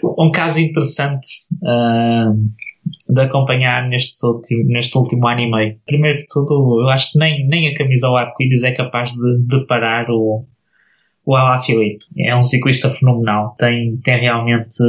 um 0.19 0.31
caso 0.31 0.59
interessante 0.59 1.27
uh, 1.61 2.33
de 3.13 3.21
acompanhar 3.21 3.87
neste 3.87 4.25
último, 4.25 4.65
neste 4.65 4.97
último 4.97 5.27
ano 5.27 5.41
e 5.41 5.51
meio. 5.51 5.79
Primeiro 5.85 6.19
de 6.19 6.25
tudo, 6.27 6.81
eu 6.81 6.89
acho 6.89 7.13
que 7.13 7.19
nem, 7.19 7.47
nem 7.47 7.67
a 7.67 7.73
camisa 7.73 8.07
ao 8.07 8.17
arco-íris 8.17 8.63
é 8.63 8.71
capaz 8.71 9.11
de, 9.11 9.47
de 9.47 9.65
parar 9.65 10.09
o, 10.09 10.45
o 11.25 11.35
Alá 11.35 11.61
Filipe. 11.61 12.03
É 12.17 12.35
um 12.35 12.43
ciclista 12.43 12.89
fenomenal. 12.89 13.55
Tem, 13.57 13.97
tem 13.97 14.19
realmente 14.19 14.83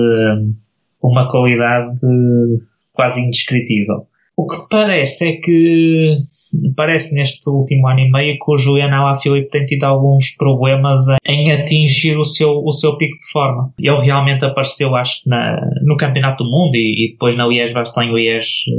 uma 1.00 1.30
qualidade 1.30 2.00
quase 2.92 3.20
indescritível. 3.20 4.04
O 4.36 4.48
que 4.48 4.68
parece 4.68 5.28
é 5.28 5.36
que 5.36 6.14
parece 6.76 7.14
neste 7.14 7.48
último 7.48 7.86
ano 7.86 8.00
e 8.00 8.10
meio 8.10 8.34
que 8.34 8.50
o 8.50 8.56
Julian 8.56 8.92
Alaphilippe 8.92 9.48
tem 9.48 9.64
tido 9.64 9.84
alguns 9.84 10.36
problemas 10.36 11.00
em 11.24 11.52
atingir 11.52 12.18
o 12.18 12.24
seu, 12.24 12.50
o 12.64 12.72
seu 12.72 12.96
pico 12.96 13.16
de 13.16 13.30
forma. 13.30 13.72
Ele 13.78 14.00
realmente 14.00 14.44
apareceu, 14.44 14.94
acho 14.96 15.22
que 15.22 15.30
no 15.82 15.96
Campeonato 15.96 16.42
do 16.42 16.50
Mundo 16.50 16.74
e, 16.74 17.06
e 17.06 17.12
depois 17.12 17.36
na 17.36 17.46
Liège-Bastogne-Liège 17.46 18.72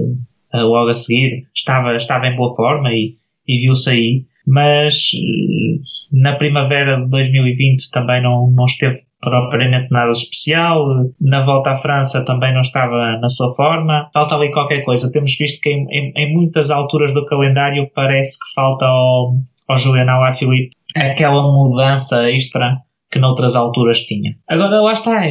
uh, 0.54 0.58
logo 0.58 0.90
a 0.90 0.94
seguir 0.94 1.48
estava, 1.56 1.96
estava 1.96 2.28
em 2.28 2.36
boa 2.36 2.54
forma 2.54 2.92
e, 2.92 3.16
e 3.48 3.58
viu-se 3.60 3.90
aí 3.90 4.26
mas 4.48 4.96
uh, 5.14 5.82
na 6.12 6.36
primavera 6.36 6.98
de 6.98 7.10
2020 7.10 7.92
também 7.92 8.22
não, 8.22 8.52
não 8.52 8.66
esteve 8.66 9.00
propriamente 9.22 9.88
nada 9.92 10.12
especial. 10.12 10.86
Na 11.20 11.42
volta 11.42 11.72
à 11.72 11.76
França 11.76 12.24
também 12.24 12.54
não 12.54 12.62
estava 12.62 13.18
na 13.18 13.30
sua 13.30 13.54
forma. 13.54 14.10
Falta 14.14 14.36
ali 14.36 14.52
qualquer 14.52 14.84
coisa. 14.84 15.12
Temos 15.12 15.36
visto 15.38 15.62
que 15.62 15.70
em, 15.70 15.86
em, 15.90 16.14
em 16.16 16.34
muitas 16.34 16.70
alturas 16.70 17.14
do 17.14 17.26
calendário 17.26 17.90
parece 17.96 18.38
que 18.38 18.54
falta 18.54 18.86
ao, 18.86 19.36
ao 19.68 19.78
Julian 19.78 20.10
Alaphilippe 20.10 20.76
aquela 20.96 21.42
mudança 21.42 22.30
extra 22.30 22.78
que 23.12 23.20
noutras 23.20 23.56
alturas 23.56 24.00
tinha. 24.02 24.36
Agora 24.48 24.82
lá 24.82 24.94
está, 24.94 25.26
é, 25.26 25.30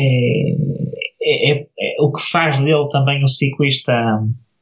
é, 1.23 1.53
é, 1.53 1.67
é, 1.79 1.97
o 2.01 2.13
que 2.13 2.23
faz 2.23 2.61
dele 2.61 2.89
também 2.91 3.23
o 3.23 3.29
ciclista, 3.29 3.93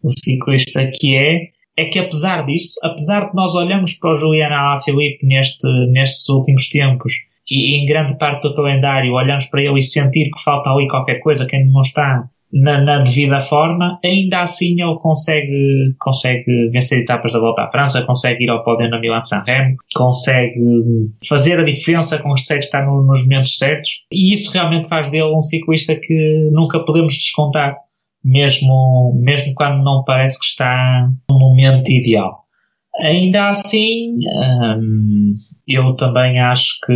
o 0.03 0.09
ciclista 0.09 0.89
que 0.93 1.17
é, 1.17 1.49
é 1.77 1.87
que 1.87 1.99
apesar 1.99 2.45
disso, 2.45 2.75
apesar 2.83 3.31
de 3.31 3.35
nós 3.35 3.55
olharmos 3.55 3.95
para 3.95 4.13
o 4.13 4.15
Julian 4.15 4.49
Alaphilippe 4.49 5.27
neste, 5.27 5.67
nestes 5.91 6.29
últimos 6.29 6.69
tempos 6.69 7.13
e 7.51 7.77
em 7.77 7.87
grande 7.87 8.17
parte 8.19 8.43
do 8.43 8.55
calendário 8.55 9.13
olhamos 9.13 9.47
para 9.47 9.63
ele 9.63 9.79
e 9.79 9.83
sentir 9.83 10.31
que 10.31 10.43
falta 10.43 10.71
ali 10.71 10.87
qualquer 10.87 11.21
coisa, 11.21 11.47
que 11.47 11.57
ainda 11.57 11.71
não 11.71 11.81
está 11.81 12.29
na, 12.53 12.83
na, 12.83 12.99
devida 12.99 13.41
forma, 13.41 13.99
ainda 14.05 14.43
assim 14.43 14.81
ele 14.81 14.97
consegue, 15.01 15.95
consegue 15.99 16.69
vencer 16.71 17.01
etapas 17.01 17.33
da 17.33 17.41
volta 17.41 17.63
à 17.63 17.71
França, 17.71 18.05
consegue 18.05 18.45
ir 18.45 18.51
ao 18.51 18.63
pódio 18.63 18.91
na 18.91 19.01
Milan 19.01 19.23
San 19.23 19.43
Remo, 19.47 19.77
consegue 19.95 20.61
fazer 21.27 21.59
a 21.59 21.65
diferença, 21.65 22.19
consegue 22.19 22.61
estar 22.61 22.85
no, 22.85 23.03
nos 23.07 23.23
momentos 23.23 23.57
certos 23.57 24.07
e 24.13 24.35
isso 24.35 24.53
realmente 24.53 24.87
faz 24.87 25.09
dele 25.09 25.35
um 25.35 25.41
ciclista 25.41 25.97
que 25.97 26.51
nunca 26.53 26.81
podemos 26.81 27.15
descontar, 27.15 27.77
mesmo, 28.25 29.13
mesmo 29.21 29.55
quando 29.55 29.83
não 29.83 30.05
parece 30.05 30.39
que 30.39 30.47
está 30.47 31.09
no 31.31 31.39
momento 31.39 31.91
ideal. 31.91 32.43
Ainda 33.01 33.49
assim, 33.51 34.19
hum, 34.79 35.35
eu 35.67 35.95
também 35.95 36.41
acho 36.41 36.79
que 36.85 36.93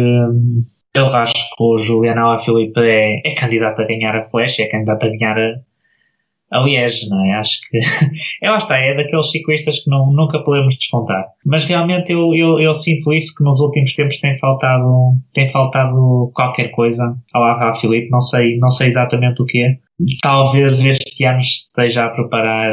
eu 0.94 1.06
acho 1.06 1.34
que 1.34 1.62
o 1.62 1.76
Juliano 1.76 2.20
Alaphilippe 2.22 2.80
é, 2.80 3.20
é 3.24 3.34
candidato 3.34 3.82
a 3.82 3.86
ganhar 3.86 4.16
a 4.16 4.22
Flash, 4.22 4.58
é 4.60 4.66
candidato 4.66 5.04
a 5.04 5.08
ganhar 5.10 5.38
a, 5.38 5.54
a 6.50 6.60
Liège, 6.60 7.08
não 7.08 7.24
é? 7.24 7.32
Acho 7.38 7.60
que, 7.68 7.78
é 8.42 8.50
lá 8.50 8.58
está, 8.58 8.76
é 8.76 8.94
daqueles 8.94 9.30
ciclistas 9.30 9.82
que 9.82 9.90
não, 9.90 10.12
nunca 10.12 10.42
podemos 10.42 10.76
descontar. 10.76 11.24
Mas 11.44 11.64
realmente 11.64 12.12
eu, 12.12 12.34
eu, 12.34 12.60
eu, 12.60 12.74
sinto 12.74 13.12
isso, 13.12 13.34
que 13.36 13.44
nos 13.44 13.60
últimos 13.60 13.94
tempos 13.94 14.20
tem 14.20 14.38
faltado, 14.38 15.16
tem 15.32 15.48
faltado 15.48 16.30
qualquer 16.34 16.70
coisa 16.70 17.16
ao 17.32 17.42
Alaphilippe, 17.42 18.10
não 18.10 18.20
sei, 18.20 18.58
não 18.58 18.70
sei 18.70 18.88
exatamente 18.88 19.42
o 19.42 19.46
que 19.46 19.58
é. 19.58 19.78
Talvez 20.22 20.84
este 20.84 21.24
ano 21.24 21.38
esteja 21.38 22.04
a 22.04 22.10
preparar 22.10 22.72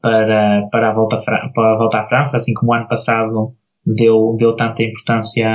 para, 0.00 0.68
para, 0.70 0.90
a 0.90 0.92
volta, 0.92 1.18
para 1.54 1.72
a 1.72 1.76
volta 1.76 2.00
à 2.00 2.06
França, 2.06 2.36
assim 2.36 2.54
como 2.54 2.72
o 2.72 2.74
ano 2.74 2.88
passado 2.88 3.54
deu, 3.84 4.36
deu 4.38 4.54
tanta 4.56 4.82
importância 4.82 5.48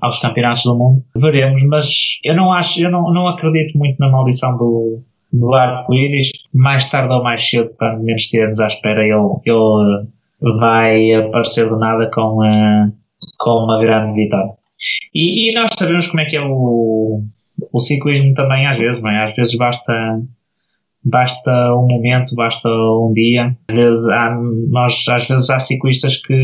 aos 0.00 0.18
campeonatos 0.18 0.62
do 0.64 0.76
mundo. 0.76 1.02
Veremos, 1.16 1.62
mas 1.64 2.18
eu 2.22 2.36
não 2.36 2.52
acho, 2.52 2.80
eu 2.80 2.90
não, 2.90 3.12
não 3.12 3.26
acredito 3.26 3.76
muito 3.78 3.96
na 3.98 4.10
maldição 4.10 4.56
do, 4.56 5.02
do 5.32 5.54
arco-íris. 5.54 6.30
Mais 6.52 6.88
tarde 6.90 7.12
ou 7.14 7.22
mais 7.22 7.48
cedo, 7.48 7.70
quando 7.78 8.02
menos 8.02 8.22
estivermos 8.22 8.60
à 8.60 8.66
espera, 8.66 9.02
ele, 9.02 9.12
ele 9.14 10.58
vai 10.58 11.12
aparecer 11.12 11.68
do 11.68 11.78
nada 11.78 12.10
com, 12.12 12.38
uh, 12.38 12.92
com 13.38 13.64
uma 13.64 13.80
grande 13.80 14.14
vitória. 14.14 14.52
E, 15.14 15.50
e, 15.50 15.54
nós 15.54 15.70
sabemos 15.78 16.06
como 16.08 16.20
é 16.20 16.24
que 16.24 16.36
é 16.36 16.42
o, 16.42 17.22
o 17.72 17.80
ciclismo 17.80 18.32
também 18.34 18.66
às 18.66 18.78
vezes, 18.78 19.02
bem, 19.02 19.16
às 19.18 19.34
vezes 19.34 19.54
basta 19.56 19.92
basta 21.04 21.50
um 21.74 21.86
momento, 21.90 22.34
basta 22.34 22.68
um 22.68 23.12
dia. 23.14 23.56
Às 23.68 23.76
vezes 23.76 24.08
há, 24.08 24.38
nós, 24.68 25.04
às 25.08 25.26
vezes 25.26 25.50
há 25.50 25.58
ciclistas 25.58 26.16
que 26.18 26.34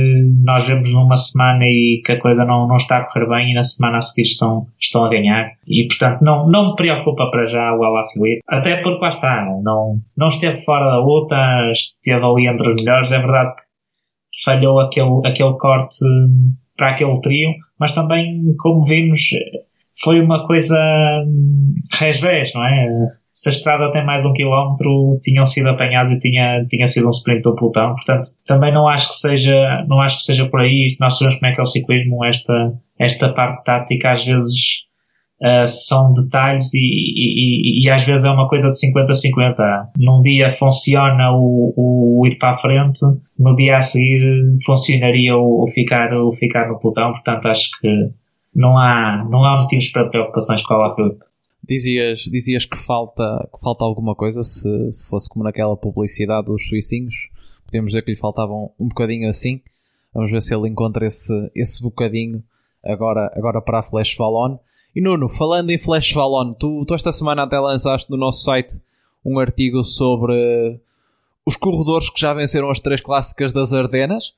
nós 0.43 0.67
vemos 0.67 0.93
numa 0.93 1.17
semana 1.17 1.65
e 1.65 2.03
que 2.05 2.13
a 2.13 2.21
coisa 2.21 2.45
não, 2.45 2.67
não 2.67 2.77
está 2.77 2.99
a 2.99 3.05
correr 3.05 3.29
bem 3.29 3.51
e 3.51 3.55
na 3.55 3.63
semana 3.63 3.99
a 3.99 4.01
seguir 4.01 4.29
estão, 4.29 4.67
estão 4.81 5.05
a 5.05 5.11
ganhar. 5.11 5.53
E 5.67 5.87
portanto 5.87 6.23
não, 6.23 6.49
não 6.49 6.71
me 6.71 6.77
preocupa 6.77 7.31
para 7.31 7.47
já 7.47 7.75
o 7.75 7.85
Alaphilippe. 7.85 8.41
Até 8.49 8.77
porque 8.77 9.03
lá 9.03 9.09
está, 9.09 9.45
não, 9.63 10.01
não 10.17 10.29
esteve 10.29 10.63
fora 10.65 10.87
da 10.87 10.99
luta, 10.99 11.37
esteve 11.73 12.25
ali 12.25 12.49
entre 12.49 12.69
os 12.69 12.77
melhores. 12.77 13.13
É 13.13 13.19
verdade 13.19 13.55
que 13.57 14.43
falhou 14.45 14.81
aquele, 14.81 15.21
aquele 15.25 15.57
corte 15.59 16.05
para 16.77 16.91
aquele 16.91 17.19
trio, 17.21 17.51
mas 17.79 17.93
também, 17.93 18.55
como 18.59 18.83
vimos, 18.83 19.31
foi 20.03 20.21
uma 20.21 20.47
coisa 20.47 20.79
resvés, 21.99 22.53
não 22.55 22.65
é? 22.65 23.09
Se 23.37 23.51
a 23.51 23.53
estrada 23.53 23.93
tem 23.93 24.03
mais 24.03 24.25
um 24.25 24.33
quilómetro, 24.33 25.21
tinham 25.23 25.45
sido 25.45 25.69
apanhados 25.69 26.11
e 26.11 26.19
tinha, 26.19 26.65
tinha 26.71 26.87
sido 26.87 27.05
um 27.05 27.11
sprint 27.11 27.43
do 27.43 27.55
pelotão. 27.55 27.95
Portanto, 27.95 28.29
também 28.47 28.73
não 28.73 28.89
acho 28.89 29.11
que 29.11 29.15
seja, 29.17 29.85
não 29.87 30.01
acho 30.01 30.17
que 30.17 30.25
seja 30.25 30.49
por 30.49 30.63
aí. 30.63 30.97
Nós 30.99 31.19
sabemos 31.19 31.39
como 31.39 31.53
é 31.53 31.55
que 31.55 31.61
é 31.61 31.63
o 31.63 31.67
ciclismo, 31.67 32.25
esta, 32.25 32.73
esta 32.99 33.29
parte 33.35 33.63
tática 33.63 34.13
às 34.13 34.25
vezes 34.25 34.87
uh, 35.43 35.67
são 35.67 36.15
detalhes 36.15 36.73
e, 36.73 36.79
e, 36.79 37.83
e, 37.83 37.85
e, 37.85 37.91
às 37.91 38.05
vezes 38.05 38.25
é 38.25 38.31
uma 38.31 38.49
coisa 38.49 38.71
de 38.71 38.77
50-50. 38.77 39.89
Num 39.99 40.23
dia 40.23 40.49
funciona 40.49 41.31
o, 41.33 41.75
o, 41.77 42.27
ir 42.27 42.39
para 42.39 42.55
a 42.55 42.57
frente, 42.57 43.01
no 43.39 43.55
dia 43.55 43.77
a 43.77 43.83
seguir 43.83 44.57
funcionaria 44.65 45.37
o, 45.37 45.65
o, 45.65 45.69
ficar, 45.69 46.11
o 46.15 46.33
ficar 46.33 46.69
no 46.69 46.81
pelotão. 46.81 47.13
Portanto, 47.13 47.49
acho 47.49 47.69
que 47.83 48.09
não 48.55 48.79
há, 48.79 49.27
não 49.31 49.45
há 49.45 49.61
motivos 49.61 49.89
para 49.89 50.09
preocupações 50.09 50.63
com 50.63 50.73
a 50.73 50.95
Filipe. 50.95 51.26
Dizias, 51.69 52.21
dizias 52.21 52.65
que, 52.65 52.77
falta, 52.77 53.49
que 53.53 53.61
falta 53.61 53.85
alguma 53.85 54.15
coisa 54.15 54.43
se, 54.43 54.93
se 54.93 55.09
fosse 55.09 55.29
como 55.29 55.45
naquela 55.45 55.77
publicidade 55.77 56.47
dos 56.47 56.67
suicinhos. 56.69 57.15
Podemos 57.65 57.91
dizer 57.91 58.03
que 58.03 58.13
lhe 58.13 58.17
faltavam 58.17 58.71
um 58.79 58.89
bocadinho 58.89 59.29
assim. 59.29 59.61
Vamos 60.15 60.31
ver 60.31 60.41
se 60.41 60.55
ele 60.55 60.69
encontra 60.69 61.07
esse, 61.07 61.51
esse 61.55 61.83
bocadinho 61.83 62.43
agora, 62.85 63.33
agora 63.35 63.61
para 63.61 63.81
a 63.81 63.83
Flash 63.83 64.17
Valon. 64.17 64.59
E 64.95 65.01
Nuno, 65.01 65.29
falando 65.29 65.71
em 65.71 65.79
Flash 65.79 66.13
Valon, 66.13 66.55
tu, 66.55 66.85
tu 66.87 66.95
esta 66.95 67.13
semana 67.13 67.43
até 67.43 67.59
lançaste 67.59 68.11
no 68.11 68.17
nosso 68.17 68.45
site 68.45 68.81
um 69.25 69.39
artigo 69.39 69.83
sobre 69.83 70.81
os 71.45 71.57
corredores 71.57 72.09
que 72.09 72.21
já 72.21 72.33
venceram 72.33 72.71
as 72.71 72.81
três 72.81 73.01
clássicas 73.01 73.53
das 73.53 73.73
Ardenas. 73.73 74.35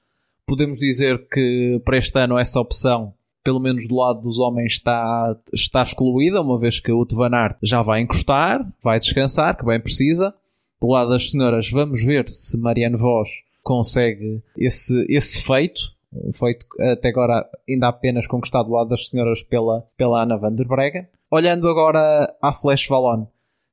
Podemos 0.47 0.79
dizer 0.79 1.29
que 1.29 1.81
para 1.85 1.99
este 1.99 2.19
ano 2.19 2.39
essa 2.39 2.59
opção 2.59 3.13
pelo 3.43 3.61
menos 3.61 3.89
do 3.89 3.97
lado 3.97 4.21
dos 4.21 4.39
homens, 4.39 4.75
está, 4.75 5.37
está 5.53 5.83
excluída, 5.83 6.43
uma 6.43 6.59
vez 6.59 6.81
que 6.81 6.93
o 6.93 7.07
Van 7.13 7.35
Aert 7.35 7.57
já 7.63 7.83
vai 7.83 8.01
encostar, 8.01 8.67
vai 8.83 8.99
descansar, 8.99 9.57
que 9.57 9.65
bem 9.65 9.81
precisa. 9.81 10.35
Do 10.81 10.89
lado 10.89 11.11
das 11.11 11.31
senhoras, 11.31 11.71
vamos 11.71 12.05
ver 12.05 12.29
se 12.29 12.57
Marianne 12.57 12.97
Vos 12.97 13.43
consegue 13.63 14.41
esse, 14.57 15.05
esse 15.09 15.43
feito, 15.43 15.81
um 16.13 16.33
feito 16.33 16.65
até 16.81 17.09
agora 17.09 17.47
ainda 17.69 17.89
apenas 17.89 18.27
conquistado 18.27 18.67
do 18.67 18.75
lado 18.75 18.91
das 18.91 19.09
senhoras 19.09 19.43
pela, 19.43 19.85
pela 19.97 20.23
Ana 20.23 20.37
van 20.37 20.55
der 20.55 20.67
Breggen. 20.67 21.07
Olhando 21.31 21.69
agora 21.69 22.35
à 22.41 22.55
Flash 22.55 22.87
Valon, 22.89 23.27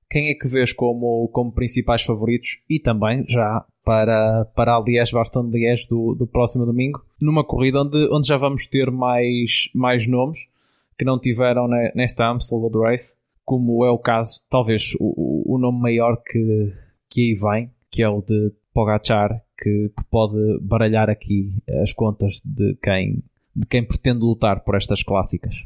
quem 0.10 0.30
é 0.30 0.34
que 0.34 0.48
vês 0.48 0.72
como, 0.72 1.28
como 1.30 1.52
principais 1.52 2.04
favoritos 2.04 2.60
e 2.70 2.80
também 2.80 3.26
já 3.28 3.66
para, 3.84 4.46
para 4.56 4.76
a 4.76 4.80
Liège-Bastogne-Liège 4.80 5.88
do, 5.88 6.16
do 6.16 6.26
próximo 6.26 6.66
domingo, 6.66 7.04
numa 7.22 7.44
corrida 7.44 7.82
onde, 7.82 8.10
onde 8.12 8.28
já 8.28 8.38
vamos 8.38 8.66
ter 8.66 8.90
mais, 8.90 9.70
mais 9.74 10.08
nomes 10.08 10.40
que 10.98 11.06
não 11.06 11.20
tiveram 11.20 11.68
nesta 11.94 12.26
Amstel 12.26 12.60
Gold 12.60 12.80
Race, 12.80 13.18
como 13.44 13.86
é 13.86 13.92
o 13.92 14.00
caso, 14.00 14.42
talvez 14.50 14.94
o, 15.00 15.56
o 15.56 15.58
nome 15.58 15.80
maior 15.80 16.22
que, 16.26 16.74
que 17.10 17.22
aí 17.22 17.36
vem, 17.36 17.72
que 17.92 18.02
é 18.02 18.10
o 18.10 18.22
de 18.22 18.52
Pogachar, 18.74 19.42
que, 19.58 19.90
que 19.90 20.04
pode 20.10 20.60
baralhar 20.62 21.10
aqui 21.10 21.54
as 21.82 21.94
contas 21.94 22.42
de 22.44 22.76
quem, 22.82 23.24
de 23.56 23.68
quem 23.68 23.84
pretende 23.84 24.20
lutar 24.20 24.64
por 24.64 24.76
estas 24.76 25.04
clássicas. 25.04 25.66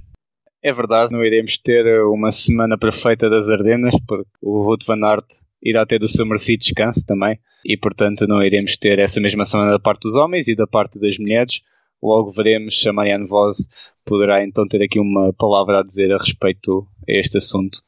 É 0.61 0.73
verdade, 0.73 1.11
não 1.11 1.23
iremos 1.23 1.57
ter 1.57 2.03
uma 2.03 2.31
semana 2.31 2.77
perfeita 2.77 3.29
das 3.29 3.49
Ardenas, 3.49 3.95
porque 4.05 4.29
o 4.41 4.63
Wout 4.63 4.85
van 4.85 5.05
Aert 5.05 5.25
irá 5.63 5.85
ter 5.85 6.03
o 6.03 6.07
seu 6.07 6.25
merecido 6.25 6.59
descanso 6.59 7.05
também 7.05 7.39
e 7.63 7.77
portanto 7.77 8.27
não 8.27 8.43
iremos 8.43 8.77
ter 8.77 8.99
essa 8.99 9.19
mesma 9.19 9.45
semana 9.45 9.71
da 9.71 9.79
parte 9.79 10.03
dos 10.03 10.15
homens 10.15 10.47
e 10.47 10.55
da 10.55 10.67
parte 10.67 10.99
das 10.99 11.17
mulheres. 11.17 11.61
Logo 12.01 12.31
veremos 12.31 12.79
se 12.79 12.87
a 12.89 12.93
Marianne 12.93 13.27
Vos 13.27 13.69
poderá 14.05 14.43
então 14.43 14.67
ter 14.67 14.81
aqui 14.81 14.99
uma 14.99 15.33
palavra 15.33 15.79
a 15.79 15.83
dizer 15.83 16.11
a 16.13 16.17
respeito 16.17 16.87
a 17.07 17.11
este 17.11 17.37
assunto. 17.37 17.79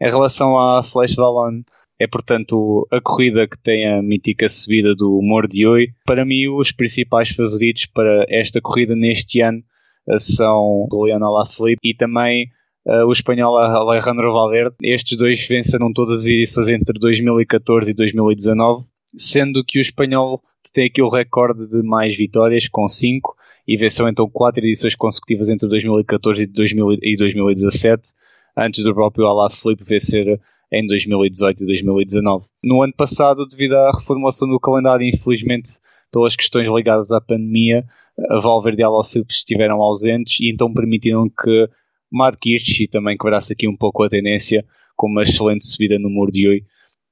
Em 0.00 0.10
relação 0.10 0.58
à 0.58 0.82
Flash 0.82 1.14
Valon, 1.14 1.62
é 1.98 2.06
portanto 2.06 2.86
a 2.90 3.00
corrida 3.00 3.46
que 3.46 3.58
tem 3.58 3.86
a 3.86 4.02
mítica 4.02 4.48
subida 4.48 4.94
do 4.94 5.20
Mordioi. 5.22 5.88
Para 6.04 6.24
mim, 6.24 6.48
os 6.48 6.72
principais 6.72 7.30
favoritos 7.30 7.86
para 7.86 8.26
esta 8.28 8.60
corrida 8.60 8.94
neste 8.94 9.40
ano 9.40 9.58
eh, 9.58 9.73
são 10.18 10.86
o 10.90 11.04
Leon 11.04 11.22
Alaphilippe 11.22 11.90
e 11.90 11.94
também 11.94 12.48
uh, 12.86 13.06
o 13.06 13.12
espanhol 13.12 13.56
Alejandro 13.56 14.32
Valverde. 14.32 14.76
Estes 14.82 15.18
dois 15.18 15.46
venceram 15.46 15.92
todas 15.92 16.20
as 16.20 16.26
edições 16.26 16.68
entre 16.68 16.98
2014 16.98 17.90
e 17.90 17.94
2019, 17.94 18.84
sendo 19.14 19.64
que 19.64 19.78
o 19.78 19.80
espanhol 19.80 20.42
tem 20.72 20.86
aqui 20.86 21.02
o 21.02 21.08
recorde 21.08 21.68
de 21.68 21.82
mais 21.82 22.16
vitórias, 22.16 22.68
com 22.68 22.88
5, 22.88 23.36
e 23.66 23.76
venceu 23.76 24.08
então 24.08 24.28
4 24.28 24.64
edições 24.64 24.94
consecutivas 24.94 25.48
entre 25.48 25.68
2014 25.68 26.42
e, 26.42 26.46
2000, 26.46 26.92
e 27.02 27.16
2017, 27.16 28.10
antes 28.56 28.84
do 28.84 28.94
próprio 28.94 29.26
Alaphilippe 29.26 29.84
vencer 29.84 30.40
em 30.72 30.86
2018 30.86 31.62
e 31.62 31.66
2019. 31.66 32.46
No 32.62 32.82
ano 32.82 32.92
passado, 32.96 33.46
devido 33.46 33.74
à 33.74 33.92
reformulação 33.92 34.48
do 34.48 34.58
calendário, 34.58 35.06
infelizmente 35.06 35.70
pelas 36.14 36.36
questões 36.36 36.68
ligadas 36.68 37.10
à 37.10 37.20
pandemia, 37.20 37.84
a 38.30 38.38
Valverde 38.38 38.82
e 38.82 38.84
a 38.84 38.86
Alaphilippe 38.86 39.34
estiveram 39.34 39.82
ausentes 39.82 40.38
e 40.38 40.48
então 40.48 40.72
permitiram 40.72 41.28
que 41.28 41.68
Mark 42.10 42.38
Hirschi 42.46 42.86
também 42.86 43.16
quebrasse 43.18 43.52
aqui 43.52 43.66
um 43.66 43.76
pouco 43.76 44.04
a 44.04 44.08
tendência 44.08 44.64
com 44.94 45.08
uma 45.08 45.22
excelente 45.22 45.66
subida 45.66 45.98
no 45.98 46.08
Mordioi. 46.08 46.62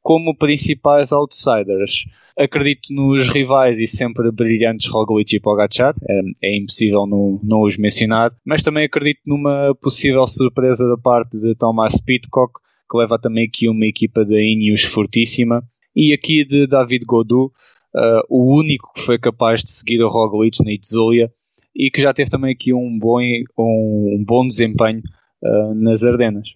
Como 0.01 0.37
principais 0.37 1.11
outsiders, 1.11 2.05
acredito 2.39 2.95
nos 2.95 3.29
rivais 3.29 3.81
e 3.81 3.87
sempre 3.87 4.31
brilhantes 4.31 4.89
Roglic 4.89 5.35
e 5.35 5.41
Pogacar, 5.41 5.97
é, 6.09 6.21
é 6.41 6.57
impossível 6.57 7.05
não, 7.05 7.41
não 7.43 7.63
os 7.63 7.77
mencionar, 7.77 8.33
mas 8.47 8.63
também 8.63 8.85
acredito 8.85 9.21
numa 9.27 9.75
possível 9.81 10.25
surpresa 10.29 10.89
da 10.89 10.97
parte 10.97 11.37
de 11.39 11.57
Thomas 11.57 12.01
Pitcock, 12.01 12.53
que 12.89 12.99
leva 12.99 13.19
também 13.19 13.47
aqui 13.49 13.69
uma 13.69 13.87
equipa 13.87 14.25
de 14.25 14.37
Ineos 14.41 14.83
fortíssima, 14.83 15.65
e 15.95 16.13
aqui 16.13 16.45
de 16.45 16.67
David 16.69 17.05
Godou, 17.05 17.53
uh, 17.95 18.23
o 18.29 18.59
único 18.59 18.93
que 18.95 19.03
foi 19.03 19.19
capaz 19.19 19.63
de 19.63 19.71
seguir 19.71 20.03
o 20.03 20.09
Roglic 20.09 20.65
na 20.65 20.73
Itzulia, 20.73 21.33
e 21.75 21.91
que 21.91 22.03
já 22.03 22.13
teve 22.13 22.31
também 22.31 22.53
aqui 22.53 22.73
um 22.75 22.99
bom, 22.99 23.21
um, 23.59 24.19
um 24.19 24.25
bom 24.27 24.47
desempenho 24.47 25.03
uh, 25.43 25.75
nas 25.75 26.05
Ardenas. 26.05 26.49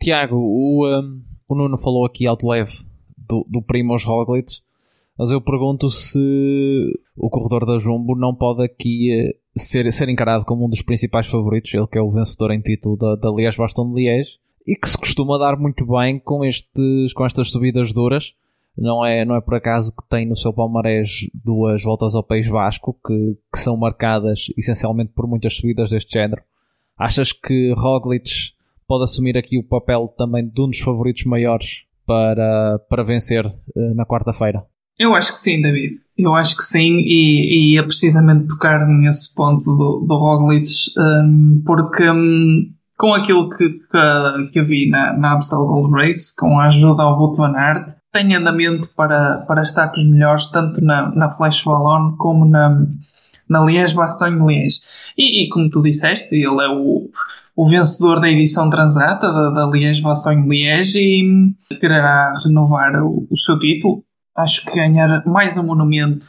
Tiago, 0.00 0.36
o, 0.36 0.88
um, 0.88 1.22
o 1.48 1.54
Nuno 1.54 1.76
falou 1.76 2.04
aqui 2.04 2.24
de 2.24 2.46
leve 2.46 2.72
do, 3.16 3.46
do 3.48 3.62
Primoz 3.62 4.04
Roglic, 4.04 4.60
mas 5.18 5.30
eu 5.30 5.40
pergunto 5.40 5.88
se 5.88 6.92
o 7.16 7.30
corredor 7.30 7.64
da 7.64 7.78
Jumbo 7.78 8.16
não 8.16 8.34
pode 8.34 8.64
aqui 8.64 9.12
eh, 9.12 9.36
ser, 9.56 9.90
ser 9.92 10.08
encarado 10.08 10.44
como 10.44 10.66
um 10.66 10.68
dos 10.68 10.82
principais 10.82 11.28
favoritos, 11.28 11.72
ele 11.72 11.86
que 11.86 11.96
é 11.96 12.02
o 12.02 12.10
vencedor 12.10 12.50
em 12.50 12.60
título 12.60 12.96
da, 12.96 13.14
da 13.14 13.30
Liège-Baston-Liège, 13.30 14.38
e 14.66 14.74
que 14.74 14.88
se 14.88 14.98
costuma 14.98 15.38
dar 15.38 15.56
muito 15.56 15.86
bem 15.86 16.18
com, 16.18 16.44
estes, 16.44 17.12
com 17.12 17.24
estas 17.24 17.50
subidas 17.50 17.92
duras. 17.92 18.34
Não 18.76 19.04
é, 19.04 19.24
não 19.24 19.36
é 19.36 19.40
por 19.40 19.54
acaso 19.54 19.94
que 19.94 20.08
tem 20.08 20.26
no 20.26 20.36
seu 20.36 20.52
palmarés 20.52 21.28
duas 21.32 21.82
voltas 21.82 22.14
ao 22.14 22.24
País 22.24 22.46
Vasco, 22.48 22.98
que, 23.06 23.36
que 23.52 23.58
são 23.58 23.76
marcadas 23.76 24.46
essencialmente 24.56 25.12
por 25.14 25.28
muitas 25.28 25.54
subidas 25.54 25.90
deste 25.90 26.12
género. 26.12 26.42
Achas 26.98 27.32
que 27.32 27.72
Roglic 27.76 28.30
pode 28.86 29.04
assumir 29.04 29.36
aqui 29.36 29.58
o 29.58 29.62
papel 29.62 30.12
também 30.16 30.48
de 30.48 30.60
um 30.60 30.68
dos 30.68 30.80
favoritos 30.80 31.24
maiores 31.24 31.84
para, 32.06 32.78
para 32.88 33.02
vencer 33.02 33.46
uh, 33.46 33.94
na 33.94 34.04
quarta-feira? 34.04 34.64
Eu 34.98 35.14
acho 35.14 35.32
que 35.32 35.38
sim, 35.38 35.60
David. 35.60 36.00
Eu 36.16 36.34
acho 36.34 36.56
que 36.56 36.62
sim, 36.62 37.02
e, 37.04 37.74
e 37.74 37.78
é 37.78 37.82
precisamente 37.82 38.46
tocar 38.46 38.86
nesse 38.86 39.34
ponto 39.34 39.64
do, 39.64 40.06
do 40.06 40.16
Roglic, 40.16 40.68
um, 40.96 41.62
porque 41.66 42.08
um, 42.08 42.72
com 42.96 43.14
aquilo 43.14 43.50
que, 43.50 43.70
que, 43.70 44.48
que 44.52 44.62
vi 44.62 44.88
na, 44.88 45.12
na 45.12 45.32
Amstel 45.32 45.66
Gold 45.66 45.92
Race, 45.92 46.34
com 46.36 46.58
a 46.58 46.66
ajuda 46.66 47.02
ao 47.02 47.18
Wout 47.18 47.36
van 47.36 47.56
Aert, 47.56 47.94
tem 48.12 48.34
andamento 48.34 48.88
para, 48.94 49.38
para 49.38 49.62
estar 49.62 49.88
com 49.88 50.00
os 50.00 50.08
melhores, 50.08 50.46
tanto 50.46 50.82
na, 50.82 51.10
na 51.14 51.30
Flash 51.30 51.64
Ballon 51.64 52.16
como 52.16 52.44
na, 52.44 52.86
na 53.48 53.60
Liège-Bastogne-Liège. 53.64 54.80
E, 55.18 55.44
e, 55.44 55.48
como 55.48 55.68
tu 55.68 55.82
disseste, 55.82 56.34
ele 56.34 56.62
é 56.62 56.68
o, 56.68 57.10
o 57.56 57.68
vencedor 57.68 58.20
da 58.20 58.30
edição 58.30 58.70
transata 58.70 59.32
da, 59.32 59.50
da 59.50 59.66
Liège-Bastogne-Liège 59.66 61.00
e 61.00 61.76
quererá 61.80 62.34
renovar 62.44 63.02
o, 63.02 63.26
o 63.28 63.36
seu 63.36 63.58
título 63.58 64.04
acho 64.36 64.64
que 64.64 64.74
ganhar 64.74 65.24
mais 65.26 65.56
um 65.56 65.64
monumento 65.64 66.26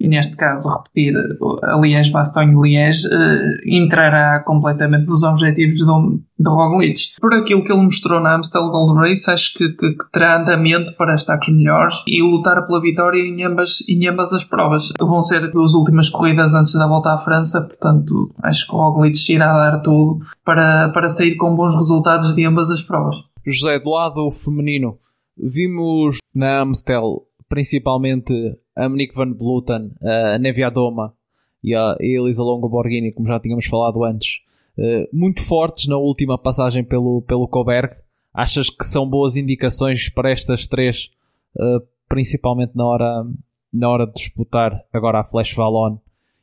e 0.00 0.08
neste 0.08 0.36
caso 0.36 0.68
repetir 0.68 1.14
a 1.62 1.76
Liège-Bastogne-Liège 1.76 3.06
uh, 3.06 3.60
entrará 3.66 4.42
completamente 4.44 5.06
nos 5.06 5.22
objetivos 5.22 5.84
do, 5.84 6.20
do 6.38 6.50
Roglic. 6.50 7.12
Por 7.20 7.34
aquilo 7.34 7.62
que 7.62 7.72
ele 7.72 7.82
mostrou 7.82 8.18
na 8.18 8.36
Amstel 8.36 8.70
Gold 8.70 8.98
Race, 8.98 9.30
acho 9.30 9.52
que, 9.54 9.68
que, 9.70 9.92
que, 9.92 10.10
terá 10.12 10.40
andamento 10.40 10.94
para 10.96 11.14
estar 11.14 11.36
com 11.36 11.50
os 11.50 11.56
melhores 11.56 12.02
e 12.08 12.22
lutar 12.22 12.66
pela 12.66 12.80
vitória 12.80 13.20
em 13.20 13.44
ambas, 13.44 13.86
em 13.88 14.08
ambas 14.08 14.32
as 14.32 14.44
provas. 14.44 14.88
Vão 14.98 15.22
ser 15.22 15.44
as 15.44 15.74
últimas 15.74 16.08
corridas 16.08 16.54
antes 16.54 16.72
da 16.72 16.86
volta 16.86 17.12
à 17.12 17.18
França, 17.18 17.60
portanto 17.60 18.30
acho 18.42 18.66
que 18.66 18.74
o 18.74 18.78
Roglic 18.78 19.18
irá 19.30 19.52
dar 19.52 19.78
tudo 19.80 20.24
para, 20.44 20.88
para 20.88 21.10
sair 21.10 21.36
com 21.36 21.54
bons 21.54 21.74
resultados 21.74 22.34
de 22.34 22.46
ambas 22.46 22.70
as 22.70 22.82
provas. 22.82 23.16
José, 23.46 23.78
do 23.78 23.90
lado 23.90 24.30
feminino, 24.30 24.98
Vimos 25.42 26.18
na 26.34 26.60
Amstel 26.60 27.26
principalmente 27.48 28.56
a 28.76 28.88
Monique 28.88 29.14
Van 29.14 29.32
Bluten, 29.32 29.92
a 30.00 30.38
Nevia 30.38 30.70
Doma 30.70 31.14
e 31.62 31.74
a 31.74 31.96
Elisa 32.00 32.42
Longo 32.42 32.68
Borghini, 32.68 33.12
como 33.12 33.28
já 33.28 33.38
tínhamos 33.38 33.66
falado 33.66 34.04
antes, 34.04 34.40
eh, 34.78 35.08
muito 35.12 35.42
fortes 35.42 35.86
na 35.86 35.96
última 35.96 36.38
passagem 36.38 36.82
pelo, 36.82 37.22
pelo 37.22 37.48
Coberg. 37.48 37.94
Achas 38.32 38.70
que 38.70 38.84
são 38.84 39.08
boas 39.08 39.36
indicações 39.36 40.08
para 40.08 40.30
estas 40.30 40.66
três, 40.66 41.10
eh, 41.58 41.78
principalmente 42.08 42.72
na 42.74 42.86
hora, 42.86 43.26
na 43.72 43.88
hora 43.88 44.06
de 44.06 44.14
disputar 44.14 44.84
agora 44.92 45.20
a 45.20 45.24
Flash 45.24 45.54
Valon 45.54 45.98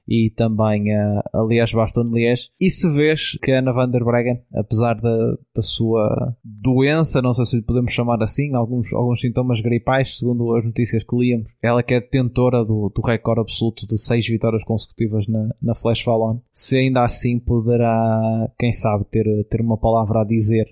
e 0.07 0.29
também 0.29 0.95
a, 0.95 1.23
a 1.33 1.43
Liège-Bastogne-Liège. 1.43 2.49
E 2.59 2.69
se 2.69 2.89
vês 2.89 3.37
que 3.41 3.51
a 3.51 3.59
Ana 3.59 3.73
van 3.73 3.89
der 3.89 4.03
Breggen, 4.03 4.41
apesar 4.53 4.95
da, 4.95 5.37
da 5.55 5.61
sua 5.61 6.35
doença, 6.43 7.21
não 7.21 7.33
sei 7.33 7.45
se 7.45 7.61
podemos 7.61 7.91
chamar 7.91 8.21
assim, 8.23 8.55
alguns, 8.55 8.91
alguns 8.93 9.19
sintomas 9.19 9.59
gripais, 9.59 10.17
segundo 10.17 10.55
as 10.55 10.65
notícias 10.65 11.03
que 11.03 11.15
líamos, 11.15 11.51
ela 11.61 11.83
que 11.83 11.93
é 11.93 11.99
detentora 11.99 12.63
do, 12.63 12.91
do 12.95 13.01
recorde 13.01 13.41
absoluto 13.41 13.85
de 13.85 13.97
seis 13.97 14.27
vitórias 14.27 14.63
consecutivas 14.63 15.27
na, 15.27 15.49
na 15.61 15.75
Flash 15.75 16.03
Valon, 16.03 16.39
se 16.53 16.77
ainda 16.77 17.03
assim 17.03 17.39
poderá, 17.39 18.49
quem 18.57 18.71
sabe, 18.71 19.05
ter, 19.05 19.25
ter 19.49 19.61
uma 19.61 19.77
palavra 19.77 20.21
a 20.21 20.25
dizer 20.25 20.65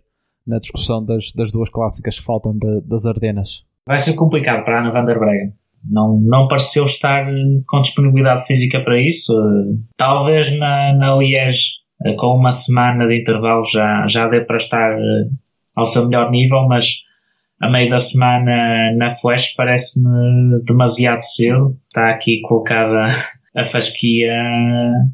na 0.46 0.60
discussão 0.60 1.04
das, 1.04 1.32
das 1.34 1.52
duas 1.52 1.70
clássicas 1.70 2.20
que 2.20 2.26
faltam 2.26 2.56
de, 2.58 2.82
das 2.82 3.06
Ardenas. 3.06 3.66
Vai 3.88 4.00
ser 4.00 4.16
complicado 4.16 4.64
para 4.64 4.78
a 4.78 4.82
Ana 4.82 4.92
van 4.92 5.06
der 5.06 5.20
Breggen 5.20 5.54
não, 5.90 6.20
não 6.22 6.48
pareceu 6.48 6.86
estar 6.86 7.26
com 7.68 7.82
disponibilidade 7.82 8.46
física 8.46 8.80
para 8.80 9.00
isso. 9.00 9.34
Talvez 9.98 10.56
na, 10.58 10.94
na 10.94 11.16
Liège, 11.16 11.80
com 12.18 12.36
uma 12.36 12.52
semana 12.52 13.08
de 13.08 13.22
intervalo, 13.22 13.64
já, 13.66 14.06
já 14.08 14.28
dê 14.28 14.42
para 14.42 14.58
estar 14.58 14.92
eh, 14.98 15.30
ao 15.76 15.86
seu 15.86 16.08
melhor 16.08 16.32
nível, 16.32 16.68
mas 16.68 17.04
a 17.62 17.70
meio 17.70 17.90
da 17.90 18.00
semana 18.00 18.94
na 18.96 19.16
Flash 19.16 19.54
parece-me 19.56 20.62
demasiado 20.66 21.22
cedo. 21.22 21.78
Está 21.88 22.10
aqui 22.10 22.42
colocada 22.42 23.08
a 23.56 23.64
fasquia 23.64 24.34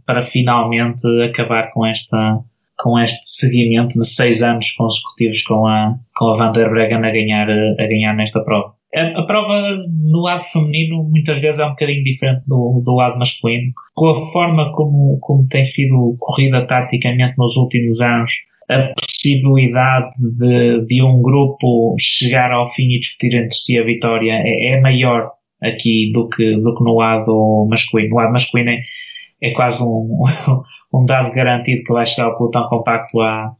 para 0.05 0.21
finalmente 0.21 1.03
acabar 1.29 1.71
com 1.71 1.85
esta 1.85 2.39
com 2.81 2.99
este 2.99 3.19
seguimento 3.23 3.93
de 3.93 4.07
seis 4.07 4.41
anos 4.41 4.71
consecutivos 4.71 5.43
com 5.43 5.67
a, 5.67 5.99
com 6.15 6.29
a 6.29 6.37
Van 6.37 6.51
der 6.51 6.67
Breggen 6.67 7.05
a 7.05 7.11
ganhar, 7.11 7.47
a 7.47 7.87
ganhar 7.87 8.15
nesta 8.15 8.43
prova. 8.43 8.73
A, 8.93 9.23
prova 9.23 9.77
no 9.87 10.21
lado 10.21 10.43
feminino 10.43 11.03
muitas 11.03 11.39
vezes 11.39 11.61
é 11.61 11.65
um 11.65 11.69
bocadinho 11.69 12.03
diferente 12.03 12.43
do, 12.45 12.81
do 12.85 12.93
lado 12.93 13.17
masculino. 13.17 13.71
Com 13.93 14.09
a 14.09 14.15
forma 14.31 14.71
como, 14.73 15.17
como 15.21 15.47
tem 15.47 15.63
sido 15.63 16.15
corrida 16.19 16.67
taticamente 16.67 17.35
nos 17.37 17.55
últimos 17.55 18.01
anos, 18.01 18.31
a 18.69 18.93
possibilidade 18.93 20.09
de, 20.19 20.85
de 20.85 21.03
um 21.03 21.21
grupo 21.21 21.95
chegar 21.99 22.51
ao 22.51 22.67
fim 22.67 22.93
e 22.93 22.99
discutir 22.99 23.33
entre 23.35 23.55
si 23.55 23.79
a 23.79 23.83
vitória 23.83 24.33
é, 24.33 24.73
é 24.73 24.81
maior 24.81 25.31
aqui 25.61 26.11
do 26.13 26.27
que, 26.27 26.57
do 26.57 26.73
que 26.73 26.83
no 26.83 26.95
lado 26.95 27.67
masculino. 27.69 28.09
No 28.09 28.15
lado 28.17 28.33
masculino 28.33 28.71
é, 28.71 28.81
é 29.41 29.51
quase 29.51 29.83
um, 29.83 30.23
um 30.93 31.05
dado 31.05 31.31
garantido 31.31 31.83
que 31.83 31.93
vai 31.93 32.05
chegar 32.05 32.27
ao 32.27 32.37
pelotão 32.37 32.65
compacto 32.67 33.19
à, 33.21 33.51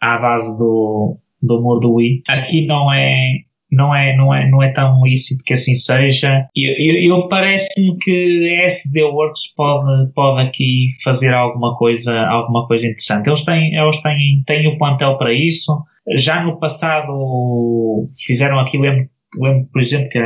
à 0.00 0.18
base 0.18 0.58
do, 0.58 1.16
do 1.40 1.62
muro. 1.62 1.96
Aqui 2.28 2.66
não 2.66 2.92
é, 2.92 3.40
não 3.70 3.94
é, 3.94 4.16
não 4.16 4.34
é, 4.34 4.48
não 4.50 4.62
é 4.62 4.72
tão 4.72 5.02
lícito 5.04 5.44
que 5.44 5.54
assim 5.54 5.74
seja. 5.74 6.46
Eu, 6.54 6.72
eu, 6.78 7.16
eu 7.16 7.28
parece-me 7.28 7.96
que 7.98 8.60
a 8.60 8.66
SD 8.66 9.02
Works 9.02 9.54
pode, 9.54 10.12
pode 10.12 10.40
aqui 10.40 10.88
fazer 11.04 11.32
alguma 11.32 11.76
coisa, 11.76 12.18
alguma 12.26 12.66
coisa 12.66 12.86
interessante. 12.86 13.28
Eles 13.28 13.44
têm, 13.44 13.74
eles 13.74 14.02
têm, 14.02 14.42
têm 14.46 14.68
o 14.68 14.78
plantel 14.78 15.16
para 15.16 15.32
isso. 15.32 15.72
Já 16.16 16.42
no 16.42 16.58
passado 16.58 18.08
fizeram 18.18 18.58
aqui, 18.58 18.78
lembro, 18.78 19.08
lembro 19.38 19.68
por 19.72 19.80
exemplo, 19.80 20.08
que 20.08 20.18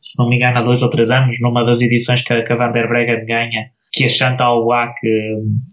se 0.00 0.18
não 0.18 0.28
me 0.28 0.36
engano, 0.36 0.58
há 0.58 0.62
dois 0.62 0.82
ou 0.82 0.90
três 0.90 1.10
anos, 1.10 1.40
numa 1.40 1.64
das 1.64 1.80
edições 1.80 2.22
que 2.22 2.32
a, 2.32 2.44
que 2.44 2.52
a 2.52 2.56
Van 2.56 2.70
der 2.70 2.88
Breggen 2.88 3.24
ganha, 3.24 3.70
que 3.92 4.04
a 4.04 4.08
Chantal 4.08 4.64
Black 4.64 4.94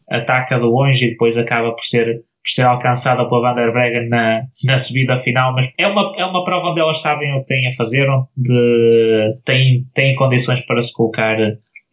ataca 0.10 0.56
de 0.58 0.66
longe 0.66 1.06
e 1.06 1.10
depois 1.12 1.38
acaba 1.38 1.72
por 1.72 1.84
ser 1.84 2.24
por 2.48 2.54
ser 2.54 2.64
alcançada 2.64 3.28
pela 3.28 3.42
Van 3.42 3.56
der 3.56 3.74
Breggen 3.74 4.08
na, 4.08 4.44
na 4.64 4.78
subida 4.78 5.20
final, 5.20 5.54
mas 5.54 5.70
é 5.78 5.86
uma, 5.86 6.14
é 6.18 6.24
uma 6.24 6.46
prova 6.46 6.70
onde 6.70 6.80
elas 6.80 7.02
sabem 7.02 7.34
o 7.34 7.42
que 7.42 7.48
têm 7.48 7.68
a 7.68 7.76
fazer, 7.76 8.08
onde 8.10 9.38
têm, 9.44 9.86
têm 9.94 10.16
condições 10.16 10.62
para 10.62 10.82
se 10.82 10.94
colocar 10.94 11.36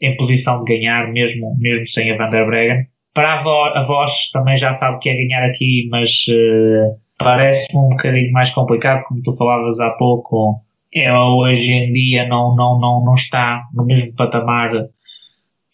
em 0.00 0.16
posição 0.16 0.60
de 0.60 0.66
ganhar, 0.66 1.10
mesmo, 1.12 1.56
mesmo 1.58 1.86
sem 1.88 2.12
a 2.12 2.16
Van 2.16 2.30
der 2.30 2.46
Breggen. 2.46 2.86
Para 3.12 3.34
a, 3.34 3.40
vo, 3.40 3.50
a 3.50 3.82
voz 3.82 4.30
também 4.32 4.56
já 4.56 4.72
sabe 4.72 4.98
que 5.00 5.10
é 5.10 5.16
ganhar 5.16 5.44
aqui, 5.44 5.88
mas 5.90 6.10
uh, 6.28 6.96
parece-me 7.18 7.86
um 7.86 7.88
bocadinho 7.90 8.32
mais 8.32 8.50
complicado, 8.50 9.02
como 9.08 9.22
tu 9.22 9.36
falavas 9.36 9.80
há 9.80 9.90
pouco. 9.90 10.60
Ela 10.94 11.34
hoje 11.34 11.72
em 11.72 11.92
dia 11.92 12.28
não, 12.28 12.54
não, 12.54 12.78
não, 12.78 13.04
não 13.04 13.14
está 13.14 13.62
no 13.72 13.84
mesmo 13.84 14.12
patamar 14.14 14.70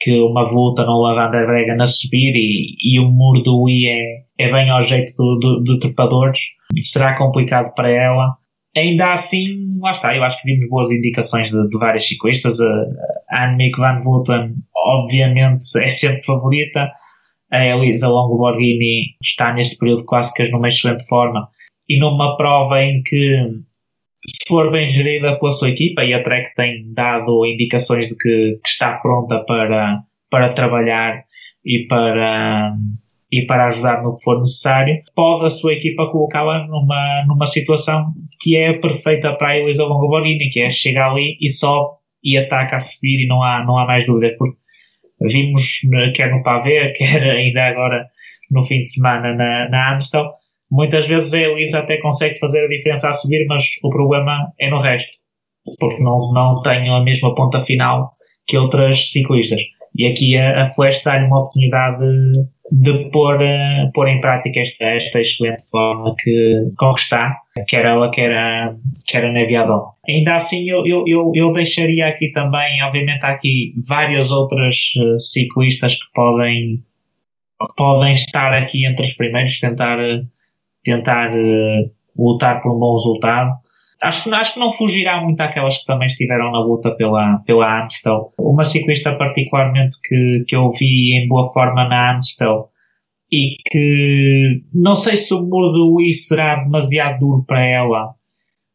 que 0.00 0.18
uma 0.18 0.48
volta 0.48 0.84
no 0.84 1.00
Lavanda 1.02 1.44
Brega 1.44 1.76
na 1.76 1.86
subir 1.86 2.32
e, 2.34 2.76
e 2.82 2.98
o 2.98 3.08
muro 3.08 3.42
do 3.42 3.68
I 3.68 3.88
é, 3.88 4.46
é 4.46 4.50
bem 4.50 4.70
ao 4.70 4.80
jeito 4.80 5.12
do, 5.16 5.38
do, 5.38 5.60
do 5.62 5.78
trepadores. 5.78 6.40
Será 6.82 7.16
complicado 7.18 7.74
para 7.74 7.90
ela. 7.90 8.36
Ainda 8.76 9.12
assim, 9.12 9.78
lá 9.80 9.90
está, 9.90 10.16
eu 10.16 10.22
acho 10.22 10.40
que 10.40 10.50
vimos 10.50 10.68
boas 10.68 10.90
indicações 10.90 11.50
de, 11.50 11.68
de 11.68 11.78
várias 11.78 12.06
ciclistas. 12.06 12.58
A 13.30 13.44
Annemiek 13.44 13.76
van 13.78 14.00
Vleuten, 14.02 14.54
obviamente, 14.74 15.66
é 15.82 15.88
sempre 15.88 16.24
favorita. 16.24 16.90
A 17.52 17.64
Elisa 17.66 18.08
Longo 18.08 18.38
Borghini 18.38 19.16
está 19.22 19.52
neste 19.52 19.76
período 19.76 20.00
de 20.00 20.06
clássicas 20.06 20.50
numa 20.50 20.68
excelente 20.68 21.06
forma 21.08 21.48
e 21.88 21.98
numa 21.98 22.36
prova 22.36 22.80
em 22.80 23.02
que 23.02 23.60
se 24.30 24.48
for 24.48 24.70
bem 24.70 24.86
gerida 24.86 25.38
pela 25.38 25.52
sua 25.52 25.70
equipa, 25.70 26.04
e 26.04 26.14
a 26.14 26.22
Trek 26.22 26.54
tem 26.54 26.92
dado 26.92 27.46
indicações 27.46 28.08
de 28.08 28.16
que, 28.16 28.58
que, 28.62 28.68
está 28.68 28.98
pronta 28.98 29.44
para, 29.44 30.02
para 30.30 30.52
trabalhar 30.52 31.24
e 31.64 31.86
para, 31.88 32.74
e 33.30 33.46
para 33.46 33.66
ajudar 33.66 34.02
no 34.02 34.16
que 34.16 34.22
for 34.22 34.38
necessário, 34.38 35.02
pode 35.14 35.46
a 35.46 35.50
sua 35.50 35.74
equipa 35.74 36.10
colocá-la 36.10 36.66
numa, 36.66 37.24
numa 37.26 37.46
situação 37.46 38.12
que 38.40 38.56
é 38.56 38.72
perfeita 38.72 39.34
para 39.34 39.48
a 39.48 39.58
Elisa 39.58 39.84
Longoborghini, 39.84 40.48
que 40.48 40.62
é 40.62 40.70
chegar 40.70 41.10
ali 41.10 41.36
e 41.40 41.48
sobe 41.48 41.98
e 42.22 42.36
ataca 42.36 42.76
a 42.76 42.80
subir 42.80 43.24
e 43.24 43.26
não 43.26 43.42
há, 43.42 43.64
não 43.64 43.78
há 43.78 43.86
mais 43.86 44.06
dúvida, 44.06 44.34
porque 44.38 44.56
vimos 45.20 45.80
quer 46.14 46.30
no 46.30 46.42
Pavé, 46.42 46.92
quer 46.96 47.30
ainda 47.30 47.64
agora 47.64 48.06
no 48.50 48.62
fim 48.62 48.82
de 48.82 48.90
semana 48.90 49.34
na, 49.34 49.68
na 49.68 49.94
Amstel, 49.94 50.39
muitas 50.70 51.06
vezes 51.06 51.32
a 51.34 51.40
Elisa 51.40 51.80
até 51.80 51.98
consegue 51.98 52.38
fazer 52.38 52.64
a 52.64 52.68
diferença 52.68 53.08
a 53.08 53.12
subir, 53.12 53.46
mas 53.48 53.64
o 53.82 53.90
problema 53.90 54.52
é 54.58 54.70
no 54.70 54.78
resto, 54.78 55.18
porque 55.78 56.02
não, 56.02 56.32
não 56.32 56.60
tenho 56.62 56.94
a 56.94 57.02
mesma 57.02 57.34
ponta 57.34 57.60
final 57.60 58.12
que 58.46 58.58
outras 58.58 59.10
ciclistas. 59.10 59.62
E 59.96 60.06
aqui 60.06 60.36
a, 60.38 60.64
a 60.64 60.68
Flash 60.68 61.02
dá-lhe 61.02 61.26
uma 61.26 61.40
oportunidade 61.40 62.04
de, 62.70 63.10
pôr, 63.10 63.36
uh, 63.36 63.92
pôr 63.92 64.08
em 64.08 64.20
prática 64.20 64.60
esta, 64.60 64.84
esta 64.84 65.20
excelente 65.20 65.68
forma 65.68 66.14
que, 66.16 66.66
está, 66.96 67.36
quer 67.68 67.84
ela, 67.84 68.10
quer 68.10 68.32
a, 68.32 68.74
quer 69.08 69.24
a 69.24 69.32
Neviador. 69.32 69.94
Ainda 70.08 70.36
assim, 70.36 70.68
eu, 70.70 70.86
eu, 70.86 71.04
eu, 71.06 71.32
eu, 71.34 71.50
deixaria 71.50 72.06
aqui 72.06 72.30
também, 72.30 72.82
obviamente, 72.82 73.24
há 73.24 73.30
aqui 73.30 73.74
várias 73.88 74.30
outras 74.30 74.92
uh, 74.96 75.18
ciclistas 75.18 75.94
que 75.94 76.08
podem, 76.14 76.84
podem 77.76 78.12
estar 78.12 78.52
aqui 78.52 78.86
entre 78.86 79.04
os 79.04 79.16
primeiros, 79.16 79.58
tentar, 79.58 79.98
tentar 80.82 81.30
uh, 81.30 81.90
lutar 82.16 82.60
por 82.60 82.74
um 82.74 82.78
bom 82.78 82.92
resultado 82.92 83.60
acho 84.00 84.24
que, 84.24 84.34
acho 84.34 84.54
que 84.54 84.60
não 84.60 84.72
fugirá 84.72 85.20
muito 85.22 85.40
àquelas 85.40 85.78
que 85.78 85.86
também 85.86 86.06
estiveram 86.06 86.50
na 86.50 86.60
luta 86.60 86.94
pela, 86.94 87.38
pela 87.44 87.82
Amstel. 87.82 88.32
Uma 88.38 88.64
ciclista 88.64 89.14
particularmente 89.14 89.96
que, 90.02 90.44
que 90.48 90.56
eu 90.56 90.70
vi 90.70 91.16
em 91.16 91.28
boa 91.28 91.44
forma 91.52 91.86
na 91.88 92.14
Amstel 92.14 92.68
e 93.30 93.56
que 93.70 94.62
não 94.74 94.96
sei 94.96 95.16
se 95.16 95.32
o 95.34 95.42
muro 95.42 95.70
do 95.70 95.94
Wii 95.96 96.14
será 96.14 96.64
demasiado 96.64 97.18
duro 97.18 97.44
para 97.46 97.64
ela, 97.64 98.14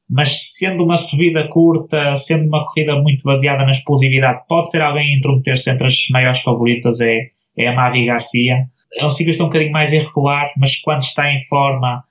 mas 0.10 0.56
sendo 0.56 0.84
uma 0.84 0.97
subida 0.97 1.47
curta, 1.49 2.16
sendo 2.16 2.47
uma 2.47 2.64
corrida 2.64 2.95
muito 3.01 3.24
baseada 3.24 3.66
na 3.66 3.72
explosividade, 3.72 4.43
pode 4.47 4.70
ser 4.70 4.82
alguém 4.82 5.18
intrometer-se 5.18 5.72
entre 5.72 5.88
as 5.88 5.95
maiores 6.12 6.41
favoritas, 6.41 7.01
é, 7.01 7.32
é 7.58 7.68
a 7.68 7.76
Mavi 7.76 8.06
Garcia. 8.06 8.68
É 8.98 9.06
um 9.06 9.10
ciclista 9.10 9.43
um 9.43 9.48
bocadinho 9.48 9.72
mais 9.72 9.91
irregular, 9.91 10.52
mas 10.58 10.78
quando 10.82 11.02
está 11.02 11.30
em 11.32 11.43
forma, 11.48 12.04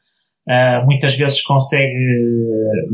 Uh, 0.46 0.84
muitas 0.84 1.16
vezes 1.16 1.42
consegue 1.42 1.96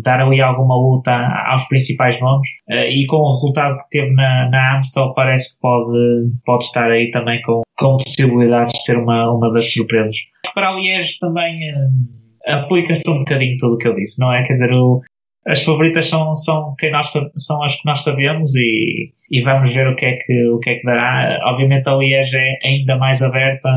dar 0.04 0.20
ali 0.20 0.40
alguma 0.40 0.76
luta 0.76 1.10
aos 1.48 1.64
principais 1.64 2.20
nomes 2.20 2.48
uh, 2.70 2.86
e 2.88 3.04
com 3.08 3.16
o 3.16 3.30
resultado 3.30 3.76
que 3.76 3.88
teve 3.90 4.12
na, 4.12 4.48
na 4.48 4.76
Amstel 4.76 5.12
parece 5.14 5.56
que 5.56 5.60
pode, 5.60 6.30
pode 6.46 6.62
estar 6.62 6.88
aí 6.88 7.10
também 7.10 7.42
com, 7.42 7.62
com 7.76 7.96
possibilidades 7.96 8.72
de 8.72 8.84
ser 8.84 8.98
uma, 8.98 9.32
uma 9.32 9.52
das 9.52 9.72
surpresas. 9.72 10.14
Para 10.54 10.68
a 10.68 10.74
Liège 10.74 11.18
também 11.18 11.58
uh, 11.72 12.54
aplica-se 12.54 13.10
um 13.10 13.18
bocadinho 13.18 13.56
tudo 13.58 13.74
o 13.74 13.78
que 13.78 13.88
eu 13.88 13.96
disse, 13.96 14.20
não 14.20 14.32
é? 14.32 14.44
Quer 14.44 14.52
dizer, 14.52 14.72
o, 14.72 15.00
as 15.46 15.62
favoritas 15.62 16.06
são, 16.06 16.34
são, 16.34 16.74
quem 16.78 16.92
nós, 16.92 17.12
são 17.36 17.62
as 17.64 17.74
que 17.76 17.86
nós 17.86 18.02
sabemos 18.02 18.54
e, 18.56 19.12
e 19.30 19.40
vamos 19.42 19.72
ver 19.72 19.88
o 19.88 19.96
que, 19.96 20.06
é 20.06 20.16
que, 20.16 20.48
o 20.48 20.58
que 20.58 20.70
é 20.70 20.74
que 20.76 20.84
dará. 20.84 21.38
Obviamente 21.44 21.88
a 21.88 21.94
Liège 21.94 22.36
é 22.36 22.58
ainda 22.68 22.96
mais 22.96 23.22
aberta, 23.22 23.70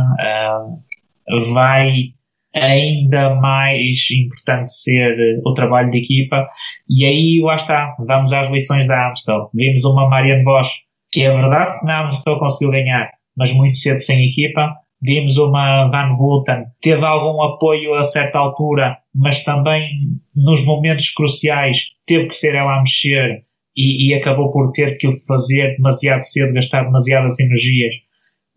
vai 1.54 2.14
ainda 2.56 3.36
mais 3.36 4.12
importante 4.12 4.72
ser 4.72 5.42
o 5.46 5.54
trabalho 5.54 5.90
de 5.90 6.00
equipa. 6.00 6.48
E 6.90 7.06
aí, 7.06 7.42
lá 7.42 7.56
está, 7.56 7.96
vamos 8.00 8.34
às 8.34 8.50
lições 8.50 8.88
da 8.88 9.10
Amstel. 9.10 9.50
Vimos 9.54 9.84
uma 9.86 10.10
Marianne 10.10 10.44
Bosch, 10.44 10.84
que 11.12 11.24
é 11.24 11.32
verdade 11.32 11.80
que 11.80 11.86
na 11.86 12.06
Amstel 12.06 12.38
conseguiu 12.38 12.72
ganhar, 12.72 13.10
mas 13.36 13.52
muito 13.54 13.78
cedo 13.78 14.00
sem 14.00 14.28
equipa. 14.28 14.76
Vimos 15.06 15.38
uma 15.38 15.90
Van 15.90 16.16
Vleuten, 16.16 16.64
teve 16.82 17.06
algum 17.06 17.42
apoio 17.44 17.94
a 17.96 18.04
certa 18.04 18.40
altura, 18.40 18.98
mas 19.14 19.44
também 19.44 19.90
nos 20.34 20.66
momentos 20.66 21.10
cruciais 21.10 21.90
teve 22.08 22.28
que 22.28 22.36
ser 22.36 22.56
ela 22.56 22.78
a 22.78 22.80
mexer 22.80 23.44
e, 23.76 24.08
e 24.08 24.14
acabou 24.14 24.50
por 24.50 24.72
ter 24.72 24.98
que 24.98 25.10
o 25.10 25.12
fazer 25.28 25.76
demasiado 25.76 26.22
cedo, 26.22 26.54
gastar 26.54 26.86
demasiadas 26.86 27.38
energias. 27.40 27.96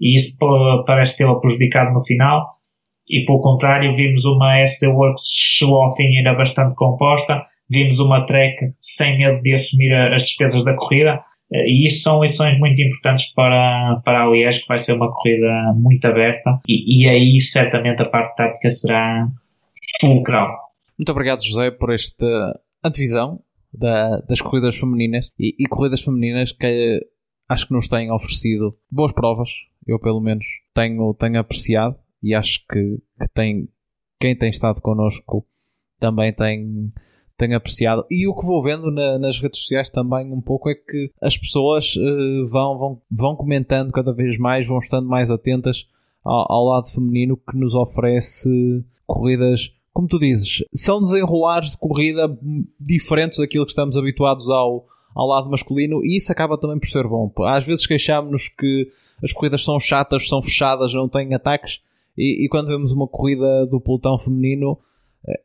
E 0.00 0.14
isso 0.14 0.36
parece 0.86 1.18
tê-la 1.18 1.40
prejudicado 1.40 1.92
no 1.92 2.04
final. 2.04 2.54
E 3.08 3.24
pelo 3.24 3.40
contrário 3.40 3.96
vimos 3.96 4.24
uma 4.24 4.60
SD 4.60 4.86
Works 4.86 5.24
ao 5.62 5.96
fim 5.96 6.16
ainda 6.16 6.34
bastante 6.34 6.76
composta, 6.76 7.44
vimos 7.68 7.98
uma 7.98 8.24
Trek 8.24 8.72
sem 8.80 9.18
medo 9.18 9.42
de 9.42 9.52
assumir 9.52 9.92
as 9.92 10.22
despesas 10.22 10.64
da 10.64 10.76
corrida 10.76 11.20
e 11.50 11.86
isso 11.86 12.02
são 12.02 12.22
lições 12.22 12.58
muito 12.58 12.80
importantes 12.82 13.32
para, 13.32 14.00
para 14.04 14.24
a 14.24 14.30
Liège 14.30 14.62
que 14.62 14.68
vai 14.68 14.78
ser 14.78 14.94
uma 14.94 15.12
corrida 15.12 15.72
muito 15.76 16.04
aberta 16.06 16.60
e, 16.68 17.04
e 17.04 17.08
aí 17.08 17.40
certamente 17.40 18.02
a 18.02 18.10
parte 18.10 18.36
tática 18.36 18.68
será 18.68 19.28
fulcral. 20.00 20.56
Muito 20.98 21.10
obrigado 21.10 21.44
José 21.44 21.70
por 21.70 21.92
esta 21.92 22.60
antevisão 22.84 23.40
da, 23.72 24.18
das 24.20 24.40
corridas 24.40 24.76
femininas 24.76 25.30
e, 25.38 25.54
e 25.58 25.66
corridas 25.66 26.00
femininas 26.00 26.52
que 26.52 27.00
acho 27.48 27.68
que 27.68 27.74
nos 27.74 27.88
têm 27.88 28.10
oferecido 28.10 28.76
boas 28.90 29.12
provas, 29.12 29.50
eu 29.86 29.98
pelo 29.98 30.20
menos 30.20 30.44
tenho, 30.74 31.14
tenho 31.14 31.38
apreciado 31.38 31.96
e 32.22 32.34
acho 32.34 32.60
que, 32.68 32.98
que 33.20 33.28
tem, 33.32 33.68
quem 34.20 34.36
tem 34.36 34.50
estado 34.50 34.80
connosco 34.80 35.46
também 35.98 36.32
tem, 36.32 36.92
tem 37.36 37.54
apreciado. 37.54 38.04
E 38.10 38.26
o 38.26 38.34
que 38.34 38.46
vou 38.46 38.62
vendo 38.62 38.90
na, 38.90 39.18
nas 39.18 39.40
redes 39.40 39.60
sociais 39.60 39.90
também 39.90 40.32
um 40.32 40.40
pouco 40.40 40.70
é 40.70 40.74
que 40.74 41.10
as 41.20 41.36
pessoas 41.36 41.94
uh, 41.96 42.48
vão, 42.48 42.78
vão, 42.78 43.02
vão 43.10 43.36
comentando 43.36 43.92
cada 43.92 44.12
vez 44.12 44.38
mais, 44.38 44.66
vão 44.66 44.78
estando 44.78 45.08
mais 45.08 45.30
atentas 45.30 45.86
ao, 46.24 46.52
ao, 46.52 46.64
lado 46.64 46.88
feminino 46.88 47.36
que 47.36 47.56
nos 47.56 47.74
oferece 47.74 48.84
corridas, 49.06 49.70
como 49.92 50.08
tu 50.08 50.18
dizes, 50.18 50.64
são 50.74 51.02
desenrolares 51.02 51.72
de 51.72 51.78
corrida 51.78 52.28
diferentes 52.80 53.38
daquilo 53.38 53.64
que 53.64 53.72
estamos 53.72 53.96
habituados 53.96 54.48
ao, 54.50 54.86
ao 55.14 55.26
lado 55.26 55.50
masculino 55.50 56.04
e 56.04 56.16
isso 56.16 56.32
acaba 56.32 56.58
também 56.58 56.78
por 56.78 56.88
ser 56.88 57.06
bom. 57.06 57.30
Às 57.46 57.64
vezes 57.64 57.86
queixamos-nos 57.86 58.48
que 58.48 58.90
as 59.22 59.32
corridas 59.32 59.62
são 59.62 59.78
chatas, 59.78 60.28
são 60.28 60.42
fechadas, 60.42 60.92
não 60.92 61.08
têm 61.08 61.34
ataques. 61.34 61.80
E, 62.16 62.44
e, 62.44 62.48
quando 62.48 62.68
vemos 62.68 62.92
uma 62.92 63.06
corrida 63.06 63.66
do 63.66 63.80
pelotão 63.80 64.18
feminino, 64.18 64.78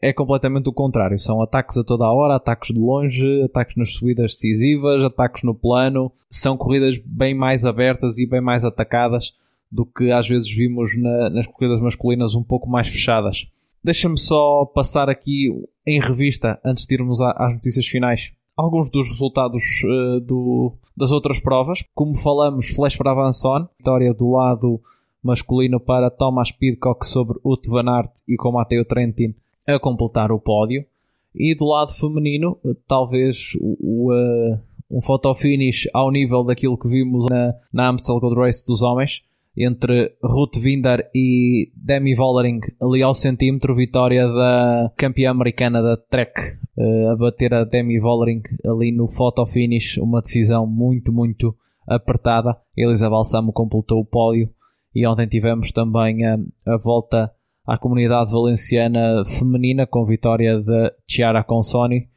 é, 0.01 0.13
completamente 0.13 0.69
o 0.69 0.73
contrário. 0.73 1.17
São 1.17 1.41
ataques 1.41 1.77
a 1.77 1.83
toda 1.83 2.05
a 2.05 2.13
hora, 2.13 2.35
ataques 2.35 2.73
de 2.73 2.79
longe, 2.79 3.41
ataques 3.43 3.75
nas 3.75 3.93
subidas 3.93 4.33
decisivas, 4.33 5.03
ataques 5.03 5.43
no 5.43 5.55
plano. 5.55 6.11
São 6.29 6.55
corridas 6.55 6.97
bem 7.03 7.33
mais 7.33 7.65
abertas 7.65 8.19
e 8.19 8.27
bem 8.27 8.41
mais 8.41 8.63
atacadas 8.63 9.33
do 9.71 9.85
que 9.85 10.11
às 10.11 10.27
vezes 10.27 10.53
vimos 10.53 10.97
na, 10.97 11.29
nas 11.29 11.47
corridas 11.47 11.81
masculinas 11.81 12.35
um 12.35 12.43
pouco 12.43 12.69
mais 12.69 12.87
fechadas. 12.87 13.47
Deixa-me 13.83 14.17
só 14.17 14.65
passar 14.65 15.09
aqui 15.09 15.49
em 15.87 15.99
revista, 15.99 16.59
antes 16.63 16.85
de 16.85 16.93
irmos 16.93 17.19
às 17.19 17.53
notícias 17.53 17.87
finais, 17.87 18.31
alguns 18.55 18.91
dos 18.91 19.09
resultados 19.09 19.63
uh, 19.83 20.19
do, 20.19 20.73
das 20.95 21.11
outras 21.11 21.39
provas. 21.39 21.83
Como 21.95 22.15
falamos, 22.15 22.69
Flash 22.69 22.95
para 22.95 23.11
Avançon, 23.11 23.67
vitória 23.79 24.13
do 24.13 24.31
lado 24.31 24.79
masculino 25.23 25.79
para 25.79 26.11
Thomas 26.11 26.51
Pidcock 26.51 27.05
sobre 27.05 27.39
Uto 27.43 27.71
Van 27.71 27.89
Aert 27.89 28.11
e 28.27 28.35
com 28.35 28.51
Matteo 28.51 28.85
Trentin 28.85 29.35
a 29.67 29.79
completar 29.79 30.31
o 30.31 30.39
pódio. 30.39 30.85
E 31.33 31.55
do 31.55 31.65
lado 31.65 31.93
feminino, 31.93 32.57
talvez 32.87 33.53
o, 33.59 33.77
o, 33.79 34.13
uh, 34.13 34.59
um 34.89 35.01
fotofinish 35.01 35.87
ao 35.93 36.11
nível 36.11 36.43
daquilo 36.43 36.77
que 36.77 36.89
vimos 36.89 37.25
na, 37.29 37.53
na 37.71 37.87
Amstel 37.87 38.19
Gold 38.19 38.35
Race 38.35 38.65
dos 38.65 38.81
homens, 38.81 39.21
entre 39.55 40.13
Ruth 40.23 40.57
Winder 40.57 41.09
e 41.13 41.71
Demi 41.75 42.15
Vollering 42.15 42.61
ali 42.81 43.01
ao 43.01 43.13
centímetro, 43.13 43.75
vitória 43.75 44.27
da 44.27 44.91
campeã 44.95 45.31
americana 45.31 45.81
da 45.81 45.97
Trek 45.97 46.33
uh, 46.77 47.09
a 47.09 47.15
bater 47.15 47.53
a 47.53 47.63
Demi 47.63 47.99
Vollering 47.99 48.41
ali 48.65 48.91
no 48.91 49.07
fotofinish, 49.07 49.97
uma 49.97 50.21
decisão 50.21 50.65
muito, 50.65 51.11
muito 51.11 51.55
apertada. 51.87 52.57
Elisa 52.75 53.09
Balsamo 53.09 53.51
completou 53.51 53.99
o 53.99 54.05
pódio 54.05 54.49
e 54.93 55.05
ontem 55.07 55.27
tivemos 55.27 55.71
também 55.71 56.25
a, 56.25 56.37
a 56.65 56.77
volta 56.77 57.31
à 57.65 57.77
comunidade 57.77 58.31
valenciana 58.31 59.23
feminina 59.25 59.85
com 59.85 60.05
vitória 60.05 60.59
de 60.59 60.93
Chiara 61.07 61.43
Consoni 61.43 62.09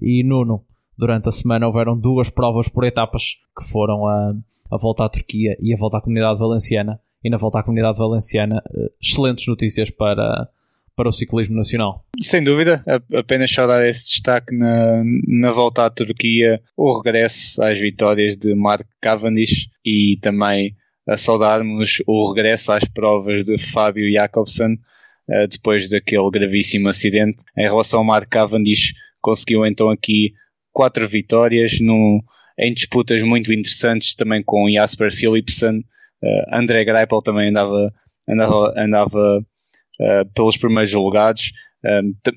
e 0.00 0.22
Nuno. 0.22 0.64
Durante 0.96 1.28
a 1.28 1.32
semana 1.32 1.66
houveram 1.66 1.98
duas 1.98 2.28
provas 2.28 2.68
por 2.68 2.84
etapas 2.84 3.36
que 3.56 3.64
foram 3.70 4.06
a, 4.06 4.34
a 4.70 4.76
volta 4.76 5.04
à 5.04 5.08
Turquia 5.08 5.56
e 5.60 5.72
a 5.72 5.76
volta 5.76 5.98
à 5.98 6.00
comunidade 6.00 6.38
valenciana. 6.38 7.00
E 7.22 7.30
na 7.30 7.36
volta 7.36 7.58
à 7.58 7.62
comunidade 7.62 7.98
valenciana, 7.98 8.62
eh, 8.72 8.90
excelentes 9.00 9.46
notícias 9.48 9.90
para, 9.90 10.48
para 10.94 11.08
o 11.08 11.12
ciclismo 11.12 11.56
nacional. 11.56 12.04
Sem 12.20 12.42
dúvida, 12.42 12.84
apenas 13.12 13.50
só 13.52 13.66
dar 13.66 13.86
esse 13.86 14.04
destaque 14.04 14.56
na, 14.56 15.02
na 15.26 15.50
volta 15.50 15.84
à 15.84 15.90
Turquia, 15.90 16.60
o 16.76 16.96
regresso 16.96 17.62
às 17.62 17.78
vitórias 17.78 18.36
de 18.36 18.54
Mark 18.54 18.86
Cavendish 19.00 19.68
e 19.84 20.16
também 20.20 20.76
a 21.08 21.16
saudarmos 21.16 22.02
o 22.06 22.28
regresso 22.28 22.70
às 22.70 22.84
provas 22.84 23.46
de 23.46 23.56
Fábio 23.56 24.12
Jacobsen 24.12 24.74
uh, 24.74 25.48
depois 25.48 25.88
daquele 25.88 26.30
gravíssimo 26.30 26.88
acidente. 26.88 27.42
Em 27.56 27.62
relação 27.62 28.00
ao 28.00 28.04
Mark 28.04 28.28
Cavendish, 28.28 28.92
conseguiu 29.20 29.64
então 29.64 29.88
aqui 29.88 30.34
quatro 30.70 31.08
vitórias 31.08 31.80
num, 31.80 32.20
em 32.58 32.74
disputas 32.74 33.22
muito 33.22 33.50
interessantes 33.50 34.14
também 34.14 34.42
com 34.42 34.70
Jasper 34.70 35.10
Philipsen. 35.10 35.78
Uh, 36.22 36.54
André 36.54 36.84
Greipel 36.84 37.22
também 37.22 37.48
andava, 37.48 37.92
andava, 38.28 38.74
andava 38.76 39.38
uh, 39.38 40.32
pelos 40.34 40.58
primeiros 40.58 40.92
lugares. 40.92 41.52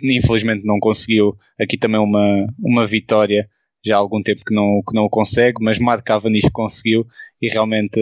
infelizmente 0.01 0.65
não 0.65 0.79
conseguiu 0.79 1.35
aqui 1.59 1.77
também 1.77 1.99
uma, 1.99 2.47
uma 2.57 2.85
vitória 2.85 3.49
já 3.83 3.95
há 3.95 3.99
algum 3.99 4.21
tempo 4.21 4.43
que 4.45 4.53
não, 4.53 4.81
que 4.87 4.93
não 4.93 5.05
o 5.05 5.09
consegue, 5.09 5.57
mas 5.59 5.79
Mark 5.79 6.05
Cavendish 6.05 6.49
conseguiu 6.53 7.05
e 7.41 7.49
realmente 7.49 7.99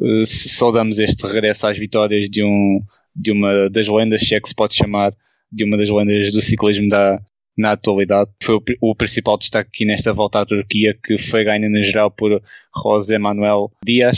uh, 0.00 0.26
saudamos 0.26 0.98
este 0.98 1.26
regresso 1.26 1.66
às 1.66 1.78
vitórias 1.78 2.28
de, 2.28 2.42
um, 2.42 2.80
de 3.14 3.32
uma 3.32 3.68
das 3.70 3.86
lendas, 3.86 4.22
se 4.22 4.34
é 4.34 4.40
que 4.40 4.48
se 4.48 4.54
pode 4.54 4.74
chamar, 4.74 5.14
de 5.52 5.64
uma 5.64 5.76
das 5.76 5.88
lendas 5.88 6.32
do 6.32 6.40
ciclismo 6.40 6.88
da, 6.88 7.20
na 7.56 7.72
atualidade. 7.72 8.30
Foi 8.42 8.56
o, 8.56 8.62
o, 8.80 8.94
principal 8.94 9.36
destaque 9.36 9.70
aqui 9.72 9.84
nesta 9.84 10.12
volta 10.12 10.40
à 10.40 10.46
Turquia, 10.46 10.96
que 11.02 11.18
foi 11.18 11.44
ganha 11.44 11.68
na 11.68 11.80
geral 11.82 12.10
por 12.10 12.42
José 12.82 13.18
Manuel 13.18 13.70
Dias, 13.84 14.16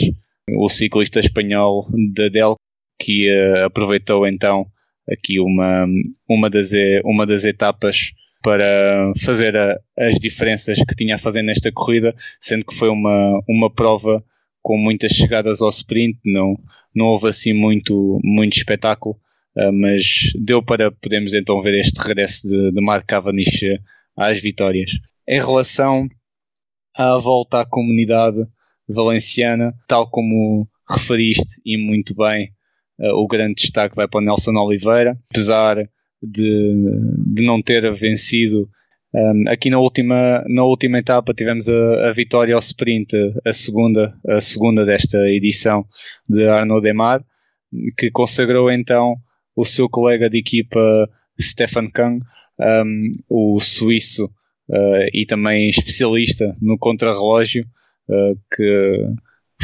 o 0.57 0.69
ciclista 0.69 1.19
espanhol 1.19 1.87
da 2.13 2.29
Del, 2.29 2.55
que 3.01 3.29
uh, 3.29 3.65
aproveitou 3.65 4.25
então 4.27 4.65
aqui 5.11 5.39
uma, 5.39 5.85
uma, 6.29 6.49
das, 6.49 6.71
uma 7.03 7.25
das 7.25 7.43
etapas 7.43 8.11
para 8.41 9.13
fazer 9.23 9.55
a, 9.55 9.79
as 9.97 10.15
diferenças 10.15 10.77
que 10.77 10.95
tinha 10.95 11.15
a 11.15 11.19
fazer 11.19 11.41
nesta 11.41 11.71
corrida, 11.71 12.13
sendo 12.39 12.65
que 12.65 12.75
foi 12.75 12.89
uma, 12.89 13.41
uma 13.47 13.69
prova 13.69 14.23
com 14.63 14.77
muitas 14.77 15.11
chegadas 15.11 15.61
ao 15.61 15.69
sprint, 15.69 16.17
não, 16.25 16.57
não 16.95 17.07
houve 17.07 17.27
assim 17.27 17.53
muito, 17.53 18.19
muito 18.23 18.55
espetáculo, 18.55 19.19
uh, 19.57 19.71
mas 19.73 20.31
deu 20.39 20.63
para 20.63 20.89
podermos 20.89 21.33
então 21.33 21.61
ver 21.61 21.75
este 21.75 21.99
regresso 22.01 22.47
de, 22.47 22.71
de 22.71 22.81
Mark 22.81 23.05
Cavendish 23.05 23.77
às 24.17 24.41
vitórias. 24.41 24.91
Em 25.27 25.39
relação 25.39 26.07
à 26.95 27.17
volta 27.17 27.59
à 27.59 27.65
comunidade 27.65 28.39
valenciana, 28.87 29.73
tal 29.87 30.09
como 30.09 30.67
referiste 30.89 31.61
e 31.65 31.77
muito 31.77 32.15
bem, 32.15 32.49
uh, 32.99 33.15
o 33.21 33.27
grande 33.27 33.55
destaque 33.55 33.95
vai 33.95 34.07
para 34.07 34.21
o 34.21 34.23
Nelson 34.23 34.55
Oliveira, 34.55 35.19
apesar 35.29 35.75
de, 36.21 36.73
de 37.35 37.45
não 37.45 37.61
ter 37.61 37.93
vencido 37.93 38.69
um, 39.13 39.43
aqui 39.47 39.69
na 39.69 39.79
última, 39.79 40.43
na 40.47 40.63
última 40.63 40.97
etapa 40.97 41.33
tivemos 41.33 41.69
a, 41.69 42.09
a, 42.09 42.11
vitória 42.11 42.55
ao 42.55 42.59
sprint, 42.59 43.15
a 43.45 43.53
segunda, 43.53 44.13
a 44.27 44.41
segunda 44.41 44.85
desta 44.85 45.29
edição 45.29 45.85
de 46.27 46.47
Arnaud 46.47 46.81
Demar, 46.81 47.23
que 47.97 48.09
consagrou 48.09 48.71
então 48.71 49.15
o 49.55 49.63
seu 49.63 49.87
colega 49.87 50.29
de 50.29 50.39
equipa 50.39 51.09
Stefan 51.39 51.89
Kang, 51.89 52.23
um, 52.59 53.11
o 53.29 53.59
suíço 53.59 54.25
uh, 54.25 55.07
e 55.13 55.25
também 55.25 55.69
especialista 55.69 56.55
no 56.61 56.77
contrarrelógio, 56.77 57.65
uh, 58.09 58.37
que 58.55 59.13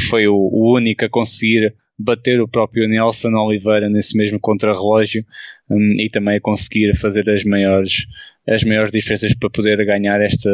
foi 0.08 0.28
o, 0.28 0.34
o 0.34 0.76
único 0.76 1.04
a 1.04 1.08
conseguir 1.08 1.74
bater 1.98 2.40
o 2.40 2.48
próprio 2.48 2.88
Nelson 2.88 3.34
Oliveira 3.34 3.88
nesse 3.88 4.16
mesmo 4.16 4.40
contrarrelógio 4.40 5.24
um, 5.68 5.94
e 5.98 6.08
também 6.08 6.36
a 6.36 6.40
conseguir 6.40 6.96
fazer 6.96 7.28
as 7.28 7.44
maiores, 7.44 8.06
as 8.50 8.64
maiores 8.64 8.90
diferenças 8.90 9.32
para 9.34 9.48
poder 9.48 9.84
ganhar 9.86 10.20
esta, 10.20 10.50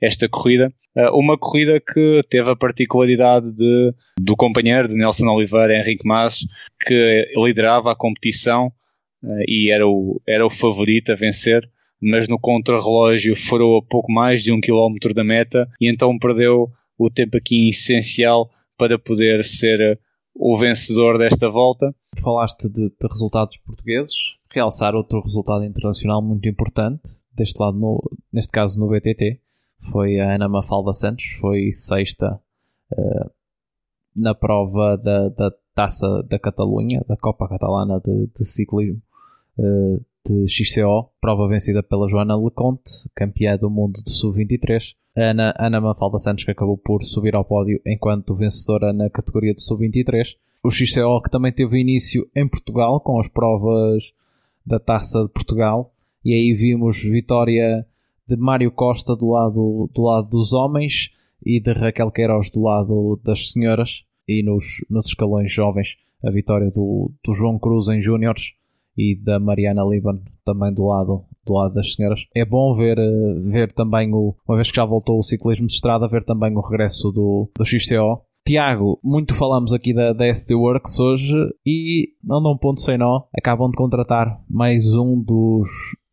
esta 0.00 0.28
corrida. 0.28 0.72
Uh, 0.96 1.16
uma 1.16 1.38
corrida 1.38 1.80
que 1.80 2.22
teve 2.28 2.50
a 2.50 2.56
particularidade 2.56 3.54
de, 3.54 3.94
do 4.20 4.36
companheiro 4.36 4.88
de 4.88 4.94
Nelson 4.94 5.28
Oliveira, 5.28 5.76
Henrique 5.76 6.06
Mas, 6.06 6.40
que 6.84 7.32
liderava 7.36 7.92
a 7.92 7.96
competição 7.96 8.72
uh, 9.22 9.42
e 9.46 9.70
era 9.70 9.86
o, 9.86 10.20
era 10.26 10.44
o 10.44 10.50
favorito 10.50 11.12
a 11.12 11.14
vencer, 11.14 11.68
mas 12.00 12.28
no 12.28 12.38
contrarrelógio 12.38 13.36
foram 13.36 13.76
a 13.76 13.82
pouco 13.82 14.10
mais 14.10 14.42
de 14.42 14.52
um 14.52 14.60
quilómetro 14.60 15.14
da 15.14 15.24
meta 15.24 15.68
e 15.80 15.90
então 15.90 16.18
perdeu 16.18 16.70
o 16.98 17.08
tempo 17.08 17.36
aqui 17.36 17.68
essencial 17.68 18.50
para 18.76 18.98
poder 18.98 19.44
ser 19.44 19.98
o 20.34 20.56
vencedor 20.56 21.18
desta 21.18 21.48
volta. 21.48 21.94
Falaste 22.22 22.68
de, 22.68 22.88
de, 22.88 23.08
resultados 23.08 23.56
portugueses, 23.58 24.14
realçar 24.50 24.94
outro 24.94 25.20
resultado 25.20 25.64
internacional 25.64 26.22
muito 26.22 26.48
importante, 26.48 27.02
deste 27.38 27.60
lado, 27.62 27.78
no, 27.78 28.10
neste 28.32 28.50
caso 28.50 28.78
no 28.78 28.88
BTT, 28.88 29.40
foi 29.90 30.18
a 30.20 30.34
Ana 30.34 30.48
Mafalda 30.48 30.92
Santos, 30.92 31.24
foi 31.40 31.72
sexta 31.72 32.40
uh, 32.92 33.30
na 34.16 34.34
prova 34.34 34.96
da, 34.96 35.28
da 35.28 35.52
Taça 35.74 36.22
da 36.24 36.38
Catalunha, 36.38 37.04
da 37.08 37.16
Copa 37.16 37.48
Catalana 37.48 38.00
de, 38.00 38.26
de 38.36 38.44
Ciclismo 38.44 39.00
uh, 39.58 40.04
de 40.26 40.46
XCO, 40.48 41.10
prova 41.20 41.48
vencida 41.48 41.82
pela 41.82 42.08
Joana 42.08 42.36
Leconte, 42.36 43.08
campeã 43.14 43.56
do 43.56 43.70
mundo 43.70 44.02
de 44.04 44.10
Sub-23. 44.10 44.94
Ana, 45.16 45.54
Ana 45.58 45.80
Mafalda 45.80 46.18
Santos, 46.18 46.44
que 46.44 46.50
acabou 46.50 46.76
por 46.76 47.02
subir 47.02 47.34
ao 47.34 47.44
pódio 47.44 47.80
enquanto 47.84 48.36
vencedora 48.36 48.92
na 48.92 49.10
categoria 49.10 49.52
de 49.52 49.60
sub-23. 49.62 50.36
O 50.62 50.70
XCO 50.70 51.20
que 51.22 51.30
também 51.30 51.52
teve 51.52 51.80
início 51.80 52.28
em 52.36 52.46
Portugal 52.46 53.00
com 53.00 53.18
as 53.18 53.28
provas 53.28 54.12
da 54.64 54.78
Taça 54.78 55.22
de 55.22 55.28
Portugal 55.28 55.92
e 56.24 56.32
aí 56.32 56.52
vimos 56.54 57.02
vitória 57.02 57.86
de 58.26 58.36
Mário 58.36 58.70
Costa 58.70 59.16
do 59.16 59.30
lado, 59.30 59.90
do 59.94 60.02
lado 60.02 60.28
dos 60.28 60.52
homens 60.52 61.10
e 61.44 61.60
de 61.60 61.72
Raquel 61.72 62.10
Queiroz 62.10 62.50
do 62.50 62.62
lado 62.62 63.20
das 63.24 63.52
senhoras 63.52 64.04
e 64.26 64.42
nos, 64.42 64.84
nos 64.90 65.06
escalões 65.06 65.50
jovens 65.52 65.96
a 66.24 66.30
vitória 66.30 66.70
do, 66.70 67.10
do 67.24 67.32
João 67.32 67.58
Cruz 67.58 67.88
em 67.88 68.00
júniores 68.00 68.52
e 68.96 69.14
da 69.14 69.38
Mariana 69.38 69.84
Liban 69.84 70.20
também 70.44 70.72
do 70.72 70.86
lado 70.86 71.24
do 71.46 71.54
lado 71.54 71.74
das 71.74 71.94
senhoras. 71.94 72.26
É 72.34 72.44
bom 72.44 72.74
ver, 72.74 72.98
eh, 72.98 73.40
ver 73.44 73.72
também 73.72 74.12
o, 74.12 74.34
uma 74.46 74.56
vez 74.56 74.70
que 74.70 74.76
já 74.76 74.84
voltou 74.84 75.18
o 75.18 75.22
ciclismo 75.22 75.66
de 75.66 75.72
estrada, 75.72 76.06
ver 76.06 76.24
também 76.24 76.54
o 76.54 76.60
regresso 76.60 77.10
do, 77.10 77.48
do 77.56 77.64
XTO. 77.64 78.20
Tiago, 78.46 78.98
muito 79.02 79.34
falamos 79.34 79.72
aqui 79.72 79.94
da, 79.94 80.12
da 80.12 80.26
SD 80.26 80.54
Works 80.54 80.98
hoje 81.00 81.34
e 81.66 82.10
não 82.22 82.42
dão 82.42 82.56
ponto 82.56 82.80
sem 82.80 82.98
nó, 82.98 83.22
acabam 83.36 83.70
de 83.70 83.76
contratar 83.76 84.42
mais 84.48 84.86
um 84.94 85.20
dos 85.20 85.68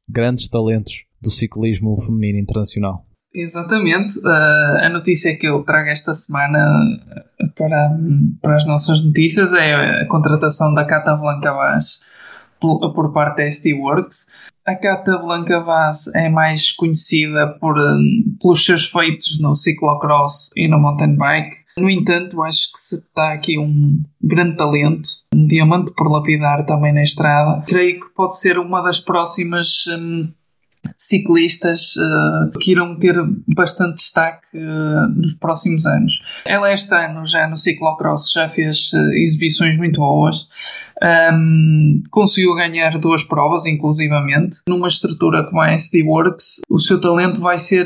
grandes 0.08 0.48
talentos 0.48 1.06
do 1.22 1.32
ciclismo 1.32 2.00
feminino 2.02 2.40
internacional. 2.40 3.06
Exatamente. 3.34 4.18
Uh, 4.20 4.86
a 4.86 4.90
notícia 4.90 5.38
que 5.38 5.48
eu 5.48 5.64
trago 5.64 5.90
esta 5.90 6.14
semana 6.14 6.58
para, 7.56 7.98
para 8.42 8.56
as 8.56 8.66
nossas 8.66 9.04
notícias 9.04 9.54
é 9.54 10.02
a 10.02 10.08
contratação 10.08 10.74
da 10.74 10.86
Cata 10.86 11.16
Blanca 11.16 11.52
Vaz 11.54 12.00
por 12.60 13.12
parte 13.12 13.44
da 13.44 13.52
ST 13.52 13.74
Works. 13.74 14.28
A 14.66 14.76
Cata 14.76 15.18
Blanca 15.20 15.60
Vaz 15.62 16.08
é 16.16 16.30
mais 16.30 16.72
conhecida 16.72 17.48
por, 17.60 17.78
um, 17.78 18.38
pelos 18.42 18.66
seus 18.66 18.86
feitos 18.90 19.40
no 19.40 19.54
ciclocross 19.54 20.52
e 20.56 20.68
no 20.68 20.80
mountain 20.80 21.16
bike. 21.18 21.65
No 21.78 21.90
entanto, 21.90 22.42
acho 22.42 22.72
que 22.72 22.80
se 22.80 22.96
está 22.96 23.34
aqui 23.34 23.60
um 23.60 24.02
grande 24.22 24.56
talento, 24.56 25.10
um 25.34 25.46
diamante 25.46 25.92
por 25.92 26.10
lapidar 26.10 26.66
também 26.66 26.94
na 26.94 27.04
estrada. 27.04 27.66
Creio 27.66 28.00
que 28.00 28.14
pode 28.16 28.40
ser 28.40 28.58
uma 28.58 28.82
das 28.82 29.02
próximas 29.02 29.86
um, 29.88 30.32
ciclistas 30.98 31.96
uh, 31.96 32.58
que 32.60 32.72
irão 32.72 32.98
ter 32.98 33.16
bastante 33.56 33.96
destaque 33.96 34.46
uh, 34.56 35.10
nos 35.16 35.36
próximos 35.36 35.86
anos. 35.86 36.22
Ela 36.46 36.74
este 36.74 36.94
ano 36.94 37.26
já 37.26 37.48
no 37.48 37.58
ciclocross 37.58 38.32
já 38.32 38.48
fez 38.50 38.92
uh, 38.94 39.12
exibições 39.14 39.78
muito 39.78 40.00
boas. 40.00 40.48
Um, 41.34 42.04
conseguiu 42.10 42.56
ganhar 42.56 42.98
duas 43.00 43.24
provas, 43.24 43.66
inclusivamente. 43.66 44.60
Numa 44.68 44.88
estrutura 44.88 45.44
como 45.44 45.60
a 45.62 45.74
SD 45.74 46.04
Works, 46.04 46.62
o 46.70 46.80
seu 46.80 47.00
talento 47.02 47.42
vai 47.42 47.60
ser 47.60 47.86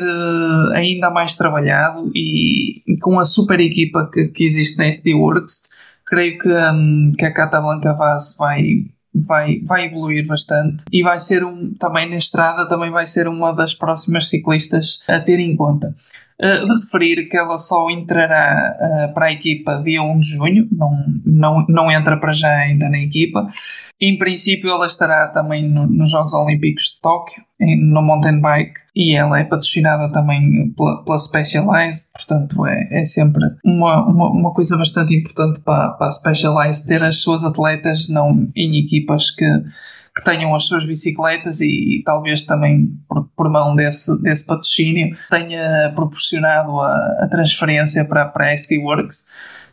ainda 0.76 1.10
mais 1.10 1.36
trabalhado 1.36 2.12
e, 2.14 2.84
e, 2.88 2.98
com 2.98 3.20
a 3.20 3.26
super 3.26 3.60
equipa 3.60 4.10
que, 4.14 4.28
que 4.28 4.44
existe 4.44 4.78
na 4.78 4.86
SD 4.86 5.16
Works, 5.16 5.70
creio 6.06 6.38
que, 6.38 6.50
um, 6.50 7.12
que 7.18 7.26
a 7.26 7.34
Cata 7.34 7.60
Blanca 7.60 7.94
Vaz 7.94 8.36
vai 8.38 8.86
vai, 9.14 9.60
vai 9.66 9.86
evoluir 9.86 10.26
bastante 10.26 10.84
e 10.92 11.04
vai 11.04 11.20
ser 11.20 11.44
um, 11.44 11.74
também 11.74 12.10
na 12.10 12.18
estrada, 12.18 12.68
também 12.68 12.92
vai 12.92 13.08
ser 13.08 13.28
uma 13.28 13.52
das 13.52 13.74
próximas 13.74 14.30
ciclistas 14.30 15.04
a 15.08 15.20
ter 15.20 15.40
em 15.40 15.56
conta. 15.56 15.96
Uh, 16.42 16.66
de 16.68 16.82
referir 16.82 17.28
que 17.28 17.36
ela 17.36 17.58
só 17.58 17.90
entrará 17.90 18.78
uh, 18.80 19.14
para 19.14 19.26
a 19.26 19.32
equipa 19.32 19.82
dia 19.84 20.02
1 20.02 20.20
de 20.20 20.28
junho, 20.30 20.68
não, 20.72 20.92
não, 21.26 21.66
não 21.68 21.92
entra 21.92 22.16
para 22.18 22.32
já 22.32 22.50
ainda 22.50 22.88
na 22.90 22.98
equipa. 22.98 23.50
Em 24.00 24.18
princípio, 24.18 24.70
ela 24.70 24.86
estará 24.86 25.28
também 25.28 25.68
no, 25.68 25.86
nos 25.86 26.12
Jogos 26.12 26.34
Olímpicos 26.34 26.94
de 26.94 27.02
Tóquio, 27.02 27.44
em, 27.60 27.76
no 27.76 28.02
mountain 28.02 28.40
bike, 28.40 28.80
e 29.00 29.16
ela 29.16 29.40
é 29.40 29.46
patrocinada 29.46 30.12
também 30.12 30.74
pela, 30.76 31.02
pela 31.06 31.18
Specialized, 31.18 32.10
portanto, 32.14 32.66
é, 32.66 32.88
é 32.92 33.06
sempre 33.06 33.46
uma, 33.64 34.06
uma, 34.06 34.30
uma 34.30 34.54
coisa 34.54 34.78
bastante 34.78 35.16
importante 35.16 35.62
para, 35.62 35.92
para 35.92 36.08
a 36.08 36.12
Specialized 36.12 36.86
ter 36.86 37.02
as 37.02 37.22
suas 37.22 37.46
atletas 37.46 38.10
não 38.10 38.50
em 38.54 38.78
equipas 38.78 39.32
que 39.32 39.46
que 40.14 40.24
tenham 40.24 40.54
as 40.54 40.64
suas 40.64 40.86
bicicletas 40.86 41.62
e, 41.62 42.00
e 42.00 42.04
talvez 42.04 42.44
também 42.44 42.90
por, 43.08 43.30
por, 43.38 43.50
mão 43.50 43.74
desse, 43.74 44.22
desse 44.22 44.46
patrocínio 44.46 45.16
tenha 45.30 45.94
proporcionado 45.96 46.82
a, 46.82 47.20
a 47.22 47.28
transferência 47.30 48.04
para, 48.04 48.26
para 48.26 48.48
a 48.48 48.58
ST 48.58 48.80
Works 48.80 49.28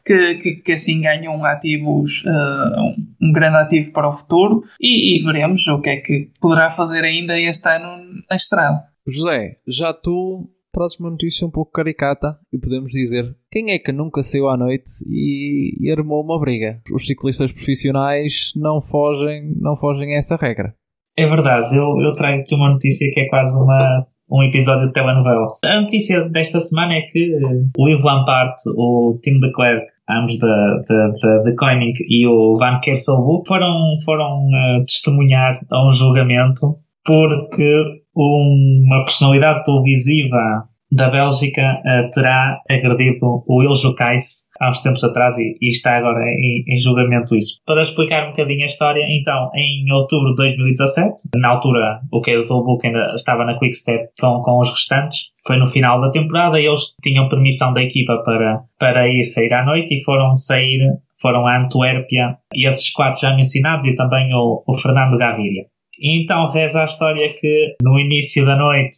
que, 0.05 0.35
que, 0.37 0.57
que, 0.57 0.73
assim 0.73 1.01
ganham 1.01 1.45
ativos, 1.45 2.23
uh, 2.27 2.81
um, 2.81 3.07
um, 3.23 3.33
grande 3.33 3.57
ativo 3.57 3.91
para 3.91 4.09
o 4.09 4.13
futuro 4.13 4.63
e, 4.81 5.19
e, 5.19 5.25
veremos 5.25 5.67
o 5.67 5.81
que 5.81 5.91
é 5.91 5.97
que 5.97 6.31
poderá 6.41 6.71
fazer 6.71 7.03
ainda 7.03 7.41
este 7.41 7.69
ano 7.69 8.23
na 8.31 8.37
estrada. 8.37 8.85
José, 9.09 9.59
já 9.69 9.93
tu 9.93 10.51
trazes 10.73 10.99
uma 10.99 11.11
notícia 11.11 11.47
um 11.47 11.51
pouco 11.51 11.71
caricata 11.71 12.37
e 12.53 12.59
podemos 12.59 12.91
dizer 12.91 13.35
quem 13.51 13.71
é 13.71 13.79
que 13.79 13.93
nunca 13.93 14.23
saiu 14.23 14.49
à 14.49 14.57
noite 14.57 14.91
e, 15.07 15.77
e 15.81 15.91
armou 15.91 16.23
uma 16.23 16.39
briga? 16.39 16.81
Os 16.93 17.07
ciclistas 17.07 17.53
profissionais 17.53 18.53
não 18.57 18.81
fogem, 18.81 19.55
não 19.61 19.77
fogem 19.77 20.15
a 20.15 20.19
essa 20.19 20.37
regra. 20.37 20.75
É 21.17 21.25
verdade, 21.25 21.75
eu, 21.75 22.01
eu 22.01 22.13
trago 22.15 22.43
aqui 22.43 22.55
uma 22.55 22.73
notícia 22.73 23.11
que 23.13 23.21
é 23.21 23.29
quase 23.29 23.57
uma, 23.63 24.07
um 24.31 24.43
episódio 24.43 24.89
de 24.89 24.93
telenovela. 24.93 25.55
A 25.65 25.81
notícia 25.81 26.29
desta 26.29 26.61
semana 26.61 26.95
é 26.95 27.03
que 27.03 27.39
o 27.79 27.89
Yves 27.89 28.05
Lampard, 28.05 28.55
o 28.77 29.19
Tim 29.23 29.41
de 29.41 29.53
Klerk 29.53 29.87
ambos 30.09 30.39
da, 30.39 30.83
da, 30.89 31.09
da, 31.09 31.43
da 31.43 31.57
Koenig 31.57 31.99
e 32.09 32.27
o 32.27 32.57
Van 32.57 32.81
Kerselboek, 32.81 33.47
foram, 33.49 33.95
foram 34.05 34.47
uh, 34.47 34.83
testemunhar 34.85 35.61
a 35.71 35.89
um 35.89 35.93
julgamento 35.93 36.79
porque 37.07 38.03
uma 38.17 39.05
personalidade 39.05 39.63
televisiva 39.65 40.69
da 40.91 41.11
Bélgica 41.11 41.83
terá 42.13 42.61
agredido 42.71 43.45
o 43.47 43.63
Iljo 43.63 43.95
Kais 43.95 44.47
há 44.61 44.71
uns 44.71 44.81
tempos 44.81 45.03
atrás 45.03 45.37
e, 45.39 45.57
e 45.61 45.69
está 45.69 45.97
agora 45.97 46.25
em, 46.25 46.65
em, 46.67 46.77
julgamento 46.77 47.35
isso. 47.35 47.61
Para 47.67 47.83
explicar 47.83 48.27
um 48.27 48.31
bocadinho 48.31 48.63
a 48.63 48.67
história, 48.67 49.05
então, 49.09 49.51
em 49.55 49.91
outubro 49.93 50.31
de 50.31 50.37
2017, 50.37 51.31
na 51.37 51.49
altura 51.49 52.01
o 52.13 52.21
Casey 52.21 52.49
Book 52.49 52.87
ainda 52.87 53.15
estava 53.15 53.45
na 53.45 53.59
Quickstep 53.59 54.11
com, 54.21 54.43
com 54.43 54.61
os 54.61 54.71
restantes, 54.71 55.31
foi 55.47 55.57
no 55.57 55.69
final 55.69 56.01
da 56.01 56.11
temporada 56.11 56.61
eles 56.61 56.95
tinham 57.03 57.29
permissão 57.29 57.73
da 57.73 57.83
equipa 57.83 58.23
para, 58.25 58.61
para 58.79 59.09
ir 59.09 59.25
sair 59.25 59.53
à 59.53 59.65
noite 59.65 59.95
e 59.95 60.05
foram 60.05 60.37
sair, 60.37 60.81
foram 61.21 61.47
a 61.47 61.65
Antuérpia 61.65 62.37
e 62.55 62.67
esses 62.67 62.93
quatro 62.93 63.21
já 63.21 63.35
mencionados 63.35 63.87
e 63.87 63.97
também 63.97 64.33
o, 64.35 64.63
o 64.67 64.75
Fernando 64.79 65.19
Gaviria. 65.19 65.65
Então 66.01 66.51
reza 66.51 66.83
a 66.83 66.85
história 66.85 67.33
que 67.41 67.77
no 67.83 67.99
início 67.99 68.45
da 68.45 68.57
noite 68.57 68.97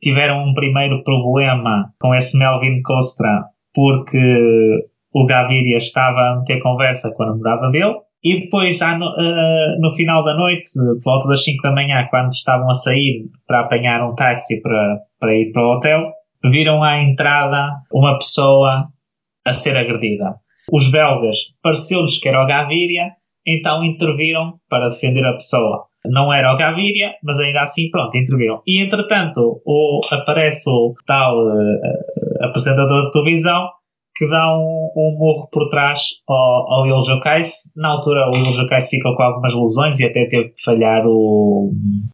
tiveram 0.00 0.44
um 0.44 0.54
primeiro 0.54 1.02
problema 1.02 1.92
com 2.00 2.14
esse 2.14 2.38
Melvin 2.38 2.82
Costra 2.82 3.44
porque 3.74 4.86
o 5.12 5.26
Gaviria 5.26 5.78
estava 5.78 6.20
a 6.20 6.44
ter 6.46 6.60
conversa 6.60 7.12
com 7.14 7.22
a 7.22 7.26
namorada 7.26 7.70
dele 7.70 7.96
e 8.24 8.40
depois 8.40 8.80
no, 8.80 9.06
uh, 9.06 9.80
no, 9.80 9.92
final 9.92 10.24
da 10.24 10.34
noite, 10.34 10.68
por 10.74 11.12
volta 11.12 11.28
das 11.28 11.44
5 11.44 11.62
da 11.62 11.70
manhã, 11.70 12.06
quando 12.10 12.32
estavam 12.32 12.68
a 12.68 12.74
sair 12.74 13.26
para 13.46 13.60
apanhar 13.60 14.02
um 14.02 14.14
táxi 14.14 14.60
para, 14.60 14.98
para 15.20 15.36
ir 15.36 15.52
para 15.52 15.62
o 15.62 15.76
hotel, 15.76 16.12
viram 16.42 16.82
à 16.82 17.00
entrada 17.00 17.68
uma 17.92 18.18
pessoa 18.18 18.88
a 19.44 19.52
ser 19.52 19.76
agredida. 19.76 20.34
Os 20.72 20.90
belgas 20.90 21.38
pareceu-lhes 21.62 22.18
que 22.18 22.28
era 22.28 22.42
o 22.42 22.46
Gaviria, 22.46 23.12
então 23.46 23.84
interviram 23.84 24.54
para 24.68 24.88
defender 24.88 25.24
a 25.24 25.34
pessoa 25.34 25.84
não 26.08 26.32
era 26.32 26.52
o 26.52 26.56
Gaviria, 26.56 27.12
mas 27.22 27.40
ainda 27.40 27.62
assim, 27.62 27.90
pronto, 27.90 28.16
interviram. 28.16 28.62
E 28.66 28.82
entretanto, 28.82 29.60
o, 29.64 30.00
aparece 30.10 30.68
o 30.68 30.94
tal 31.06 31.38
uh, 31.38 32.44
apresentador 32.44 33.06
de 33.06 33.12
televisão 33.12 33.68
que 34.16 34.26
dá 34.28 34.50
um, 34.56 34.90
um 34.96 35.16
morro 35.18 35.48
por 35.52 35.68
trás 35.68 36.00
ao, 36.26 36.72
ao 36.72 36.86
Iljo 36.86 37.20
Kais. 37.20 37.70
Na 37.76 37.90
altura, 37.90 38.30
o 38.30 38.36
Iljo 38.36 38.66
Kais 38.66 38.88
fica 38.88 39.12
com 39.14 39.22
algumas 39.22 39.54
lesões 39.54 40.00
e 40.00 40.06
até 40.06 40.26
teve 40.26 40.50
que 40.50 40.62
falhar 40.62 41.06
o, 41.06 41.70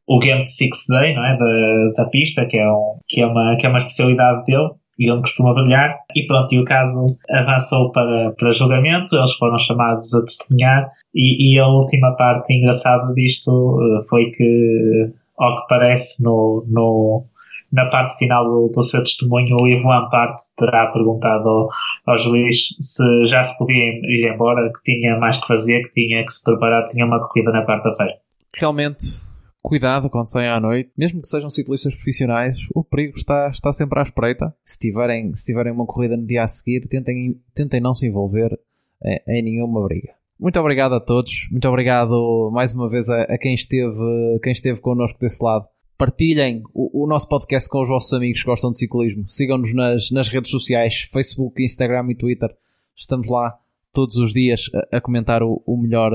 o 0.06 0.18
Game 0.18 0.46
Six 0.48 0.86
Day, 0.88 1.14
não 1.14 1.24
é? 1.24 1.38
Da, 1.38 2.02
da 2.02 2.10
pista, 2.10 2.44
que 2.44 2.58
é, 2.58 2.68
um, 2.68 2.98
que, 3.08 3.20
é 3.20 3.26
uma, 3.26 3.56
que 3.56 3.66
é 3.66 3.68
uma 3.68 3.78
especialidade 3.78 4.44
dele 4.46 4.70
e 5.02 5.10
onde 5.10 5.22
costuma 5.22 5.54
brilhar. 5.54 5.98
E 6.14 6.26
pronto, 6.26 6.52
e 6.52 6.60
o 6.60 6.64
caso 6.64 7.16
avançou 7.30 7.90
para, 7.92 8.32
para 8.32 8.52
julgamento, 8.52 9.16
eles 9.16 9.32
foram 9.34 9.58
chamados 9.58 10.14
a 10.14 10.24
testemunhar. 10.24 10.90
E, 11.14 11.54
e 11.54 11.58
a 11.58 11.66
última 11.66 12.14
parte 12.16 12.54
engraçada 12.54 13.12
disto 13.14 13.50
uh, 13.50 14.08
foi 14.08 14.30
que, 14.30 15.10
ao 15.38 15.60
que 15.60 15.68
parece, 15.68 16.24
no, 16.24 16.64
no, 16.68 17.24
na 17.72 17.86
parte 17.86 18.16
final 18.18 18.44
do, 18.44 18.68
do 18.68 18.82
seu 18.82 19.02
testemunho, 19.02 19.56
o 19.60 19.66
Ivo 19.66 19.90
Amparte 19.90 20.42
terá 20.56 20.86
perguntado 20.88 21.48
ao, 21.48 21.68
ao, 22.06 22.16
juiz 22.16 22.76
se 22.80 23.26
já 23.26 23.42
se 23.42 23.56
podia 23.58 23.76
ir 23.76 24.32
embora, 24.32 24.70
que 24.72 24.92
tinha 24.92 25.18
mais 25.18 25.38
que 25.38 25.46
fazer, 25.46 25.82
que 25.84 25.94
tinha 25.94 26.24
que 26.24 26.32
se 26.32 26.44
preparar, 26.44 26.88
tinha 26.88 27.04
uma 27.04 27.20
corrida 27.20 27.50
na 27.50 27.66
quarta-feira. 27.66 28.14
Realmente, 28.54 29.31
cuidado 29.62 30.10
quando 30.10 30.26
saem 30.26 30.48
à 30.48 30.60
noite, 30.60 30.90
mesmo 30.98 31.22
que 31.22 31.28
sejam 31.28 31.48
ciclistas 31.48 31.94
profissionais, 31.94 32.58
o 32.74 32.82
perigo 32.82 33.16
está, 33.16 33.48
está 33.48 33.72
sempre 33.72 34.00
à 34.00 34.02
espreita. 34.02 34.54
Se 34.64 34.78
tiverem, 34.78 35.32
se 35.34 35.46
tiverem 35.46 35.72
uma 35.72 35.86
corrida 35.86 36.16
no 36.16 36.26
dia 36.26 36.42
a 36.42 36.48
seguir, 36.48 36.86
tentem, 36.88 37.40
tentem 37.54 37.80
não 37.80 37.94
se 37.94 38.06
envolver 38.06 38.58
em, 39.04 39.20
em 39.28 39.42
nenhuma 39.42 39.82
briga. 39.84 40.14
Muito 40.38 40.58
obrigado 40.58 40.94
a 40.94 41.00
todos, 41.00 41.48
muito 41.52 41.68
obrigado 41.68 42.50
mais 42.52 42.74
uma 42.74 42.88
vez 42.88 43.08
a, 43.08 43.22
a 43.22 43.38
quem, 43.38 43.54
esteve, 43.54 44.40
quem 44.42 44.52
esteve 44.52 44.80
connosco 44.80 45.18
desse 45.20 45.42
lado. 45.42 45.66
Partilhem 45.96 46.64
o, 46.74 47.04
o, 47.04 47.06
nosso 47.06 47.28
podcast 47.28 47.68
com 47.68 47.80
os 47.80 47.88
vossos 47.88 48.12
amigos 48.12 48.40
que 48.40 48.46
gostam 48.46 48.72
de 48.72 48.78
ciclismo. 48.78 49.24
Sigam-nos 49.28 49.72
nas, 49.72 50.10
nas 50.10 50.28
redes 50.28 50.50
sociais, 50.50 51.08
Facebook, 51.12 51.62
Instagram 51.62 52.10
e 52.10 52.16
Twitter. 52.16 52.52
Estamos 52.96 53.28
lá 53.28 53.56
todos 53.92 54.16
os 54.16 54.32
dias 54.32 54.68
a, 54.90 54.96
a 54.96 55.00
comentar 55.00 55.44
o, 55.44 55.62
o, 55.64 55.76
melhor, 55.76 56.12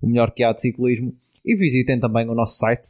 o 0.00 0.06
melhor 0.06 0.30
que 0.30 0.42
há 0.42 0.54
de 0.54 0.62
ciclismo 0.62 1.14
e 1.46 1.54
visitem 1.54 2.00
também 2.00 2.28
o 2.28 2.34
nosso 2.34 2.58
site 2.58 2.88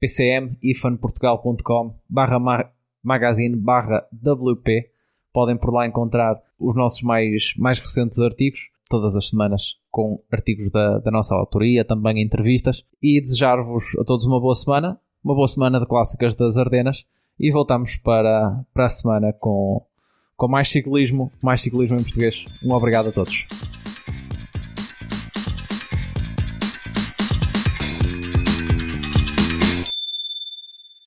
pcmifanportugal.com 0.00 1.94
barra 2.08 2.72
magazine 3.02 3.54
barra 3.54 4.06
WP. 4.12 4.90
Podem 5.32 5.56
por 5.56 5.72
lá 5.72 5.86
encontrar 5.86 6.40
os 6.58 6.74
nossos 6.74 7.02
mais, 7.02 7.52
mais 7.56 7.78
recentes 7.78 8.18
artigos, 8.18 8.60
todas 8.88 9.14
as 9.14 9.28
semanas, 9.28 9.74
com 9.90 10.22
artigos 10.32 10.70
da, 10.70 10.98
da 10.98 11.10
nossa 11.10 11.34
autoria, 11.34 11.84
também 11.84 12.22
entrevistas. 12.22 12.84
E 13.02 13.20
desejar-vos 13.20 13.96
a 14.00 14.04
todos 14.04 14.24
uma 14.24 14.40
boa 14.40 14.54
semana, 14.54 14.98
uma 15.22 15.34
boa 15.34 15.46
semana 15.46 15.78
de 15.78 15.86
clássicas 15.86 16.34
das 16.34 16.56
Ardenas. 16.56 17.04
E 17.38 17.52
voltamos 17.52 17.96
para, 17.96 18.64
para 18.74 18.86
a 18.86 18.90
semana 18.90 19.32
com, 19.32 19.84
com 20.36 20.48
mais 20.48 20.68
ciclismo, 20.68 21.30
mais 21.42 21.60
ciclismo 21.60 21.96
em 21.96 22.02
português. 22.02 22.46
Um 22.64 22.72
obrigado 22.72 23.10
a 23.10 23.12
todos. 23.12 23.46